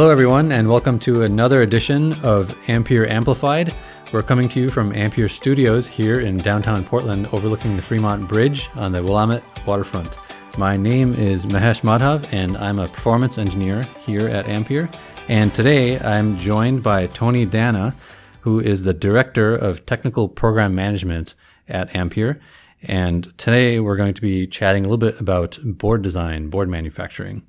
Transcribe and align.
Hello, 0.00 0.10
everyone, 0.10 0.50
and 0.50 0.66
welcome 0.66 0.98
to 1.00 1.24
another 1.24 1.60
edition 1.60 2.14
of 2.24 2.56
Ampere 2.70 3.06
Amplified. 3.06 3.74
We're 4.14 4.22
coming 4.22 4.48
to 4.48 4.58
you 4.58 4.70
from 4.70 4.94
Ampere 4.94 5.28
Studios 5.28 5.86
here 5.86 6.20
in 6.20 6.38
downtown 6.38 6.86
Portland, 6.86 7.26
overlooking 7.34 7.76
the 7.76 7.82
Fremont 7.82 8.26
Bridge 8.26 8.70
on 8.76 8.92
the 8.92 9.02
Willamette 9.02 9.44
waterfront. 9.66 10.16
My 10.56 10.74
name 10.74 11.12
is 11.12 11.44
Mahesh 11.44 11.82
Madhav, 11.82 12.26
and 12.32 12.56
I'm 12.56 12.78
a 12.78 12.88
performance 12.88 13.36
engineer 13.36 13.82
here 13.98 14.26
at 14.26 14.46
Ampere. 14.46 14.88
And 15.28 15.54
today 15.54 16.00
I'm 16.00 16.38
joined 16.38 16.82
by 16.82 17.08
Tony 17.08 17.44
Dana, 17.44 17.94
who 18.40 18.58
is 18.58 18.84
the 18.84 18.94
Director 18.94 19.54
of 19.54 19.84
Technical 19.84 20.30
Program 20.30 20.74
Management 20.74 21.34
at 21.68 21.94
Ampere. 21.94 22.40
And 22.82 23.36
today 23.36 23.80
we're 23.80 23.96
going 23.96 24.14
to 24.14 24.22
be 24.22 24.46
chatting 24.46 24.86
a 24.86 24.88
little 24.88 24.96
bit 24.96 25.20
about 25.20 25.58
board 25.62 26.00
design, 26.00 26.48
board 26.48 26.70
manufacturing. 26.70 27.42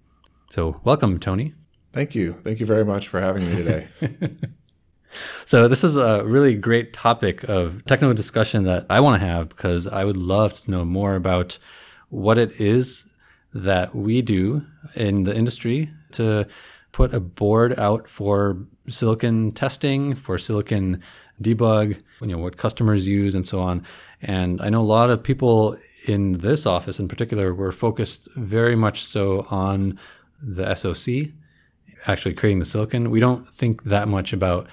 So, 0.49 0.81
welcome, 0.83 1.17
Tony. 1.17 1.53
Thank 1.93 2.15
you. 2.15 2.37
Thank 2.43 2.59
you 2.59 2.65
very 2.65 2.85
much 2.85 3.07
for 3.07 3.19
having 3.19 3.49
me 3.49 3.55
today. 3.55 3.87
so, 5.45 5.67
this 5.67 5.83
is 5.83 5.97
a 5.97 6.23
really 6.25 6.55
great 6.55 6.93
topic 6.93 7.43
of 7.43 7.85
technical 7.85 8.13
discussion 8.13 8.63
that 8.63 8.85
I 8.89 8.99
want 9.01 9.19
to 9.21 9.27
have 9.27 9.49
because 9.49 9.87
I 9.87 10.05
would 10.05 10.17
love 10.17 10.53
to 10.61 10.71
know 10.71 10.85
more 10.85 11.15
about 11.15 11.57
what 12.09 12.37
it 12.37 12.59
is 12.59 13.05
that 13.53 13.93
we 13.93 14.21
do 14.21 14.65
in 14.95 15.23
the 15.23 15.35
industry 15.35 15.89
to 16.13 16.47
put 16.91 17.13
a 17.13 17.19
board 17.19 17.77
out 17.77 18.07
for 18.07 18.57
silicon 18.89 19.51
testing, 19.51 20.15
for 20.15 20.37
silicon 20.37 21.01
debug, 21.41 22.01
you 22.21 22.27
know, 22.27 22.37
what 22.37 22.57
customers 22.57 23.07
use 23.07 23.35
and 23.35 23.47
so 23.47 23.59
on. 23.59 23.85
And 24.21 24.61
I 24.61 24.69
know 24.69 24.81
a 24.81 24.83
lot 24.83 25.09
of 25.09 25.23
people 25.23 25.77
in 26.05 26.33
this 26.33 26.65
office 26.65 26.99
in 26.99 27.07
particular 27.07 27.53
were 27.53 27.71
focused 27.71 28.27
very 28.35 28.75
much 28.75 29.03
so 29.03 29.45
on 29.49 29.99
the 30.41 30.73
SoC, 30.75 31.31
actually 32.07 32.33
creating 32.33 32.59
the 32.59 32.65
silicon. 32.65 33.11
We 33.11 33.19
don't 33.19 33.51
think 33.53 33.83
that 33.83 34.07
much 34.07 34.33
about 34.33 34.67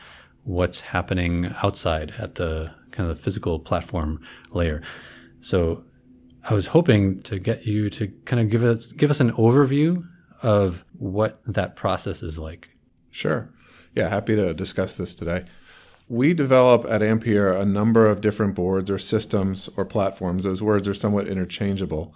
what's 0.45 0.81
happening 0.81 1.55
outside 1.63 2.15
at 2.19 2.37
the 2.37 2.73
kind 2.91 3.11
of 3.11 3.21
physical 3.21 3.59
platform 3.59 4.21
layer. 4.51 4.83
So 5.41 5.85
I 6.49 6.55
was 6.55 6.69
hoping 6.69 7.23
to 7.23 7.39
get 7.39 7.67
you 7.67 7.91
to 7.91 8.09
kind 8.25 8.41
of 8.41 8.49
give 8.49 8.65
us 8.65 8.93
give 8.93 9.11
us 9.11 9.21
an 9.21 9.33
overview 9.33 10.07
of 10.43 10.85
what 10.97 11.41
that 11.47 11.77
process 11.77 12.23
is 12.23 12.39
like. 12.39 12.71
Sure. 13.11 13.51
Yeah, 13.95 14.09
happy 14.09 14.37
to 14.37 14.55
discuss 14.55 14.97
this 14.97 15.15
today. 15.15 15.45
We 16.09 16.33
develop 16.33 16.87
at 16.89 17.03
Ampere 17.03 17.53
a 17.53 17.67
number 17.67 18.07
of 18.07 18.21
different 18.21 18.55
boards 18.55 18.91
or 18.91 18.99
systems 18.99 19.69
or 19.77 19.85
platforms. 19.85 20.45
Those 20.45 20.63
words 20.63 20.89
are 20.89 20.95
somewhat 20.95 21.29
interchangeable. 21.29 22.15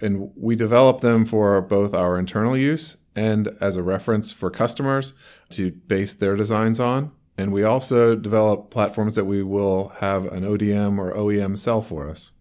And 0.00 0.30
we 0.36 0.56
develop 0.56 1.00
them 1.00 1.24
for 1.24 1.60
both 1.60 1.94
our 1.94 2.18
internal 2.18 2.56
use 2.56 2.96
and 3.14 3.48
as 3.60 3.76
a 3.76 3.82
reference 3.82 4.30
for 4.30 4.50
customers 4.50 5.12
to 5.50 5.72
base 5.72 6.14
their 6.14 6.36
designs 6.36 6.80
on. 6.80 7.12
And 7.36 7.52
we 7.52 7.62
also 7.62 8.14
develop 8.16 8.70
platforms 8.70 9.14
that 9.14 9.24
we 9.24 9.42
will 9.42 9.92
have 10.00 10.26
an 10.26 10.44
ODM 10.44 10.98
or 10.98 11.14
OEM 11.14 11.56
sell 11.56 11.80
for 11.80 12.08
us. 12.08 12.32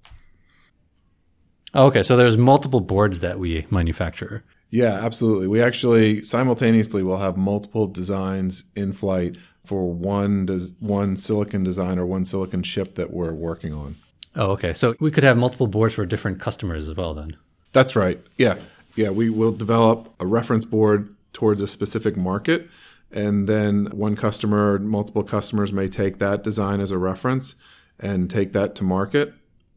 Okay, 1.76 2.04
so 2.04 2.18
there's 2.18 2.38
multiple 2.38 2.82
boards 2.82 3.20
that 3.20 3.40
we 3.40 3.66
manufacture. 3.70 4.44
Yeah, 4.72 4.94
absolutely. 4.94 5.48
We 5.48 5.62
actually 5.62 6.24
simultaneously 6.24 7.04
will 7.04 7.18
have 7.18 7.38
multiple 7.38 7.88
designs 7.88 8.64
in 8.76 8.94
flight 8.94 9.38
for 9.64 9.92
one 9.92 10.46
des- 10.46 10.74
one 10.80 11.16
silicon 11.16 11.64
design 11.64 12.00
or 12.00 12.06
one 12.06 12.26
silicon 12.26 12.64
chip 12.64 12.96
that 12.96 13.12
we're 13.12 13.34
working 13.34 13.74
on. 13.74 13.96
Oh, 14.36 14.52
okay. 14.52 14.74
So 14.74 14.96
we 15.00 15.12
could 15.12 15.24
have 15.24 15.38
multiple 15.38 15.68
boards 15.68 15.96
for 15.96 16.06
different 16.06 16.40
customers 16.40 16.88
as 16.88 16.96
well 16.96 17.14
then. 17.14 17.38
That's 17.72 17.96
right. 17.96 18.22
Yeah. 18.38 18.58
Yeah, 18.96 19.10
we 19.10 19.30
will 19.30 19.52
develop 19.52 20.14
a 20.20 20.26
reference 20.26 20.66
board 20.66 21.16
towards 21.34 21.62
a 21.62 21.68
specific 21.68 22.18
market 22.18 22.70
and 23.12 23.48
then 23.48 23.86
one 23.88 24.16
customer, 24.16 24.78
multiple 24.78 25.24
customers 25.24 25.74
may 25.74 25.88
take 25.88 26.20
that 26.20 26.44
design 26.44 26.80
as 26.80 26.92
a 26.92 26.98
reference 26.98 27.56
and 28.00 28.30
take 28.30 28.54
that 28.54 28.76
to 28.76 28.84
market 28.84 29.34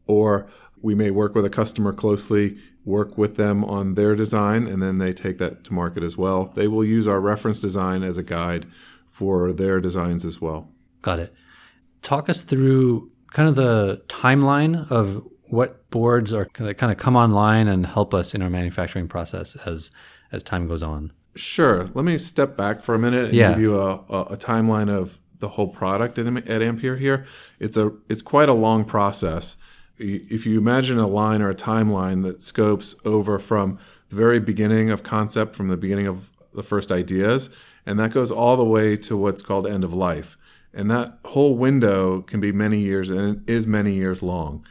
or 0.07 0.47
we 0.83 0.93
may 0.93 1.09
work 1.09 1.33
with 1.33 1.45
a 1.45 1.49
customer 1.49 1.93
closely, 1.93 2.57
work 2.83 3.17
with 3.17 3.37
them 3.37 3.63
on 3.63 3.93
their 3.93 4.15
design, 4.15 4.67
and 4.67 4.83
then 4.83 4.97
they 4.97 5.13
take 5.13 5.37
that 5.37 5.63
to 5.63 5.73
market 5.73 6.03
as 6.03 6.17
well. 6.17 6.51
They 6.55 6.67
will 6.67 6.83
use 6.83 7.07
our 7.07 7.21
reference 7.21 7.61
design 7.61 8.03
as 8.03 8.17
a 8.17 8.23
guide 8.23 8.67
for 9.09 9.53
their 9.53 9.79
designs 9.79 10.25
as 10.25 10.41
well. 10.41 10.67
Got 11.01 11.19
it. 11.19 11.33
Talk 12.01 12.27
us 12.27 12.41
through 12.41 13.11
kind 13.31 13.47
of 13.47 13.55
the 13.55 14.03
timeline 14.09 14.91
of 14.91 15.25
what 15.53 15.87
boards 15.91 16.33
are 16.33 16.47
that 16.55 16.77
kind 16.79 16.91
of 16.91 16.97
come 16.97 17.15
online 17.15 17.67
and 17.67 17.85
help 17.85 18.13
us 18.13 18.33
in 18.33 18.41
our 18.41 18.49
manufacturing 18.49 19.07
process 19.07 19.55
as 19.67 19.91
as 20.31 20.41
time 20.41 20.67
goes 20.67 20.81
on. 20.81 21.13
Sure. 21.35 21.89
Let 21.93 22.05
me 22.05 22.17
step 22.17 22.57
back 22.57 22.81
for 22.81 22.95
a 22.95 22.99
minute 22.99 23.25
and 23.25 23.33
yeah. 23.33 23.49
give 23.49 23.59
you 23.59 23.79
a, 23.79 23.95
a, 24.09 24.21
a 24.31 24.37
timeline 24.37 24.89
of 24.89 25.19
the 25.39 25.49
whole 25.49 25.67
product 25.67 26.17
at, 26.17 26.25
at 26.47 26.61
Ampere 26.61 26.97
here. 26.97 27.25
It's 27.59 27.77
a 27.77 27.91
it's 28.09 28.23
quite 28.23 28.49
a 28.49 28.53
long 28.53 28.83
process 28.83 29.55
if 29.99 30.45
you 30.47 30.57
imagine 30.57 30.97
a 30.97 31.07
line 31.07 31.41
or 31.41 31.49
a 31.49 31.55
timeline 31.55 32.23
that 32.23 32.41
scopes 32.41 32.95
over 33.05 33.37
from 33.37 33.77
the 34.09 34.15
very 34.15 34.39
beginning 34.39 34.89
of 34.89 35.03
concept, 35.03 35.55
from 35.55 35.67
the 35.67 35.77
beginning 35.77 36.07
of 36.07 36.31
the 36.53 36.63
first 36.63 36.91
ideas, 36.91 37.51
and 37.85 37.99
that 37.99 38.11
goes 38.11 38.31
all 38.31 38.57
the 38.57 38.63
way 38.63 38.97
to 38.97 39.15
what's 39.15 39.43
called 39.43 39.67
end 39.67 39.83
of 39.83 39.93
life. 39.93 40.35
And 40.73 40.89
that 40.89 41.19
whole 41.25 41.55
window 41.55 42.21
can 42.21 42.39
be 42.39 42.51
many 42.51 42.79
years 42.79 43.11
and 43.11 43.37
it 43.37 43.51
is 43.51 43.67
many 43.67 43.93
years 43.93 44.23
long. 44.23 44.65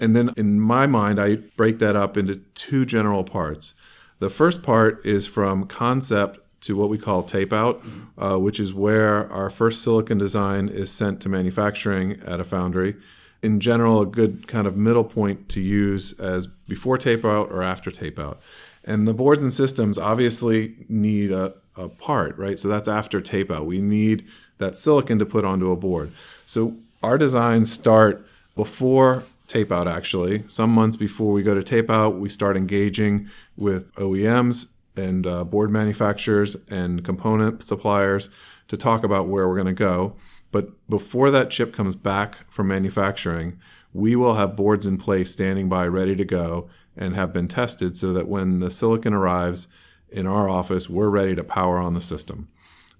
And 0.00 0.16
then 0.16 0.30
in 0.36 0.60
my 0.60 0.86
mind, 0.86 1.20
I 1.20 1.36
break 1.56 1.78
that 1.78 1.96
up 1.96 2.16
into 2.16 2.36
two 2.54 2.84
general 2.84 3.24
parts. 3.24 3.74
The 4.18 4.30
first 4.30 4.62
part 4.62 5.04
is 5.04 5.26
from 5.26 5.66
concept 5.66 6.38
to 6.62 6.76
what 6.76 6.88
we 6.88 6.98
call 6.98 7.22
tape 7.22 7.52
out, 7.52 7.82
uh, 8.16 8.38
which 8.38 8.60
is 8.60 8.72
where 8.72 9.30
our 9.32 9.50
first 9.50 9.82
silicon 9.82 10.18
design 10.18 10.68
is 10.68 10.92
sent 10.92 11.20
to 11.22 11.28
manufacturing 11.28 12.20
at 12.24 12.40
a 12.40 12.44
foundry 12.44 12.96
in 13.42 13.58
general 13.58 14.00
a 14.00 14.06
good 14.06 14.46
kind 14.46 14.66
of 14.66 14.76
middle 14.76 15.04
point 15.04 15.48
to 15.48 15.60
use 15.60 16.12
as 16.14 16.46
before 16.46 16.96
tape 16.96 17.24
out 17.24 17.50
or 17.50 17.62
after 17.62 17.90
tape 17.90 18.18
out. 18.18 18.40
And 18.84 19.06
the 19.06 19.14
boards 19.14 19.42
and 19.42 19.52
systems 19.52 19.98
obviously 19.98 20.76
need 20.88 21.32
a, 21.32 21.54
a 21.76 21.88
part, 21.88 22.38
right? 22.38 22.58
So 22.58 22.68
that's 22.68 22.88
after 22.88 23.20
tape 23.20 23.50
out. 23.50 23.66
We 23.66 23.80
need 23.80 24.24
that 24.58 24.76
silicon 24.76 25.18
to 25.18 25.26
put 25.26 25.44
onto 25.44 25.70
a 25.70 25.76
board. 25.76 26.12
So 26.46 26.76
our 27.02 27.18
designs 27.18 27.70
start 27.70 28.26
before 28.54 29.24
tape 29.52 29.70
out, 29.70 29.86
actually. 29.86 30.44
Some 30.48 30.70
months 30.70 30.96
before 30.96 31.32
we 31.32 31.42
go 31.42 31.54
to 31.54 31.62
tape 31.62 31.90
out, 31.90 32.16
we 32.16 32.28
start 32.28 32.56
engaging 32.56 33.28
with 33.56 33.94
OEMs 33.96 34.68
and 34.96 35.26
uh, 35.26 35.44
board 35.44 35.70
manufacturers 35.70 36.56
and 36.70 37.04
component 37.04 37.62
suppliers 37.62 38.28
to 38.68 38.76
talk 38.76 39.04
about 39.04 39.28
where 39.28 39.46
we're 39.46 39.56
going 39.56 39.66
to 39.66 39.72
go. 39.72 40.14
But 40.50 40.70
before 40.88 41.30
that 41.30 41.50
chip 41.50 41.74
comes 41.74 41.96
back 41.96 42.50
from 42.50 42.68
manufacturing, 42.68 43.58
we 43.92 44.16
will 44.16 44.34
have 44.34 44.56
boards 44.56 44.86
in 44.86 44.96
place 44.96 45.30
standing 45.30 45.68
by 45.68 45.86
ready 45.86 46.16
to 46.16 46.24
go 46.24 46.68
and 46.96 47.14
have 47.14 47.32
been 47.32 47.48
tested 47.48 47.96
so 47.96 48.12
that 48.12 48.28
when 48.28 48.60
the 48.60 48.70
silicon 48.70 49.12
arrives 49.12 49.68
in 50.10 50.26
our 50.26 50.48
office, 50.48 50.88
we're 50.88 51.08
ready 51.08 51.34
to 51.34 51.44
power 51.44 51.78
on 51.78 51.94
the 51.94 52.00
system. 52.00 52.48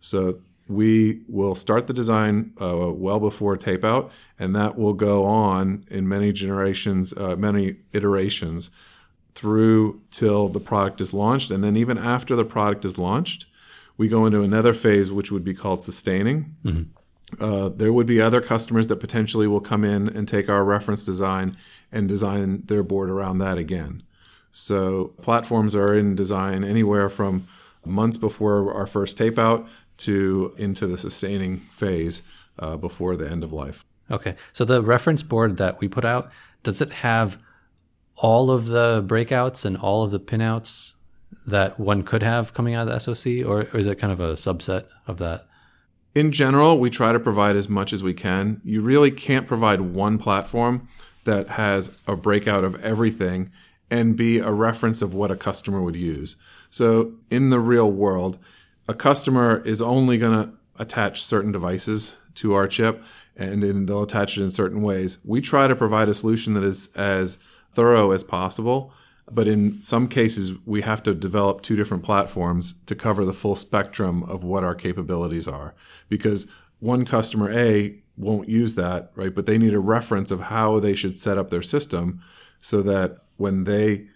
So 0.00 0.40
we 0.68 1.20
will 1.28 1.54
start 1.54 1.86
the 1.86 1.92
design 1.92 2.52
uh, 2.60 2.90
well 2.92 3.20
before 3.20 3.56
tape 3.56 3.84
out, 3.84 4.10
and 4.38 4.54
that 4.56 4.78
will 4.78 4.94
go 4.94 5.24
on 5.24 5.84
in 5.88 6.08
many 6.08 6.32
generations, 6.32 7.12
uh, 7.16 7.36
many 7.36 7.76
iterations 7.92 8.70
through 9.34 10.00
till 10.10 10.48
the 10.48 10.60
product 10.60 11.00
is 11.00 11.12
launched. 11.12 11.50
And 11.50 11.64
then 11.64 11.76
even 11.76 11.98
after 11.98 12.36
the 12.36 12.44
product 12.44 12.84
is 12.84 12.98
launched, 12.98 13.46
we 13.96 14.08
go 14.08 14.26
into 14.26 14.42
another 14.42 14.72
phase 14.72 15.10
which 15.10 15.32
would 15.32 15.44
be 15.44 15.54
called 15.54 15.82
sustaining. 15.82 16.56
Mm-hmm 16.64 16.82
uh, 17.40 17.68
there 17.68 17.92
would 17.92 18.06
be 18.06 18.20
other 18.20 18.40
customers 18.40 18.86
that 18.88 18.96
potentially 18.96 19.46
will 19.46 19.60
come 19.60 19.84
in 19.84 20.08
and 20.08 20.28
take 20.28 20.48
our 20.48 20.64
reference 20.64 21.04
design 21.04 21.56
and 21.90 22.08
design 22.08 22.62
their 22.66 22.82
board 22.82 23.10
around 23.10 23.38
that 23.38 23.58
again. 23.58 24.02
So 24.52 25.12
platforms 25.22 25.74
are 25.74 25.94
in 25.94 26.14
design 26.14 26.62
anywhere 26.62 27.08
from 27.08 27.48
months 27.84 28.16
before 28.16 28.72
our 28.74 28.86
first 28.86 29.16
tape 29.16 29.38
out 29.38 29.66
to 30.04 30.54
into 30.56 30.86
the 30.86 30.98
sustaining 30.98 31.58
phase 31.70 32.22
uh, 32.58 32.76
before 32.76 33.16
the 33.16 33.28
end 33.28 33.44
of 33.44 33.52
life. 33.52 33.84
Okay. 34.10 34.36
So 34.52 34.64
the 34.64 34.82
reference 34.82 35.22
board 35.22 35.56
that 35.56 35.80
we 35.80 35.88
put 35.88 36.04
out, 36.04 36.30
does 36.62 36.80
it 36.80 36.90
have 36.90 37.38
all 38.16 38.50
of 38.50 38.66
the 38.66 39.02
breakouts 39.06 39.64
and 39.64 39.76
all 39.76 40.04
of 40.04 40.10
the 40.10 40.20
pinouts 40.20 40.92
that 41.46 41.80
one 41.80 42.02
could 42.02 42.22
have 42.22 42.52
coming 42.52 42.74
out 42.74 42.88
of 42.88 42.92
the 42.92 43.14
SoC, 43.14 43.46
or 43.46 43.62
is 43.76 43.86
it 43.86 43.98
kind 43.98 44.12
of 44.12 44.20
a 44.20 44.34
subset 44.34 44.86
of 45.06 45.16
that? 45.18 45.46
in 46.14 46.30
general, 46.30 46.78
we 46.78 46.90
try 46.90 47.12
to 47.12 47.20
provide 47.20 47.56
as 47.56 47.68
much 47.68 47.92
as 47.92 48.02
we 48.02 48.14
can. 48.14 48.60
You 48.64 48.82
really 48.82 49.10
can't 49.10 49.46
provide 49.46 49.80
one 49.80 50.18
platform 50.18 50.88
that 51.24 51.50
has 51.50 51.96
a 52.06 52.16
breakout 52.16 52.64
of 52.64 52.74
everything 52.84 53.50
and 53.90 54.16
be 54.16 54.38
a 54.38 54.50
reference 54.50 55.00
of 55.00 55.14
what 55.14 55.30
a 55.30 55.36
customer 55.36 55.80
would 55.80 55.96
use. 55.96 56.36
So, 56.70 57.14
in 57.30 57.50
the 57.50 57.60
real 57.60 57.90
world, 57.90 58.38
a 58.92 58.94
customer 58.94 59.62
is 59.64 59.80
only 59.80 60.18
going 60.18 60.36
to 60.40 60.52
attach 60.78 61.22
certain 61.22 61.50
devices 61.50 62.14
to 62.34 62.52
our 62.52 62.68
chip 62.68 63.02
and 63.34 63.62
they'll 63.88 64.02
attach 64.02 64.36
it 64.36 64.42
in 64.42 64.50
certain 64.50 64.82
ways. 64.82 65.18
We 65.24 65.40
try 65.40 65.66
to 65.66 65.74
provide 65.74 66.08
a 66.10 66.14
solution 66.14 66.52
that 66.54 66.64
is 66.64 66.90
as 66.94 67.38
thorough 67.70 68.12
as 68.12 68.22
possible 68.22 68.92
But 69.30 69.48
in 69.48 69.82
some 69.82 70.08
cases, 70.08 70.52
we 70.66 70.82
have 70.82 71.02
to 71.04 71.14
develop 71.14 71.62
two 71.62 71.76
different 71.76 72.02
platforms 72.02 72.74
to 72.86 72.94
cover 72.94 73.24
the 73.24 73.32
full 73.32 73.56
spectrum 73.56 74.22
of 74.24 74.42
what 74.42 74.64
our 74.64 74.74
capabilities 74.74 75.46
are. 75.46 75.74
Because 76.08 76.46
one 76.80 77.04
customer 77.04 77.50
A 77.50 77.96
won't 78.16 78.48
use 78.48 78.74
that, 78.74 79.12
right? 79.14 79.34
But 79.34 79.46
they 79.46 79.58
need 79.58 79.74
a 79.74 79.80
reference 79.80 80.30
of 80.30 80.42
how 80.42 80.80
they 80.80 80.94
should 80.94 81.16
set 81.16 81.38
up 81.38 81.50
their 81.50 81.62
system 81.62 82.20
so 82.58 82.82
that 82.82 83.18
when 83.36 83.64
they 83.64 84.08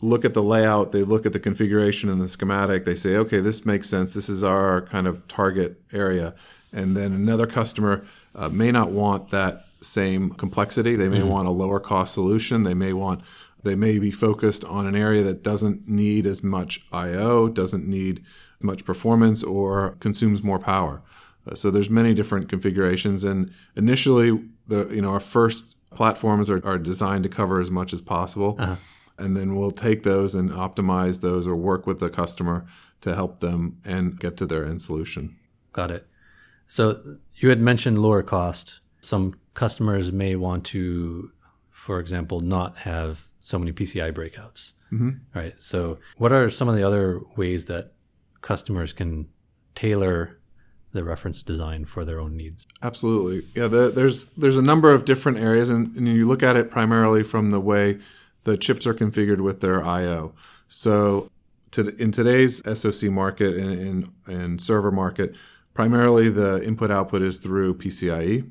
look 0.00 0.24
at 0.24 0.34
the 0.34 0.42
layout, 0.42 0.92
they 0.92 1.02
look 1.02 1.26
at 1.26 1.32
the 1.32 1.40
configuration 1.40 2.08
and 2.08 2.20
the 2.20 2.28
schematic, 2.28 2.84
they 2.84 2.94
say, 2.94 3.16
okay, 3.16 3.40
this 3.40 3.66
makes 3.66 3.88
sense. 3.88 4.14
This 4.14 4.28
is 4.28 4.42
our 4.42 4.82
kind 4.82 5.06
of 5.06 5.26
target 5.28 5.80
area. 5.92 6.34
And 6.72 6.96
then 6.96 7.12
another 7.12 7.46
customer 7.46 8.06
uh, 8.34 8.48
may 8.48 8.70
not 8.70 8.90
want 8.90 9.30
that 9.30 9.66
same 9.80 10.30
complexity. 10.30 10.96
They 10.96 11.08
may 11.08 11.20
mm-hmm. 11.20 11.28
want 11.28 11.48
a 11.48 11.50
lower 11.50 11.80
cost 11.80 12.14
solution. 12.14 12.62
They 12.62 12.74
may 12.74 12.92
want 12.92 13.22
they 13.62 13.74
may 13.74 13.98
be 13.98 14.10
focused 14.10 14.64
on 14.64 14.86
an 14.86 14.96
area 14.96 15.22
that 15.22 15.42
doesn't 15.42 15.86
need 15.86 16.26
as 16.26 16.42
much 16.42 16.80
I/O, 16.92 17.48
doesn't 17.48 17.86
need 17.86 18.24
much 18.60 18.84
performance, 18.84 19.42
or 19.42 19.96
consumes 20.00 20.42
more 20.42 20.58
power. 20.58 21.02
Uh, 21.46 21.54
so 21.54 21.70
there's 21.70 21.90
many 21.90 22.14
different 22.14 22.48
configurations, 22.48 23.24
and 23.24 23.52
initially, 23.76 24.48
the 24.68 24.88
you 24.88 25.02
know 25.02 25.10
our 25.10 25.20
first 25.20 25.76
platforms 25.90 26.48
are, 26.48 26.64
are 26.66 26.78
designed 26.78 27.24
to 27.24 27.28
cover 27.28 27.60
as 27.60 27.70
much 27.70 27.92
as 27.92 28.00
possible, 28.00 28.56
uh-huh. 28.58 28.76
And 29.20 29.36
then 29.36 29.54
we'll 29.54 29.70
take 29.70 30.02
those 30.02 30.34
and 30.34 30.50
optimize 30.50 31.20
those, 31.20 31.46
or 31.46 31.54
work 31.54 31.86
with 31.86 32.00
the 32.00 32.10
customer 32.10 32.66
to 33.00 33.14
help 33.14 33.40
them 33.40 33.78
and 33.84 34.18
get 34.18 34.36
to 34.38 34.46
their 34.46 34.64
end 34.64 34.82
solution. 34.82 35.36
Got 35.72 35.90
it. 35.90 36.06
So 36.66 37.18
you 37.36 37.48
had 37.48 37.60
mentioned 37.60 37.98
lower 37.98 38.22
cost. 38.22 38.80
Some 39.00 39.34
customers 39.54 40.12
may 40.12 40.36
want 40.36 40.64
to, 40.66 41.32
for 41.70 41.98
example, 41.98 42.40
not 42.40 42.78
have 42.78 43.28
so 43.40 43.58
many 43.58 43.72
PCI 43.72 44.12
breakouts. 44.12 44.72
Mm-hmm. 44.92 45.10
Right. 45.34 45.54
So, 45.58 45.98
what 46.16 46.32
are 46.32 46.50
some 46.50 46.68
of 46.68 46.74
the 46.74 46.82
other 46.82 47.20
ways 47.36 47.66
that 47.66 47.92
customers 48.42 48.92
can 48.92 49.28
tailor 49.74 50.38
the 50.92 51.04
reference 51.04 51.42
design 51.42 51.84
for 51.84 52.04
their 52.04 52.18
own 52.18 52.36
needs? 52.36 52.66
Absolutely. 52.82 53.48
Yeah. 53.54 53.68
The, 53.68 53.90
there's 53.90 54.26
there's 54.36 54.56
a 54.56 54.62
number 54.62 54.92
of 54.92 55.04
different 55.04 55.38
areas, 55.38 55.68
and, 55.68 55.94
and 55.96 56.08
you 56.08 56.26
look 56.26 56.42
at 56.42 56.56
it 56.56 56.70
primarily 56.70 57.22
from 57.22 57.50
the 57.50 57.60
way 57.60 58.00
the 58.44 58.56
chips 58.56 58.86
are 58.86 58.94
configured 58.94 59.40
with 59.40 59.60
their 59.60 59.84
I/O. 59.84 60.32
So, 60.68 61.30
to, 61.72 61.94
in 61.96 62.10
today's 62.12 62.62
SoC 62.78 63.10
market 63.10 63.56
and, 63.56 63.72
and, 63.72 64.12
and 64.26 64.60
server 64.60 64.90
market, 64.90 65.34
primarily 65.74 66.28
the 66.28 66.62
input 66.64 66.90
output 66.90 67.22
is 67.22 67.38
through 67.38 67.74
PCIe. 67.74 68.50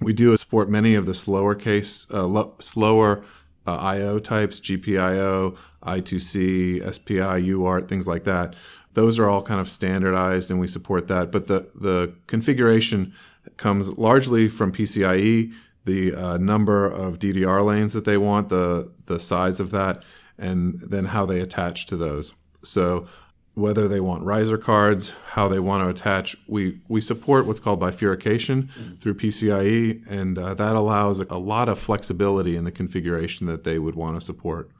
We 0.00 0.12
do 0.12 0.34
support 0.36 0.70
many 0.70 0.94
of 0.94 1.06
the 1.06 1.14
slower 1.14 1.54
case, 1.54 2.06
uh, 2.12 2.24
lo- 2.24 2.54
slower 2.58 3.24
uh, 3.66 3.76
I/O 3.76 4.18
types, 4.18 4.60
GPIO, 4.60 5.56
I2C, 5.82 6.94
SPI, 6.94 7.50
UART, 7.50 7.88
things 7.88 8.08
like 8.08 8.24
that. 8.24 8.54
Those 8.94 9.18
are 9.18 9.28
all 9.28 9.42
kind 9.42 9.60
of 9.60 9.70
standardized, 9.70 10.50
and 10.50 10.58
we 10.58 10.66
support 10.66 11.08
that. 11.08 11.30
But 11.30 11.46
the 11.46 11.70
the 11.74 12.14
configuration 12.26 13.12
comes 13.56 13.96
largely 13.96 14.48
from 14.48 14.72
PCIe, 14.72 15.52
the 15.84 16.14
uh, 16.14 16.36
number 16.38 16.86
of 16.86 17.18
DDR 17.18 17.64
lanes 17.64 17.92
that 17.92 18.04
they 18.04 18.16
want, 18.16 18.48
the 18.48 18.90
the 19.06 19.18
size 19.18 19.60
of 19.60 19.70
that, 19.70 20.02
and 20.38 20.80
then 20.80 21.06
how 21.06 21.26
they 21.26 21.40
attach 21.40 21.86
to 21.86 21.96
those. 21.96 22.32
So 22.62 23.08
whether 23.54 23.88
they 23.88 24.00
want 24.00 24.22
riser 24.22 24.56
cards, 24.56 25.12
how 25.30 25.48
they 25.48 25.58
want 25.58 25.82
to 25.82 25.88
attach. 25.88 26.36
We 26.46 26.80
we 26.88 27.00
support 27.00 27.46
what's 27.46 27.60
called 27.60 27.80
bifurcation 27.80 28.64
mm-hmm. 28.64 28.94
through 28.96 29.14
PCIe, 29.14 30.04
and 30.08 30.38
uh, 30.38 30.54
that 30.54 30.76
allows 30.76 31.20
a 31.20 31.38
lot 31.38 31.68
of 31.68 31.78
flexibility 31.78 32.56
in 32.56 32.64
the 32.64 32.70
configuration 32.70 33.46
that 33.46 33.64
they 33.64 33.78
would 33.78 33.94
want 33.94 34.14
to 34.14 34.20
support. 34.20 34.70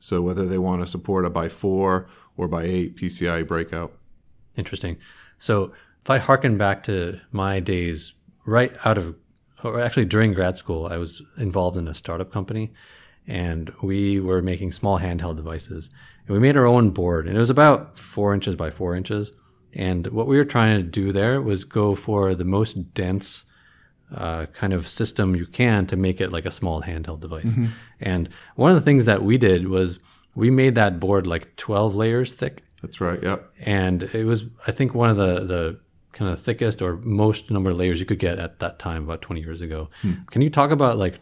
So 0.00 0.22
whether 0.22 0.46
they 0.46 0.58
want 0.58 0.80
to 0.80 0.86
support 0.86 1.24
a 1.24 1.30
by 1.30 1.48
four 1.48 2.08
or 2.36 2.48
by 2.48 2.62
eight 2.62 2.96
PCIe 2.96 3.46
breakout. 3.46 3.92
Interesting. 4.56 4.96
So 5.38 5.72
if 6.02 6.10
I 6.10 6.18
harken 6.18 6.56
back 6.56 6.82
to 6.84 7.20
my 7.32 7.60
days, 7.60 8.14
right 8.46 8.72
out 8.84 8.96
of, 8.96 9.16
or 9.64 9.80
actually 9.80 10.06
during 10.06 10.32
grad 10.32 10.56
school, 10.56 10.86
I 10.86 10.96
was 10.96 11.22
involved 11.36 11.76
in 11.76 11.88
a 11.88 11.94
startup 11.94 12.32
company, 12.32 12.72
and 13.26 13.72
we 13.82 14.20
were 14.20 14.42
making 14.42 14.72
small 14.72 14.98
handheld 14.98 15.36
devices 15.36 15.90
and 16.28 16.34
we 16.34 16.40
made 16.40 16.56
our 16.58 16.66
own 16.66 16.90
board, 16.90 17.26
and 17.26 17.36
it 17.36 17.40
was 17.40 17.50
about 17.50 17.96
four 17.98 18.34
inches 18.34 18.54
by 18.54 18.70
four 18.70 18.94
inches. 18.94 19.32
And 19.72 20.06
what 20.08 20.26
we 20.26 20.36
were 20.36 20.44
trying 20.44 20.76
to 20.76 20.82
do 20.82 21.10
there 21.10 21.40
was 21.40 21.64
go 21.64 21.94
for 21.94 22.34
the 22.34 22.44
most 22.44 22.92
dense 22.92 23.44
uh, 24.14 24.46
kind 24.46 24.74
of 24.74 24.86
system 24.86 25.34
you 25.34 25.46
can 25.46 25.86
to 25.86 25.96
make 25.96 26.20
it 26.20 26.30
like 26.30 26.44
a 26.44 26.50
small 26.50 26.82
handheld 26.82 27.20
device. 27.20 27.52
Mm-hmm. 27.52 27.66
And 28.00 28.28
one 28.56 28.70
of 28.70 28.76
the 28.76 28.82
things 28.82 29.06
that 29.06 29.22
we 29.22 29.38
did 29.38 29.68
was 29.68 29.98
we 30.34 30.50
made 30.50 30.74
that 30.74 31.00
board 31.00 31.26
like 31.26 31.56
12 31.56 31.94
layers 31.94 32.34
thick. 32.34 32.62
That's 32.82 33.00
right. 33.00 33.22
Yep. 33.22 33.50
And 33.60 34.02
it 34.02 34.24
was, 34.24 34.44
I 34.66 34.72
think, 34.72 34.94
one 34.94 35.10
of 35.10 35.16
the, 35.16 35.44
the 35.44 35.80
kind 36.12 36.30
of 36.30 36.40
thickest 36.40 36.82
or 36.82 36.96
most 36.98 37.50
number 37.50 37.70
of 37.70 37.76
layers 37.76 38.00
you 38.00 38.06
could 38.06 38.18
get 38.18 38.38
at 38.38 38.58
that 38.60 38.78
time, 38.78 39.04
about 39.04 39.22
20 39.22 39.40
years 39.40 39.60
ago. 39.60 39.90
Hmm. 40.02 40.12
Can 40.30 40.42
you 40.42 40.50
talk 40.50 40.70
about 40.70 40.96
like, 40.98 41.20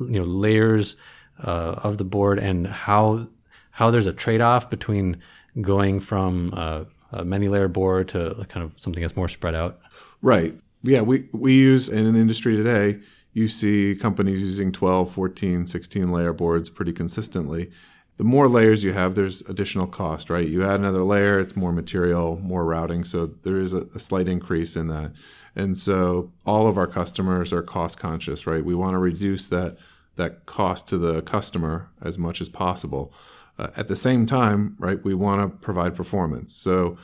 you 0.00 0.18
know, 0.18 0.24
layers 0.24 0.96
uh, 1.42 1.80
of 1.82 1.98
the 1.98 2.04
board 2.04 2.38
and 2.38 2.66
how 2.66 3.28
how 3.70 3.90
there's 3.90 4.06
a 4.06 4.12
trade 4.12 4.40
off 4.40 4.70
between 4.70 5.18
going 5.60 6.00
from 6.00 6.52
a, 6.54 6.86
a 7.12 7.24
many 7.24 7.48
layer 7.48 7.68
board 7.68 8.08
to 8.08 8.46
kind 8.48 8.64
of 8.64 8.72
something 8.80 9.02
that's 9.02 9.16
more 9.16 9.28
spread 9.28 9.54
out. 9.54 9.78
Right. 10.22 10.58
Yeah. 10.82 11.02
We, 11.02 11.28
we 11.32 11.54
use 11.54 11.88
in 11.88 12.10
the 12.10 12.18
industry 12.18 12.56
today, 12.56 13.00
you 13.34 13.48
see 13.48 13.94
companies 13.94 14.40
using 14.40 14.72
12, 14.72 15.12
14, 15.12 15.66
16 15.66 16.10
layer 16.10 16.32
boards 16.32 16.70
pretty 16.70 16.92
consistently. 16.92 17.70
The 18.16 18.24
more 18.24 18.48
layers 18.48 18.82
you 18.82 18.92
have, 18.92 19.14
there's 19.14 19.42
additional 19.42 19.86
cost, 19.86 20.30
right? 20.30 20.48
You 20.48 20.64
add 20.64 20.80
another 20.80 21.02
layer, 21.02 21.38
it's 21.38 21.54
more 21.54 21.72
material, 21.72 22.38
more 22.42 22.64
routing. 22.64 23.04
So 23.04 23.26
there 23.42 23.58
is 23.58 23.74
a, 23.74 23.82
a 23.94 23.98
slight 23.98 24.26
increase 24.26 24.74
in 24.74 24.88
that. 24.88 25.12
And 25.54 25.76
so 25.76 26.32
all 26.44 26.66
of 26.66 26.78
our 26.78 26.86
customers 26.86 27.52
are 27.52 27.62
cost 27.62 27.98
conscious, 27.98 28.46
right? 28.46 28.64
We 28.64 28.74
want 28.74 28.94
to 28.94 28.98
reduce 28.98 29.48
that 29.48 29.76
that 30.16 30.46
cost 30.46 30.88
to 30.88 30.96
the 30.98 31.20
customer 31.22 31.90
as 32.00 32.16
much 32.16 32.40
as 32.40 32.48
possible. 32.48 33.12
Uh, 33.58 33.68
at 33.76 33.88
the 33.88 33.96
same 33.96 34.26
time, 34.26 34.76
right, 34.78 35.02
we 35.04 35.14
want 35.14 35.40
to 35.40 35.56
provide 35.58 35.94
performance. 35.94 36.54
So 36.54 36.96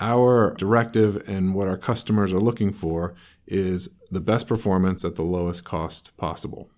our 0.00 0.54
directive 0.54 1.22
and 1.28 1.54
what 1.54 1.68
our 1.68 1.76
customers 1.76 2.32
are 2.32 2.40
looking 2.40 2.72
for 2.72 3.14
is 3.46 3.88
the 4.10 4.20
best 4.20 4.46
performance 4.46 5.04
at 5.04 5.16
the 5.16 5.22
lowest 5.22 5.64
cost 5.64 6.16
possible. 6.16 6.70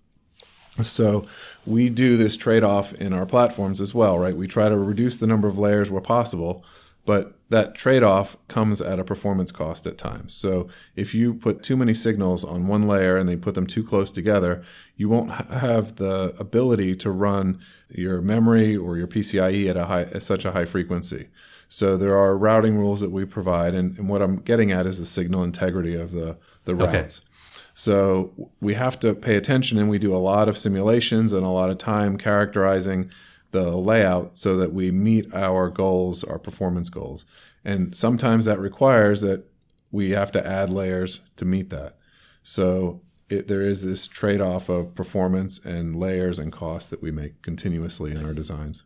So 0.81 1.27
we 1.65 1.89
do 1.89 2.17
this 2.17 2.35
trade 2.35 2.63
off 2.63 2.93
in 2.93 3.13
our 3.13 3.25
platforms 3.25 3.79
as 3.79 3.93
well, 3.93 4.17
right? 4.17 4.35
We 4.35 4.47
try 4.47 4.69
to 4.69 4.77
reduce 4.77 5.17
the 5.17 5.27
number 5.27 5.47
of 5.47 5.59
layers 5.59 5.91
where 5.91 6.01
possible, 6.01 6.65
but 7.05 7.37
that 7.49 7.75
trade 7.75 8.01
off 8.01 8.37
comes 8.47 8.81
at 8.81 8.97
a 8.97 9.03
performance 9.03 9.51
cost 9.51 9.85
at 9.85 9.97
times. 9.97 10.33
So 10.33 10.67
if 10.95 11.13
you 11.13 11.33
put 11.35 11.61
too 11.61 11.77
many 11.77 11.93
signals 11.93 12.43
on 12.43 12.65
one 12.65 12.87
layer 12.87 13.17
and 13.17 13.29
they 13.29 13.35
put 13.35 13.53
them 13.53 13.67
too 13.67 13.83
close 13.83 14.11
together, 14.11 14.63
you 14.95 15.09
won't 15.09 15.31
have 15.31 15.97
the 15.97 16.33
ability 16.39 16.95
to 16.95 17.11
run 17.11 17.59
your 17.89 18.21
memory 18.21 18.75
or 18.75 18.97
your 18.97 19.07
PCIe 19.07 19.69
at 19.69 19.77
a 19.77 19.85
high 19.85 20.03
at 20.03 20.23
such 20.23 20.45
a 20.45 20.53
high 20.53 20.65
frequency. 20.65 21.27
So 21.67 21.97
there 21.97 22.17
are 22.17 22.37
routing 22.37 22.77
rules 22.77 23.01
that 23.01 23.11
we 23.11 23.25
provide, 23.25 23.73
and, 23.75 23.97
and 23.97 24.07
what 24.07 24.21
I'm 24.21 24.37
getting 24.37 24.71
at 24.71 24.85
is 24.85 24.99
the 24.99 25.05
signal 25.05 25.43
integrity 25.43 25.95
of 25.95 26.11
the 26.11 26.37
the 26.65 26.75
routes. 26.75 27.19
Okay. 27.19 27.27
So 27.73 28.51
we 28.61 28.75
have 28.75 28.99
to 28.99 29.15
pay 29.15 29.35
attention, 29.35 29.77
and 29.79 29.89
we 29.89 29.97
do 29.97 30.15
a 30.15 30.17
lot 30.17 30.47
of 30.47 30.57
simulations 30.57 31.33
and 31.33 31.43
a 31.45 31.49
lot 31.49 31.69
of 31.69 31.77
time 31.77 32.17
characterizing 32.17 33.09
the 33.51 33.75
layout 33.75 34.37
so 34.37 34.57
that 34.57 34.73
we 34.73 34.91
meet 34.91 35.33
our 35.33 35.69
goals, 35.69 36.23
our 36.23 36.39
performance 36.39 36.89
goals. 36.89 37.25
And 37.65 37.95
sometimes 37.97 38.45
that 38.45 38.59
requires 38.59 39.21
that 39.21 39.45
we 39.91 40.11
have 40.11 40.31
to 40.33 40.45
add 40.45 40.69
layers 40.69 41.21
to 41.37 41.45
meet 41.45 41.69
that. 41.69 41.97
So 42.41 43.01
it, 43.29 43.47
there 43.47 43.61
is 43.61 43.85
this 43.85 44.07
trade 44.07 44.41
off 44.41 44.69
of 44.69 44.95
performance 44.95 45.59
and 45.59 45.99
layers 45.99 46.39
and 46.39 46.51
cost 46.51 46.89
that 46.89 47.01
we 47.01 47.11
make 47.11 47.41
continuously 47.41 48.11
in 48.11 48.25
our 48.25 48.33
designs. 48.33 48.83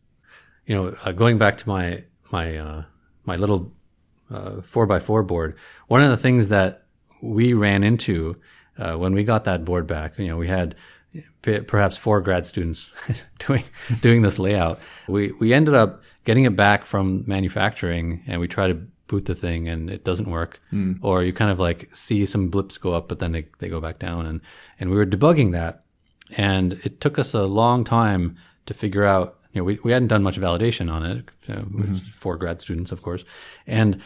You 0.65 0.75
know, 0.75 0.95
uh, 1.03 1.11
going 1.13 1.37
back 1.37 1.57
to 1.59 1.67
my 1.67 2.03
my 2.29 2.57
uh, 2.57 2.83
my 3.25 3.35
little 3.37 3.71
uh, 4.29 4.61
four 4.61 4.85
by 4.85 4.99
four 4.99 5.23
board, 5.23 5.57
one 5.87 6.03
of 6.03 6.09
the 6.09 6.17
things 6.17 6.49
that 6.49 6.83
we 7.21 7.53
ran 7.53 7.83
into 7.83 8.35
uh, 8.77 8.95
when 8.95 9.13
we 9.13 9.23
got 9.23 9.45
that 9.45 9.65
board 9.65 9.87
back, 9.87 10.17
you 10.17 10.27
know, 10.27 10.37
we 10.37 10.47
had 10.47 10.75
perhaps 11.41 11.97
four 11.97 12.21
grad 12.21 12.45
students 12.45 12.91
doing 13.39 13.63
doing 14.01 14.21
this 14.21 14.39
layout. 14.39 14.79
We 15.07 15.31
we 15.33 15.53
ended 15.53 15.73
up 15.73 16.03
getting 16.23 16.43
it 16.43 16.55
back 16.55 16.85
from 16.85 17.23
manufacturing, 17.27 18.23
and 18.27 18.39
we 18.41 18.47
try 18.47 18.67
to 18.67 18.75
boot 19.07 19.25
the 19.25 19.35
thing, 19.35 19.67
and 19.67 19.89
it 19.89 20.03
doesn't 20.03 20.29
work. 20.29 20.61
Mm. 20.71 20.99
Or 21.01 21.23
you 21.23 21.33
kind 21.33 21.51
of 21.51 21.59
like 21.59 21.89
see 21.95 22.25
some 22.25 22.49
blips 22.49 22.77
go 22.77 22.93
up, 22.93 23.07
but 23.07 23.19
then 23.19 23.31
they 23.31 23.47
they 23.59 23.69
go 23.69 23.81
back 23.81 23.99
down, 23.99 24.25
and 24.25 24.41
and 24.79 24.89
we 24.89 24.95
were 24.97 25.05
debugging 25.05 25.51
that, 25.53 25.83
and 26.35 26.73
it 26.83 27.01
took 27.01 27.17
us 27.17 27.33
a 27.33 27.43
long 27.43 27.83
time 27.83 28.37
to 28.65 28.73
figure 28.73 29.05
out. 29.05 29.35
You 29.53 29.61
know, 29.61 29.65
we, 29.65 29.79
we 29.83 29.91
hadn't 29.91 30.09
done 30.09 30.21
much 30.21 30.39
validation 30.39 30.91
on 30.91 31.03
it. 31.03 31.25
mm-hmm. 31.47 31.95
Four 32.13 32.37
grad 32.37 32.61
students, 32.61 32.91
of 32.91 33.01
course, 33.01 33.23
and 33.65 34.01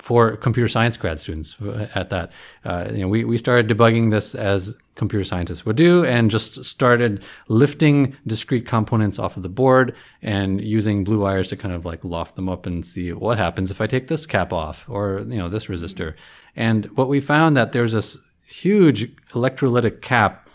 for 0.00 0.36
computer 0.36 0.68
science 0.68 0.96
grad 0.96 1.20
students 1.20 1.56
at 1.94 2.10
that. 2.10 2.32
Uh, 2.64 2.88
you 2.90 3.02
know, 3.02 3.08
we, 3.08 3.22
we 3.24 3.36
started 3.36 3.68
debugging 3.68 4.10
this 4.10 4.34
as 4.34 4.74
computer 4.94 5.24
scientists 5.24 5.64
would 5.66 5.76
do 5.76 6.04
and 6.04 6.30
just 6.30 6.64
started 6.64 7.22
lifting 7.48 8.16
discrete 8.26 8.66
components 8.66 9.18
off 9.18 9.36
of 9.36 9.42
the 9.42 9.48
board 9.48 9.94
and 10.22 10.60
using 10.60 11.04
blue 11.04 11.20
wires 11.20 11.48
to 11.48 11.56
kind 11.56 11.74
of 11.74 11.84
like 11.84 12.02
loft 12.02 12.34
them 12.34 12.48
up 12.48 12.66
and 12.66 12.86
see 12.86 13.12
what 13.12 13.38
happens 13.38 13.70
if 13.70 13.80
I 13.80 13.86
take 13.86 14.08
this 14.08 14.26
cap 14.26 14.52
off 14.52 14.86
or, 14.88 15.20
you 15.20 15.38
know, 15.38 15.48
this 15.48 15.66
resistor. 15.66 16.14
And 16.56 16.86
what 16.96 17.08
we 17.08 17.20
found 17.20 17.56
that 17.56 17.72
there's 17.72 17.92
this 17.92 18.16
huge 18.46 19.14
electrolytic 19.28 20.00
cap 20.00 20.48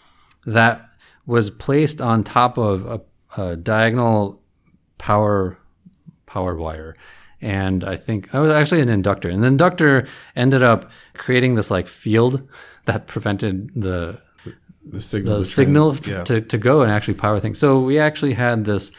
that 0.46 0.90
was 1.26 1.50
placed 1.50 2.02
on 2.02 2.24
top 2.24 2.58
of 2.58 2.86
a, 2.86 3.02
a 3.42 3.56
diagonal 3.56 4.42
power 4.98 5.58
power 6.26 6.56
wire 6.56 6.96
and 7.46 7.84
I 7.84 7.96
think 7.96 8.34
I 8.34 8.40
was 8.40 8.50
actually 8.50 8.82
an 8.82 8.90
inductor. 8.90 9.30
And 9.30 9.44
the 9.44 9.48
inductor 9.48 10.08
ended 10.36 10.64
up 10.64 10.90
creating 11.14 11.54
this 11.54 11.70
like 11.70 11.88
field 11.88 12.42
that 12.86 13.06
prevented 13.06 13.70
the 13.76 14.20
the 14.88 15.02
signal, 15.02 15.40
the 15.40 15.46
signal 15.46 15.96
yeah. 16.08 16.24
to, 16.24 16.42
to 16.42 16.58
go 16.58 16.82
and 16.82 16.92
actually 16.92 17.16
power 17.16 17.40
things. 17.40 17.60
So 17.60 17.80
we 17.80 18.00
actually 18.00 18.34
had 18.34 18.66
this 18.66 18.92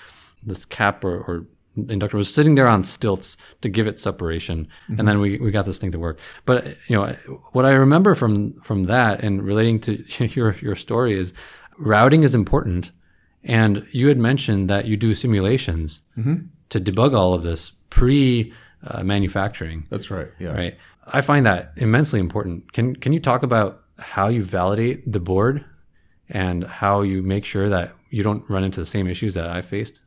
this 0.45 0.65
cap 0.65 1.05
or, 1.05 1.19
or 1.19 1.47
inductor 1.89 2.17
was 2.17 2.33
sitting 2.33 2.55
there 2.55 2.69
on 2.69 2.85
stilts 2.85 3.37
to 3.63 3.69
give 3.69 3.89
it 3.89 3.99
separation, 3.99 4.69
mm-hmm. 4.85 5.01
and 5.01 5.09
then 5.09 5.21
we, 5.21 5.39
we 5.39 5.51
got 5.51 5.65
this 5.65 5.79
thing 5.79 5.91
to 5.93 5.99
work. 5.99 6.19
But 6.45 6.77
you 6.87 6.97
know 6.97 7.15
what 7.51 7.65
I 7.65 7.73
remember 7.73 8.15
from 8.15 8.61
from 8.61 8.85
that 8.85 9.25
and 9.25 9.43
relating 9.43 9.81
to 9.81 10.05
your 10.35 10.55
your 10.61 10.77
story 10.77 11.19
is 11.19 11.35
routing 11.79 12.23
is 12.23 12.35
important. 12.35 12.93
And 13.43 13.87
you 13.93 14.09
had 14.09 14.19
mentioned 14.19 14.69
that 14.71 14.87
you 14.87 14.97
do 14.97 15.15
simulations 15.15 16.03
mm-hmm. 16.19 16.47
to 16.71 16.81
debug 16.81 17.15
all 17.15 17.33
of 17.33 17.45
this 17.45 17.71
pre 17.91 18.53
uh, 18.87 19.03
manufacturing. 19.03 19.87
That's 19.91 20.11
right. 20.11 20.29
Yeah. 20.39 20.53
Right. 20.53 20.77
I 21.07 21.21
find 21.21 21.47
that 21.47 21.73
immensely 21.77 22.21
important. 22.21 22.73
Can 22.73 22.97
Can 22.97 23.13
you 23.13 23.21
talk 23.21 23.43
about 23.43 23.83
how 23.99 24.29
you 24.29 24.43
validate 24.43 25.11
the 25.11 25.21
board 25.21 25.65
and 26.29 26.65
how 26.65 27.03
you 27.03 27.23
make 27.23 27.45
sure 27.45 27.69
that 27.69 27.93
you 28.11 28.23
don't 28.23 28.49
run 28.49 28.65
into 28.65 28.81
the 28.81 28.87
same 28.87 29.07
issues 29.07 29.35
that 29.35 29.49
I 29.49 29.63
faced? 29.63 30.01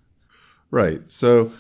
Right. 0.72 1.12
So 1.12 1.52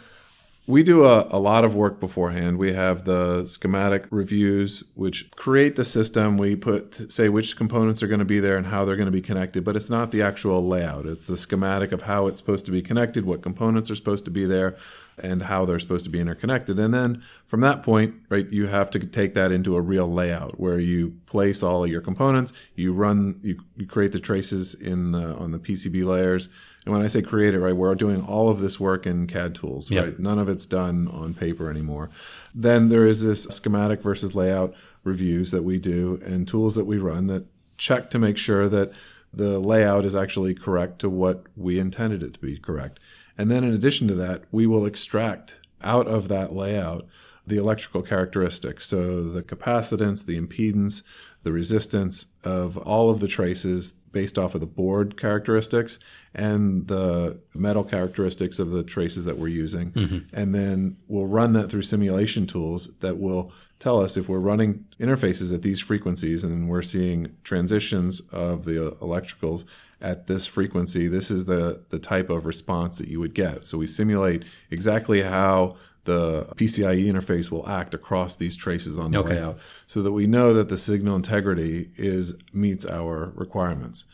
we 0.69 0.83
do 0.83 1.03
a, 1.05 1.27
a, 1.31 1.39
lot 1.39 1.65
of 1.65 1.73
work 1.73 1.99
beforehand. 1.99 2.59
We 2.59 2.73
have 2.73 3.03
the 3.03 3.47
schematic 3.47 4.05
reviews, 4.11 4.83
which 4.93 5.31
create 5.31 5.75
the 5.75 5.83
system. 5.83 6.37
We 6.37 6.55
put 6.55 7.11
say 7.11 7.27
which 7.27 7.57
components 7.57 8.03
are 8.03 8.07
going 8.07 8.19
to 8.19 8.25
be 8.25 8.39
there 8.39 8.55
and 8.55 8.67
how 8.67 8.85
they're 8.85 8.95
going 8.95 9.07
to 9.07 9.11
be 9.11 9.21
connected, 9.21 9.63
but 9.63 9.75
it's 9.75 9.89
not 9.89 10.11
the 10.11 10.21
actual 10.21 10.67
layout. 10.67 11.07
It's 11.07 11.25
the 11.25 11.37
schematic 11.37 11.91
of 11.91 12.03
how 12.03 12.27
it's 12.27 12.37
supposed 12.37 12.67
to 12.67 12.71
be 12.71 12.83
connected, 12.83 13.25
what 13.25 13.41
components 13.41 13.89
are 13.89 13.95
supposed 13.95 14.25
to 14.25 14.31
be 14.31 14.45
there, 14.45 14.77
and 15.23 15.43
how 15.43 15.65
they're 15.65 15.79
supposed 15.79 16.05
to 16.05 16.11
be 16.11 16.19
interconnected. 16.19 16.79
And 16.79 16.93
then 16.93 17.23
from 17.45 17.61
that 17.61 17.83
point, 17.83 18.15
right, 18.29 18.49
you 18.51 18.67
have 18.67 18.89
to 18.91 18.99
take 18.99 19.33
that 19.33 19.51
into 19.51 19.75
a 19.75 19.81
real 19.81 20.07
layout 20.07 20.59
where 20.59 20.79
you 20.79 21.15
place 21.25 21.61
all 21.63 21.83
of 21.83 21.91
your 21.91 22.01
components, 22.01 22.53
you 22.75 22.93
run, 22.93 23.39
you, 23.41 23.59
you 23.75 23.85
create 23.85 24.11
the 24.11 24.19
traces 24.19 24.73
in 24.73 25.11
the 25.11 25.35
on 25.35 25.51
the 25.51 25.59
PCB 25.59 26.05
layers 26.05 26.49
and 26.85 26.93
when 26.93 27.03
I 27.03 27.07
say 27.07 27.21
create 27.21 27.53
it, 27.53 27.59
right, 27.59 27.75
we're 27.75 27.93
doing 27.95 28.25
all 28.25 28.49
of 28.49 28.61
this 28.61 28.79
work 28.79 29.05
in 29.05 29.27
CAD 29.27 29.53
tools, 29.53 29.91
yep. 29.91 30.03
right? 30.05 30.19
None 30.19 30.39
of 30.39 30.47
it's 30.47 30.65
done 30.65 31.07
on 31.07 31.33
paper 31.33 31.69
anymore. 31.69 32.09
Then 32.55 32.89
there 32.89 33.05
is 33.05 33.23
this 33.23 33.43
schematic 33.43 34.01
versus 34.01 34.33
layout 34.33 34.73
reviews 35.03 35.51
that 35.51 35.63
we 35.63 35.77
do 35.77 36.19
and 36.25 36.47
tools 36.47 36.73
that 36.75 36.85
we 36.85 36.97
run 36.97 37.27
that 37.27 37.45
check 37.77 38.09
to 38.09 38.19
make 38.19 38.37
sure 38.37 38.67
that 38.69 38.91
the 39.31 39.59
layout 39.59 40.05
is 40.05 40.15
actually 40.15 40.55
correct 40.55 40.99
to 40.99 41.09
what 41.09 41.45
we 41.55 41.77
intended 41.77 42.23
it 42.23 42.33
to 42.33 42.39
be 42.39 42.57
correct. 42.57 42.99
And 43.39 43.49
then 43.49 43.63
in 43.63 43.73
addition 43.73 44.09
to 44.09 44.15
that, 44.15 44.43
we 44.51 44.67
will 44.67 44.85
extract 44.85 45.55
out 45.81 46.07
of 46.07 46.27
that 46.27 46.53
layout 46.53 47.07
the 47.47 47.57
electrical 47.57 48.01
characteristics. 48.01 48.85
So 48.85 49.23
the 49.23 49.41
capacitance, 49.41 50.25
the 50.25 50.39
impedance, 50.39 51.03
the 51.43 51.53
resistance 51.53 52.25
of 52.43 52.77
all 52.77 53.09
of 53.09 53.21
the 53.21 53.29
traces 53.29 53.93
based 54.11 54.37
off 54.37 54.55
of 54.55 54.61
the 54.61 54.67
board 54.67 55.17
characteristics 55.17 55.99
and 56.35 56.87
the 56.87 57.39
metal 57.55 57.85
characteristics 57.85 58.59
of 58.59 58.71
the 58.71 58.83
traces 58.83 59.23
that 59.23 59.37
we're 59.37 59.47
using. 59.47 59.93
Mm-hmm. 59.93 60.17
And 60.35 60.53
then 60.53 60.97
we'll 61.07 61.27
run 61.27 61.53
that 61.53 61.69
through 61.69 61.83
simulation 61.83 62.45
tools 62.45 62.89
that 62.99 63.19
will 63.19 63.53
tell 63.79 64.01
us 64.01 64.17
if 64.17 64.27
we're 64.27 64.39
running 64.39 64.85
interfaces 64.99 65.53
at 65.53 65.61
these 65.61 65.79
frequencies 65.79 66.43
and 66.43 66.67
we're 66.67 66.81
seeing 66.81 67.37
transitions 67.45 68.19
of 68.33 68.65
the 68.65 68.91
electricals 69.01 69.63
at 70.01 70.27
this 70.27 70.45
frequency, 70.45 71.07
this 71.07 71.29
is 71.29 71.45
the, 71.45 71.83
the 71.89 71.99
type 71.99 72.29
of 72.29 72.45
response 72.45 72.97
that 72.97 73.07
you 73.07 73.19
would 73.19 73.33
get. 73.33 73.65
So 73.65 73.77
we 73.77 73.87
simulate 73.87 74.43
exactly 74.71 75.21
how 75.21 75.75
the 76.05 76.45
PCIe 76.55 77.05
interface 77.05 77.51
will 77.51 77.67
act 77.69 77.93
across 77.93 78.35
these 78.35 78.55
traces 78.55 78.97
on 78.97 79.11
the 79.11 79.19
okay. 79.19 79.35
layout 79.35 79.59
so 79.85 80.01
that 80.01 80.11
we 80.11 80.25
know 80.25 80.53
that 80.53 80.69
the 80.69 80.77
signal 80.77 81.15
integrity 81.15 81.91
is 81.97 82.33
meets 82.53 82.85
our 82.85 83.31
requirements. 83.35 84.05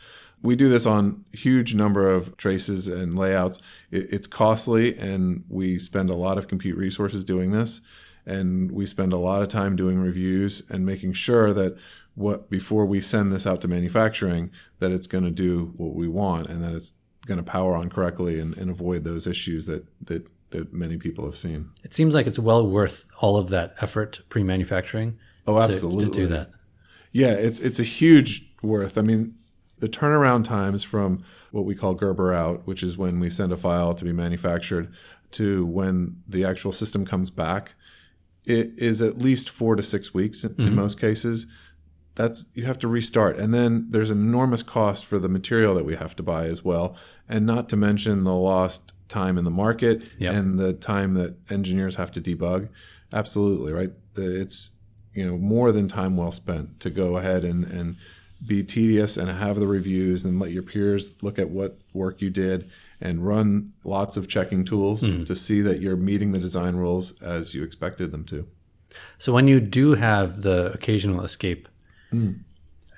We 0.42 0.56
do 0.56 0.68
this 0.68 0.84
on 0.84 1.24
huge 1.32 1.74
number 1.74 2.10
of 2.10 2.36
traces 2.36 2.88
and 2.88 3.16
layouts. 3.16 3.60
It, 3.90 4.08
it's 4.12 4.26
costly 4.26 4.96
and 4.98 5.44
we 5.48 5.78
spend 5.78 6.10
a 6.10 6.16
lot 6.16 6.36
of 6.36 6.48
compute 6.48 6.76
resources 6.76 7.24
doing 7.24 7.52
this 7.52 7.80
and 8.26 8.72
we 8.72 8.84
spend 8.86 9.12
a 9.12 9.18
lot 9.18 9.40
of 9.40 9.48
time 9.48 9.76
doing 9.76 9.98
reviews 9.98 10.62
and 10.68 10.84
making 10.84 11.12
sure 11.14 11.54
that 11.54 11.78
what 12.16 12.50
before 12.50 12.84
we 12.84 13.00
send 13.00 13.32
this 13.32 13.46
out 13.46 13.60
to 13.60 13.68
manufacturing 13.68 14.50
that 14.80 14.90
it's 14.90 15.06
going 15.06 15.24
to 15.24 15.30
do 15.30 15.72
what 15.76 15.94
we 15.94 16.08
want 16.08 16.48
and 16.48 16.62
that 16.62 16.72
it's 16.72 16.94
going 17.26 17.38
to 17.38 17.44
power 17.44 17.76
on 17.76 17.88
correctly 17.88 18.40
and, 18.40 18.56
and 18.56 18.70
avoid 18.70 19.04
those 19.04 19.26
issues 19.26 19.66
that 19.66 19.86
that 20.04 20.26
that 20.50 20.72
many 20.72 20.96
people 20.96 21.24
have 21.24 21.36
seen. 21.36 21.70
It 21.84 21.92
seems 21.92 22.14
like 22.14 22.26
it's 22.26 22.38
well 22.38 22.66
worth 22.66 23.06
all 23.20 23.36
of 23.36 23.50
that 23.50 23.74
effort 23.80 24.20
pre-manufacturing. 24.28 25.18
Oh, 25.46 25.60
absolutely. 25.60 26.06
To, 26.06 26.10
to 26.10 26.16
do 26.16 26.26
that. 26.28 26.50
Yeah, 27.12 27.32
it's 27.32 27.60
it's 27.60 27.78
a 27.78 27.84
huge 27.84 28.42
worth. 28.62 28.96
I 28.96 29.02
mean, 29.02 29.34
the 29.78 29.88
turnaround 29.88 30.44
times 30.44 30.84
from 30.84 31.24
what 31.50 31.64
we 31.64 31.74
call 31.74 31.94
Gerber 31.94 32.32
out, 32.32 32.66
which 32.66 32.82
is 32.82 32.96
when 32.96 33.20
we 33.20 33.30
send 33.30 33.52
a 33.52 33.56
file 33.56 33.94
to 33.94 34.04
be 34.04 34.12
manufactured, 34.12 34.92
to 35.32 35.66
when 35.66 36.22
the 36.26 36.44
actual 36.44 36.72
system 36.72 37.04
comes 37.04 37.30
back, 37.30 37.74
it 38.44 38.72
is 38.78 39.02
at 39.02 39.18
least 39.18 39.50
four 39.50 39.76
to 39.76 39.82
six 39.82 40.14
weeks 40.14 40.44
in, 40.44 40.50
mm-hmm. 40.50 40.66
in 40.68 40.74
most 40.74 41.00
cases. 41.00 41.46
That's 42.16 42.48
you 42.54 42.64
have 42.64 42.78
to 42.80 42.88
restart, 42.88 43.36
and 43.36 43.54
then 43.54 43.86
there's 43.90 44.10
an 44.10 44.18
enormous 44.18 44.62
cost 44.62 45.06
for 45.06 45.18
the 45.18 45.28
material 45.28 45.74
that 45.74 45.84
we 45.84 45.96
have 45.96 46.16
to 46.16 46.22
buy 46.22 46.46
as 46.46 46.64
well, 46.64 46.96
and 47.28 47.46
not 47.46 47.68
to 47.68 47.76
mention 47.76 48.24
the 48.24 48.34
lost 48.34 48.92
time 49.08 49.38
in 49.38 49.44
the 49.44 49.50
market 49.50 50.02
yep. 50.18 50.34
and 50.34 50.58
the 50.58 50.72
time 50.72 51.14
that 51.14 51.36
engineers 51.50 51.94
have 51.96 52.10
to 52.12 52.20
debug. 52.20 52.68
Absolutely, 53.12 53.72
right? 53.72 53.92
It's 54.16 54.72
you 55.12 55.26
know 55.26 55.36
more 55.36 55.72
than 55.72 55.88
time 55.88 56.16
well 56.16 56.32
spent 56.32 56.80
to 56.80 56.90
go 56.90 57.16
ahead 57.16 57.44
and 57.44 57.64
and 57.64 57.96
be 58.44 58.62
tedious 58.62 59.16
and 59.16 59.30
have 59.30 59.60
the 59.60 59.66
reviews 59.66 60.24
and 60.24 60.38
let 60.38 60.52
your 60.52 60.62
peers 60.62 61.14
look 61.22 61.38
at 61.38 61.48
what 61.50 61.78
work 61.92 62.20
you 62.20 62.30
did 62.30 62.70
and 63.00 63.26
run 63.26 63.72
lots 63.84 64.16
of 64.16 64.28
checking 64.28 64.64
tools 64.64 65.02
mm. 65.02 65.24
to 65.26 65.34
see 65.34 65.60
that 65.62 65.80
you're 65.80 65.96
meeting 65.96 66.32
the 66.32 66.38
design 66.38 66.76
rules 66.76 67.20
as 67.22 67.54
you 67.54 67.62
expected 67.62 68.10
them 68.10 68.24
to. 68.24 68.46
So 69.18 69.32
when 69.32 69.48
you 69.48 69.60
do 69.60 69.94
have 69.94 70.42
the 70.42 70.72
occasional 70.72 71.22
escape, 71.22 71.68
mm. 72.12 72.38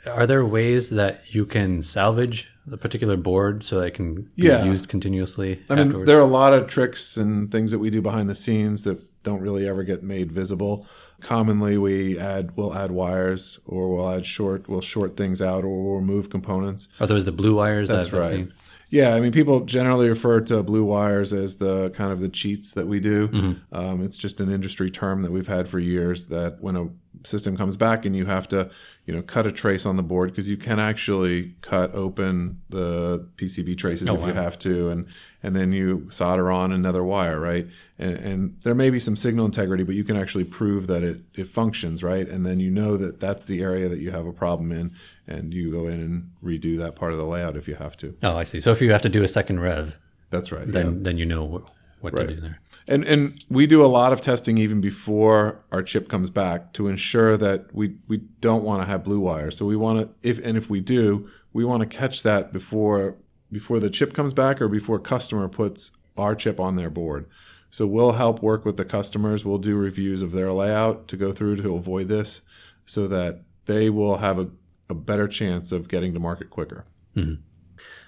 are 0.07 0.27
there 0.27 0.45
ways 0.45 0.91
that 0.91 1.35
you 1.35 1.47
can 1.47 1.83
salvage 1.83 2.49
the 2.67 2.77
particular 2.77 3.17
board 3.17 3.65
so 3.65 3.81
that 3.81 3.87
it 3.87 3.95
can 3.95 4.15
be 4.15 4.31
yeah. 4.37 4.65
used 4.65 4.89
continuously? 4.89 5.63
I 5.71 5.75
mean, 5.75 6.05
there 6.05 6.19
are 6.19 6.23
a 6.23 6.27
lot 6.27 6.53
of 6.53 6.67
tricks 6.67 7.17
and 7.17 7.51
things 7.51 7.71
that 7.71 7.79
we 7.79 7.91
do 7.91 8.03
behind 8.03 8.29
the 8.29 8.35
scenes 8.35 8.85
that 8.85 9.05
don't 9.23 9.41
really 9.41 9.69
ever 9.69 9.83
get 9.83 10.03
made 10.03 10.33
visible. 10.33 10.87
Commonly, 11.21 11.77
we 11.77 12.19
add 12.19 12.57
we'll 12.57 12.75
add 12.75 12.91
wires 12.93 13.59
or 13.67 13.89
we'll 13.89 14.11
add 14.11 14.25
short 14.25 14.69
we'll 14.69 14.81
short 14.81 15.17
things 15.17 15.43
out 15.43 15.65
or 15.65 15.85
we'll 15.85 15.97
remove 15.97 16.31
components. 16.31 16.89
Are 17.01 17.07
those 17.07 17.25
the 17.25 17.33
blue 17.33 17.57
wires? 17.57 17.89
That's 17.89 18.09
that 18.09 18.19
right. 18.19 18.49
Yeah, 18.91 19.15
I 19.15 19.21
mean, 19.21 19.33
people 19.33 19.61
generally 19.61 20.09
refer 20.09 20.41
to 20.43 20.63
blue 20.63 20.85
wires 20.85 21.35
as 21.35 21.57
the 21.57 21.91
kind 21.91 22.11
of 22.11 22.21
the 22.21 22.29
cheats 22.29 22.73
that 22.73 22.87
we 22.87 23.01
do. 23.01 23.29
Mm-hmm. 23.29 23.75
Um, 23.75 24.03
it's 24.03 24.17
just 24.17 24.41
an 24.41 24.51
industry 24.51 24.91
term 24.91 25.23
that 25.23 25.31
we've 25.31 25.47
had 25.47 25.69
for 25.69 25.79
years. 25.79 26.27
That 26.27 26.63
when 26.63 26.77
a 26.77 26.89
system 27.25 27.57
comes 27.57 27.77
back 27.77 28.05
and 28.05 28.15
you 28.15 28.27
have 28.27 28.49
to, 28.49 28.71
you 29.07 29.15
know, 29.15 29.23
cut 29.23 29.47
a 29.47 29.53
trace 29.53 29.87
on 29.87 29.97
the 29.97 30.03
board 30.03 30.31
because 30.31 30.49
you 30.49 30.57
can 30.57 30.79
actually 30.79 31.55
cut 31.61 31.95
open 31.95 32.61
the 32.69 33.27
PCB 33.37 33.77
traces 33.77 34.09
oh, 34.09 34.15
if 34.15 34.21
wow. 34.21 34.29
you 34.29 34.33
have 34.35 34.59
to, 34.61 34.89
and 34.89 35.07
and 35.43 35.55
then 35.55 35.73
you 35.73 36.09
solder 36.11 36.51
on 36.51 36.73
another 36.73 37.05
wire, 37.05 37.39
right? 37.39 37.67
And, 37.99 38.17
and, 38.17 38.59
there 38.65 38.75
may 38.75 38.91
be 38.91 38.99
some 38.99 39.15
signal 39.15 39.45
integrity, 39.47 39.85
but 39.85 39.95
you 39.95 40.05
can 40.05 40.17
actually 40.17 40.45
prove 40.45 40.87
that 40.89 41.03
it 41.03 41.23
it 41.35 41.47
functions, 41.47 42.03
right? 42.03 42.29
And 42.29 42.45
then 42.45 42.61
you 42.61 42.71
know 42.71 42.97
that 42.97 43.21
that's 43.21 43.45
the 43.45 43.63
area 43.63 43.89
that 43.89 43.99
you 43.99 44.11
have 44.11 44.27
a 44.27 44.33
problem 44.33 44.73
in, 44.73 44.93
and 45.27 45.55
you 45.55 45.71
go 45.71 45.87
in 45.87 46.01
and 46.01 46.31
redo 46.43 46.79
that 46.79 46.97
part 46.97 47.13
of 47.13 47.19
the 47.19 47.25
layout 47.25 47.57
if 47.57 47.69
you 47.69 47.77
have 47.77 47.97
to. 47.99 48.17
Oh, 48.23 48.37
I 48.37 48.45
see. 48.45 48.61
So 48.61 48.73
if 48.73 48.81
you 48.81 48.93
have 48.93 49.03
to 49.03 49.09
do 49.09 49.23
a 49.25 49.29
second 49.29 49.61
rev, 49.61 49.99
that's 50.31 50.53
right. 50.53 50.71
Then 50.71 50.87
yeah. 50.87 50.99
then 51.03 51.19
you 51.19 51.27
know 51.27 51.65
what 52.01 52.15
right. 52.15 52.29
to 52.29 52.35
do 52.35 52.41
there. 52.41 52.61
And 52.87 53.05
and 53.05 53.45
we 53.49 53.67
do 53.67 53.85
a 53.85 53.87
lot 53.87 54.13
of 54.13 54.21
testing 54.21 54.59
even 54.59 54.81
before 54.81 55.65
our 55.73 55.83
chip 55.83 56.09
comes 56.09 56.31
back 56.31 56.73
to 56.75 56.89
ensure 56.89 57.37
that 57.37 57.75
we 57.75 57.97
we 58.07 58.19
don't 58.41 58.65
want 58.65 58.83
to 58.83 58.87
have 58.87 59.05
blue 59.05 59.21
wire. 59.21 59.51
So 59.51 59.67
we 59.67 59.77
want 59.77 60.01
to 60.01 60.29
if 60.29 60.39
and 60.45 60.57
if 60.57 60.71
we 60.71 60.81
do, 60.81 61.29
we 61.53 61.65
want 61.65 61.81
to 61.81 61.87
catch 61.87 62.23
that 62.23 62.53
before 62.53 63.17
before 63.51 63.81
the 63.81 63.91
chip 63.91 64.15
comes 64.15 64.33
back 64.33 64.61
or 64.61 64.69
before 64.69 64.99
customer 64.99 65.49
puts 65.49 65.91
our 66.17 66.35
chip 66.35 66.61
on 66.61 66.77
their 66.77 66.91
board. 66.91 67.27
So 67.71 67.87
we'll 67.87 68.13
help 68.13 68.43
work 68.43 68.65
with 68.65 68.77
the 68.77 68.85
customers. 68.85 69.45
We'll 69.45 69.59
do 69.59 69.77
reviews 69.77 70.23
of 70.23 70.33
their 70.33 70.53
layout 70.53 71.07
to 71.09 71.17
go 71.17 71.33
through 71.33 71.57
to 71.57 71.75
avoid 71.75 72.09
this 72.09 72.41
so 72.87 73.07
that 73.09 73.43
they 73.67 73.91
will 73.91 74.19
have 74.19 74.39
a, 74.39 74.49
a 74.89 74.95
better 74.95 75.29
chance 75.29 75.71
of 75.71 75.89
getting 75.89 76.15
to 76.15 76.21
market 76.21 76.49
quicker. 76.49 76.87
Mm-hmm. 77.15 77.43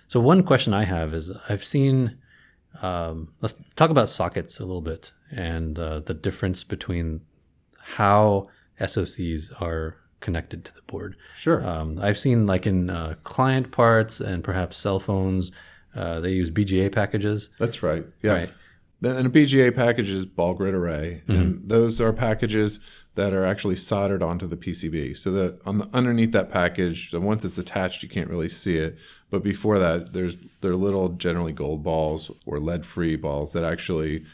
So 0.08 0.18
one 0.18 0.42
question 0.42 0.72
I 0.72 0.84
have 0.84 1.14
is 1.14 1.30
I've 1.48 1.62
seen 1.62 2.18
um, 2.82 3.32
let's 3.40 3.54
talk 3.76 3.90
about 3.90 4.08
sockets 4.08 4.58
a 4.58 4.64
little 4.64 4.80
bit 4.80 5.12
and 5.30 5.78
uh, 5.78 6.00
the 6.00 6.14
difference 6.14 6.64
between 6.64 7.20
how 7.78 8.48
SOCs 8.80 9.52
are 9.60 9.96
connected 10.20 10.64
to 10.64 10.74
the 10.74 10.82
board. 10.82 11.16
Sure. 11.34 11.66
Um, 11.66 11.98
I've 12.00 12.18
seen 12.18 12.46
like 12.46 12.66
in 12.66 12.90
uh, 12.90 13.14
client 13.24 13.72
parts 13.72 14.20
and 14.20 14.44
perhaps 14.44 14.76
cell 14.76 14.98
phones, 14.98 15.52
uh, 15.94 16.20
they 16.20 16.32
use 16.32 16.50
BGA 16.50 16.92
packages. 16.92 17.50
That's 17.58 17.82
right. 17.82 18.06
Yeah. 18.22 18.32
Right. 18.32 18.52
And 19.02 19.26
a 19.26 19.30
BGA 19.30 19.74
package 19.74 20.10
is 20.10 20.26
ball 20.26 20.52
grid 20.52 20.74
array, 20.74 21.22
mm-hmm. 21.26 21.40
and 21.40 21.68
those 21.68 22.02
are 22.02 22.12
packages 22.12 22.80
that 23.14 23.32
are 23.32 23.46
actually 23.46 23.76
soldered 23.76 24.22
onto 24.22 24.46
the 24.46 24.58
PCB. 24.58 25.16
So 25.16 25.32
that 25.32 25.58
on 25.64 25.78
the 25.78 25.88
underneath 25.94 26.32
that 26.32 26.50
package, 26.50 27.14
once 27.14 27.42
it's 27.42 27.56
attached, 27.56 28.02
you 28.02 28.10
can't 28.10 28.28
really 28.28 28.50
see 28.50 28.76
it. 28.76 28.98
But 29.30 29.42
before 29.44 29.78
that, 29.78 30.12
there's 30.12 30.40
they're 30.60 30.76
little, 30.76 31.10
generally 31.10 31.52
gold 31.52 31.82
balls 31.82 32.30
or 32.46 32.58
lead-free 32.58 33.16
balls 33.16 33.52
that 33.52 33.64
actually 33.64 34.24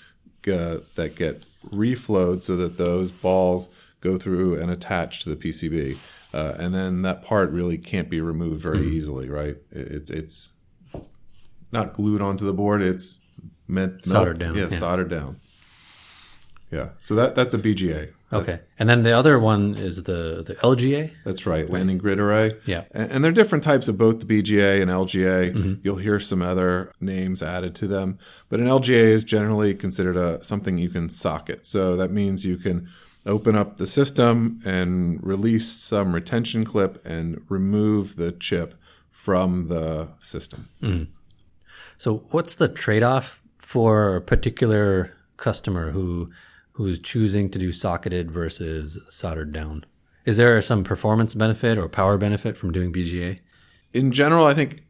uh, 0.49 0.79
that 0.95 1.15
get 1.17 1.45
reflowed 1.71 2.43
so 2.43 2.57
that 2.57 2.79
those 2.79 3.11
balls 3.11 3.69
go 4.01 4.17
through 4.17 4.61
and 4.61 4.71
attach 4.71 5.21
to 5.21 5.29
the 5.29 5.37
PCB, 5.37 5.99
uh, 6.33 6.55
and 6.59 6.75
then 6.75 7.03
that 7.03 7.23
part 7.23 7.51
really 7.51 7.77
can't 7.77 8.09
be 8.09 8.21
removed 8.21 8.63
very 8.63 8.79
mm-hmm. 8.79 8.95
easily, 8.95 9.29
right? 9.29 9.57
It's 9.71 10.11
it's 10.11 10.53
not 11.73 11.93
glued 11.93 12.23
onto 12.23 12.47
the 12.47 12.55
board; 12.55 12.81
it's 12.81 13.21
meant 13.69 14.05
soldered 14.05 14.39
down. 14.39 14.55
Yeah, 14.57 14.69
yeah, 14.71 14.79
soldered 14.79 15.11
down. 15.11 15.41
Yeah, 16.71 16.91
so 16.99 17.15
that 17.15 17.35
that's 17.35 17.55
a 17.55 17.59
BGA. 17.59 18.13
Okay, 18.33 18.59
and 18.79 18.89
then 18.89 19.03
the 19.03 19.17
other 19.17 19.39
one 19.39 19.77
is 19.77 20.03
the 20.03 20.43
the 20.45 20.57
LGA. 20.57 21.13
That's 21.25 21.47
right, 21.47 21.71
landing 21.71 21.99
grid 21.99 22.19
array. 22.19 22.57
Yeah, 22.67 22.85
and, 22.91 23.11
and 23.13 23.25
there 23.25 23.31
are 23.31 23.35
different 23.35 23.63
types 23.63 23.87
of 23.89 23.97
both 23.97 24.19
the 24.19 24.27
BGA 24.27 24.83
and 24.83 24.91
LGA. 24.91 25.55
Mm-hmm. 25.55 25.75
You'll 25.85 25.97
hear 25.97 26.19
some 26.19 26.43
other 26.43 26.93
names 27.01 27.43
added 27.43 27.77
to 27.77 27.87
them, 27.87 28.19
but 28.49 28.59
an 28.59 28.67
LGA 28.67 28.95
is 28.95 29.23
generally 29.23 29.75
considered 29.75 30.17
a 30.17 30.43
something 30.43 30.77
you 30.77 30.89
can 30.89 31.09
socket. 31.09 31.65
So 31.67 31.97
that 31.97 32.11
means 32.11 32.45
you 32.45 32.57
can 32.57 32.89
open 33.27 33.57
up 33.57 33.77
the 33.77 33.87
system 33.87 34.61
and 34.65 35.25
release 35.25 35.71
some 35.71 36.15
retention 36.15 36.65
clip 36.65 37.05
and 37.05 37.45
remove 37.49 38.17
the 38.17 38.33
chip 38.33 38.75
from 39.11 39.67
the 39.69 40.09
system. 40.21 40.69
Mm. 40.81 41.09
So, 41.99 42.25
what's 42.31 42.55
the 42.55 42.69
trade 42.69 43.03
off 43.03 43.41
for 43.59 44.17
a 44.17 44.21
particular 44.21 45.13
customer 45.37 45.91
who 45.91 46.31
who's 46.77 46.99
choosing 46.99 47.49
to 47.51 47.59
do 47.59 47.73
socketed 47.73 48.31
versus 48.31 48.99
soldered 49.09 49.51
down? 49.51 49.85
Is 50.27 50.37
there 50.37 50.61
some 50.61 50.85
performance 50.85 51.33
benefit 51.33 51.79
or 51.79 51.89
power 51.89 52.19
benefit 52.19 52.59
from 52.59 52.71
doing 52.71 52.93
BGA? 52.93 53.41
In 53.95 54.13
general, 54.13 54.45
I 54.45 54.53
think 54.53 54.83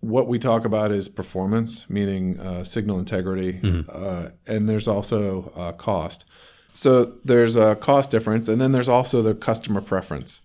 what 0.00 0.26
we 0.26 0.38
talk 0.38 0.66
about 0.66 0.92
is 0.92 1.08
performance, 1.08 1.88
meaning 1.88 2.38
uh, 2.38 2.64
signal 2.64 2.98
integrity, 2.98 3.54
mm-hmm. 3.54 3.88
uh, 3.90 4.30
and 4.46 4.68
there's 4.68 4.86
also 4.86 5.52
uh, 5.56 5.72
cost. 5.72 6.26
So 6.74 7.14
there's 7.24 7.56
a 7.56 7.76
cost 7.76 8.10
difference, 8.10 8.46
and 8.46 8.60
then 8.60 8.72
there's 8.72 8.88
also 8.88 9.22
the 9.22 9.34
customer 9.34 9.80
preference. 9.80 10.40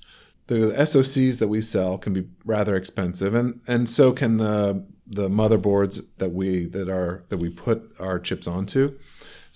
The 0.46 0.74
SoCs 0.78 1.40
that 1.40 1.50
we 1.50 1.60
sell 1.60 1.98
can 1.98 2.14
be 2.14 2.28
rather 2.46 2.78
expensive, 2.78 3.34
and, 3.34 3.60
and 3.68 3.90
so 3.90 4.14
can 4.14 4.38
the 4.38 4.86
the 5.10 5.30
motherboards 5.30 6.06
that 6.18 6.34
we 6.34 6.66
that 6.68 6.90
are 6.90 7.24
that 7.30 7.38
we 7.38 7.50
put 7.50 7.94
our 8.00 8.20
chips 8.20 8.48
onto. 8.48 8.98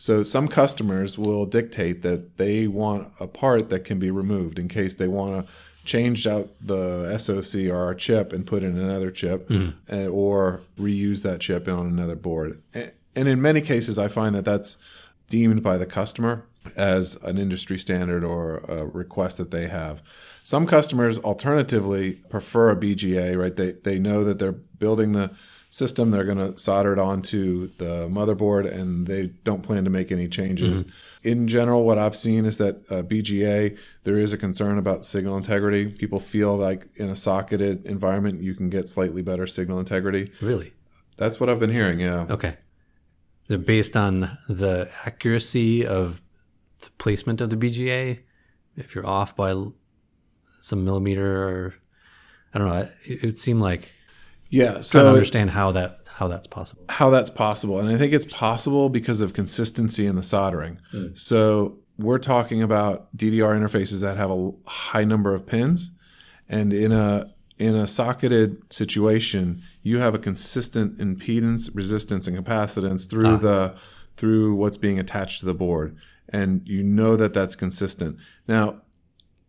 So 0.01 0.23
some 0.23 0.47
customers 0.47 1.19
will 1.19 1.45
dictate 1.45 2.01
that 2.01 2.37
they 2.37 2.65
want 2.65 3.13
a 3.19 3.27
part 3.27 3.69
that 3.69 3.81
can 3.81 3.99
be 3.99 4.09
removed 4.09 4.57
in 4.57 4.67
case 4.67 4.95
they 4.95 5.07
want 5.07 5.45
to 5.45 5.53
change 5.85 6.25
out 6.25 6.49
the 6.59 7.15
SoC 7.19 7.67
or 7.67 7.75
our 7.75 7.93
chip 7.93 8.33
and 8.33 8.43
put 8.43 8.63
in 8.63 8.79
another 8.79 9.11
chip, 9.11 9.47
mm. 9.47 9.75
and, 9.87 10.07
or 10.07 10.61
reuse 10.75 11.21
that 11.21 11.39
chip 11.39 11.67
on 11.67 11.85
another 11.85 12.15
board. 12.15 12.63
And 12.73 13.27
in 13.27 13.39
many 13.43 13.61
cases, 13.61 13.99
I 13.99 14.07
find 14.07 14.33
that 14.33 14.43
that's 14.43 14.75
deemed 15.29 15.61
by 15.61 15.77
the 15.77 15.85
customer 15.85 16.45
as 16.75 17.15
an 17.17 17.37
industry 17.37 17.77
standard 17.77 18.23
or 18.23 18.57
a 18.67 18.83
request 18.83 19.37
that 19.37 19.51
they 19.51 19.67
have. 19.67 20.01
Some 20.41 20.65
customers 20.65 21.19
alternatively 21.19 22.13
prefer 22.27 22.71
a 22.71 22.75
BGA, 22.75 23.39
right? 23.39 23.55
They 23.55 23.73
they 23.73 23.99
know 23.99 24.23
that 24.23 24.39
they're 24.39 24.51
building 24.51 25.11
the 25.11 25.29
system, 25.71 26.11
they're 26.11 26.25
going 26.25 26.37
to 26.37 26.57
solder 26.59 26.91
it 26.91 26.99
onto 26.99 27.71
the 27.77 28.07
motherboard 28.09 28.71
and 28.71 29.07
they 29.07 29.27
don't 29.45 29.63
plan 29.63 29.85
to 29.85 29.89
make 29.89 30.11
any 30.11 30.27
changes. 30.27 30.83
Mm-hmm. 30.83 30.89
In 31.27 31.47
general, 31.47 31.85
what 31.85 31.97
I've 31.97 32.15
seen 32.15 32.45
is 32.45 32.57
that 32.57 32.83
uh, 32.91 33.01
BGA, 33.03 33.77
there 34.03 34.17
is 34.17 34.33
a 34.33 34.37
concern 34.37 34.77
about 34.77 35.05
signal 35.05 35.37
integrity. 35.37 35.87
People 35.87 36.19
feel 36.19 36.57
like 36.57 36.89
in 36.97 37.09
a 37.09 37.15
socketed 37.15 37.85
environment, 37.85 38.41
you 38.41 38.53
can 38.53 38.69
get 38.69 38.89
slightly 38.89 39.21
better 39.21 39.47
signal 39.47 39.79
integrity. 39.79 40.33
Really? 40.41 40.73
That's 41.15 41.39
what 41.39 41.49
I've 41.49 41.59
been 41.59 41.71
hearing, 41.71 42.01
yeah. 42.01 42.25
Okay. 42.29 42.57
It 43.47 43.65
based 43.65 43.95
on 43.95 44.37
the 44.49 44.89
accuracy 45.05 45.85
of 45.85 46.21
the 46.81 46.89
placement 46.97 47.39
of 47.39 47.49
the 47.49 47.55
BGA. 47.55 48.19
If 48.75 48.93
you're 48.93 49.07
off 49.07 49.37
by 49.37 49.53
some 50.59 50.83
millimeter, 50.83 51.47
or 51.47 51.75
I 52.53 52.57
don't 52.57 52.67
know, 52.67 52.89
it, 53.05 53.23
would 53.23 53.39
seem 53.39 53.61
like 53.61 53.93
yeah. 54.51 54.81
So 54.81 54.99
trying 54.99 55.05
to 55.05 55.09
understand 55.17 55.49
it, 55.49 55.53
how 55.53 55.71
that 55.71 55.99
how 56.07 56.27
that's 56.27 56.47
possible. 56.47 56.83
How 56.89 57.09
that's 57.09 57.29
possible, 57.29 57.79
and 57.79 57.89
I 57.89 57.97
think 57.97 58.13
it's 58.13 58.25
possible 58.25 58.89
because 58.89 59.21
of 59.21 59.33
consistency 59.33 60.05
in 60.05 60.15
the 60.15 60.23
soldering. 60.23 60.79
Mm. 60.93 61.17
So 61.17 61.79
we're 61.97 62.19
talking 62.19 62.61
about 62.61 63.15
DDR 63.15 63.59
interfaces 63.59 64.01
that 64.01 64.17
have 64.17 64.31
a 64.31 64.51
high 64.67 65.03
number 65.03 65.33
of 65.33 65.45
pins, 65.45 65.91
and 66.47 66.73
in 66.73 66.91
a 66.91 67.33
in 67.57 67.75
a 67.75 67.87
socketed 67.87 68.61
situation, 68.71 69.61
you 69.83 69.99
have 69.99 70.13
a 70.13 70.19
consistent 70.19 70.97
impedance, 70.99 71.69
resistance, 71.73 72.27
and 72.27 72.37
capacitance 72.37 73.09
through 73.09 73.35
ah. 73.35 73.37
the 73.37 73.75
through 74.17 74.55
what's 74.55 74.77
being 74.77 74.99
attached 74.99 75.39
to 75.39 75.45
the 75.45 75.53
board 75.53 75.97
and 76.31 76.67
you 76.67 76.83
know 76.83 77.15
that 77.15 77.33
that's 77.33 77.55
consistent. 77.55 78.17
Now, 78.47 78.81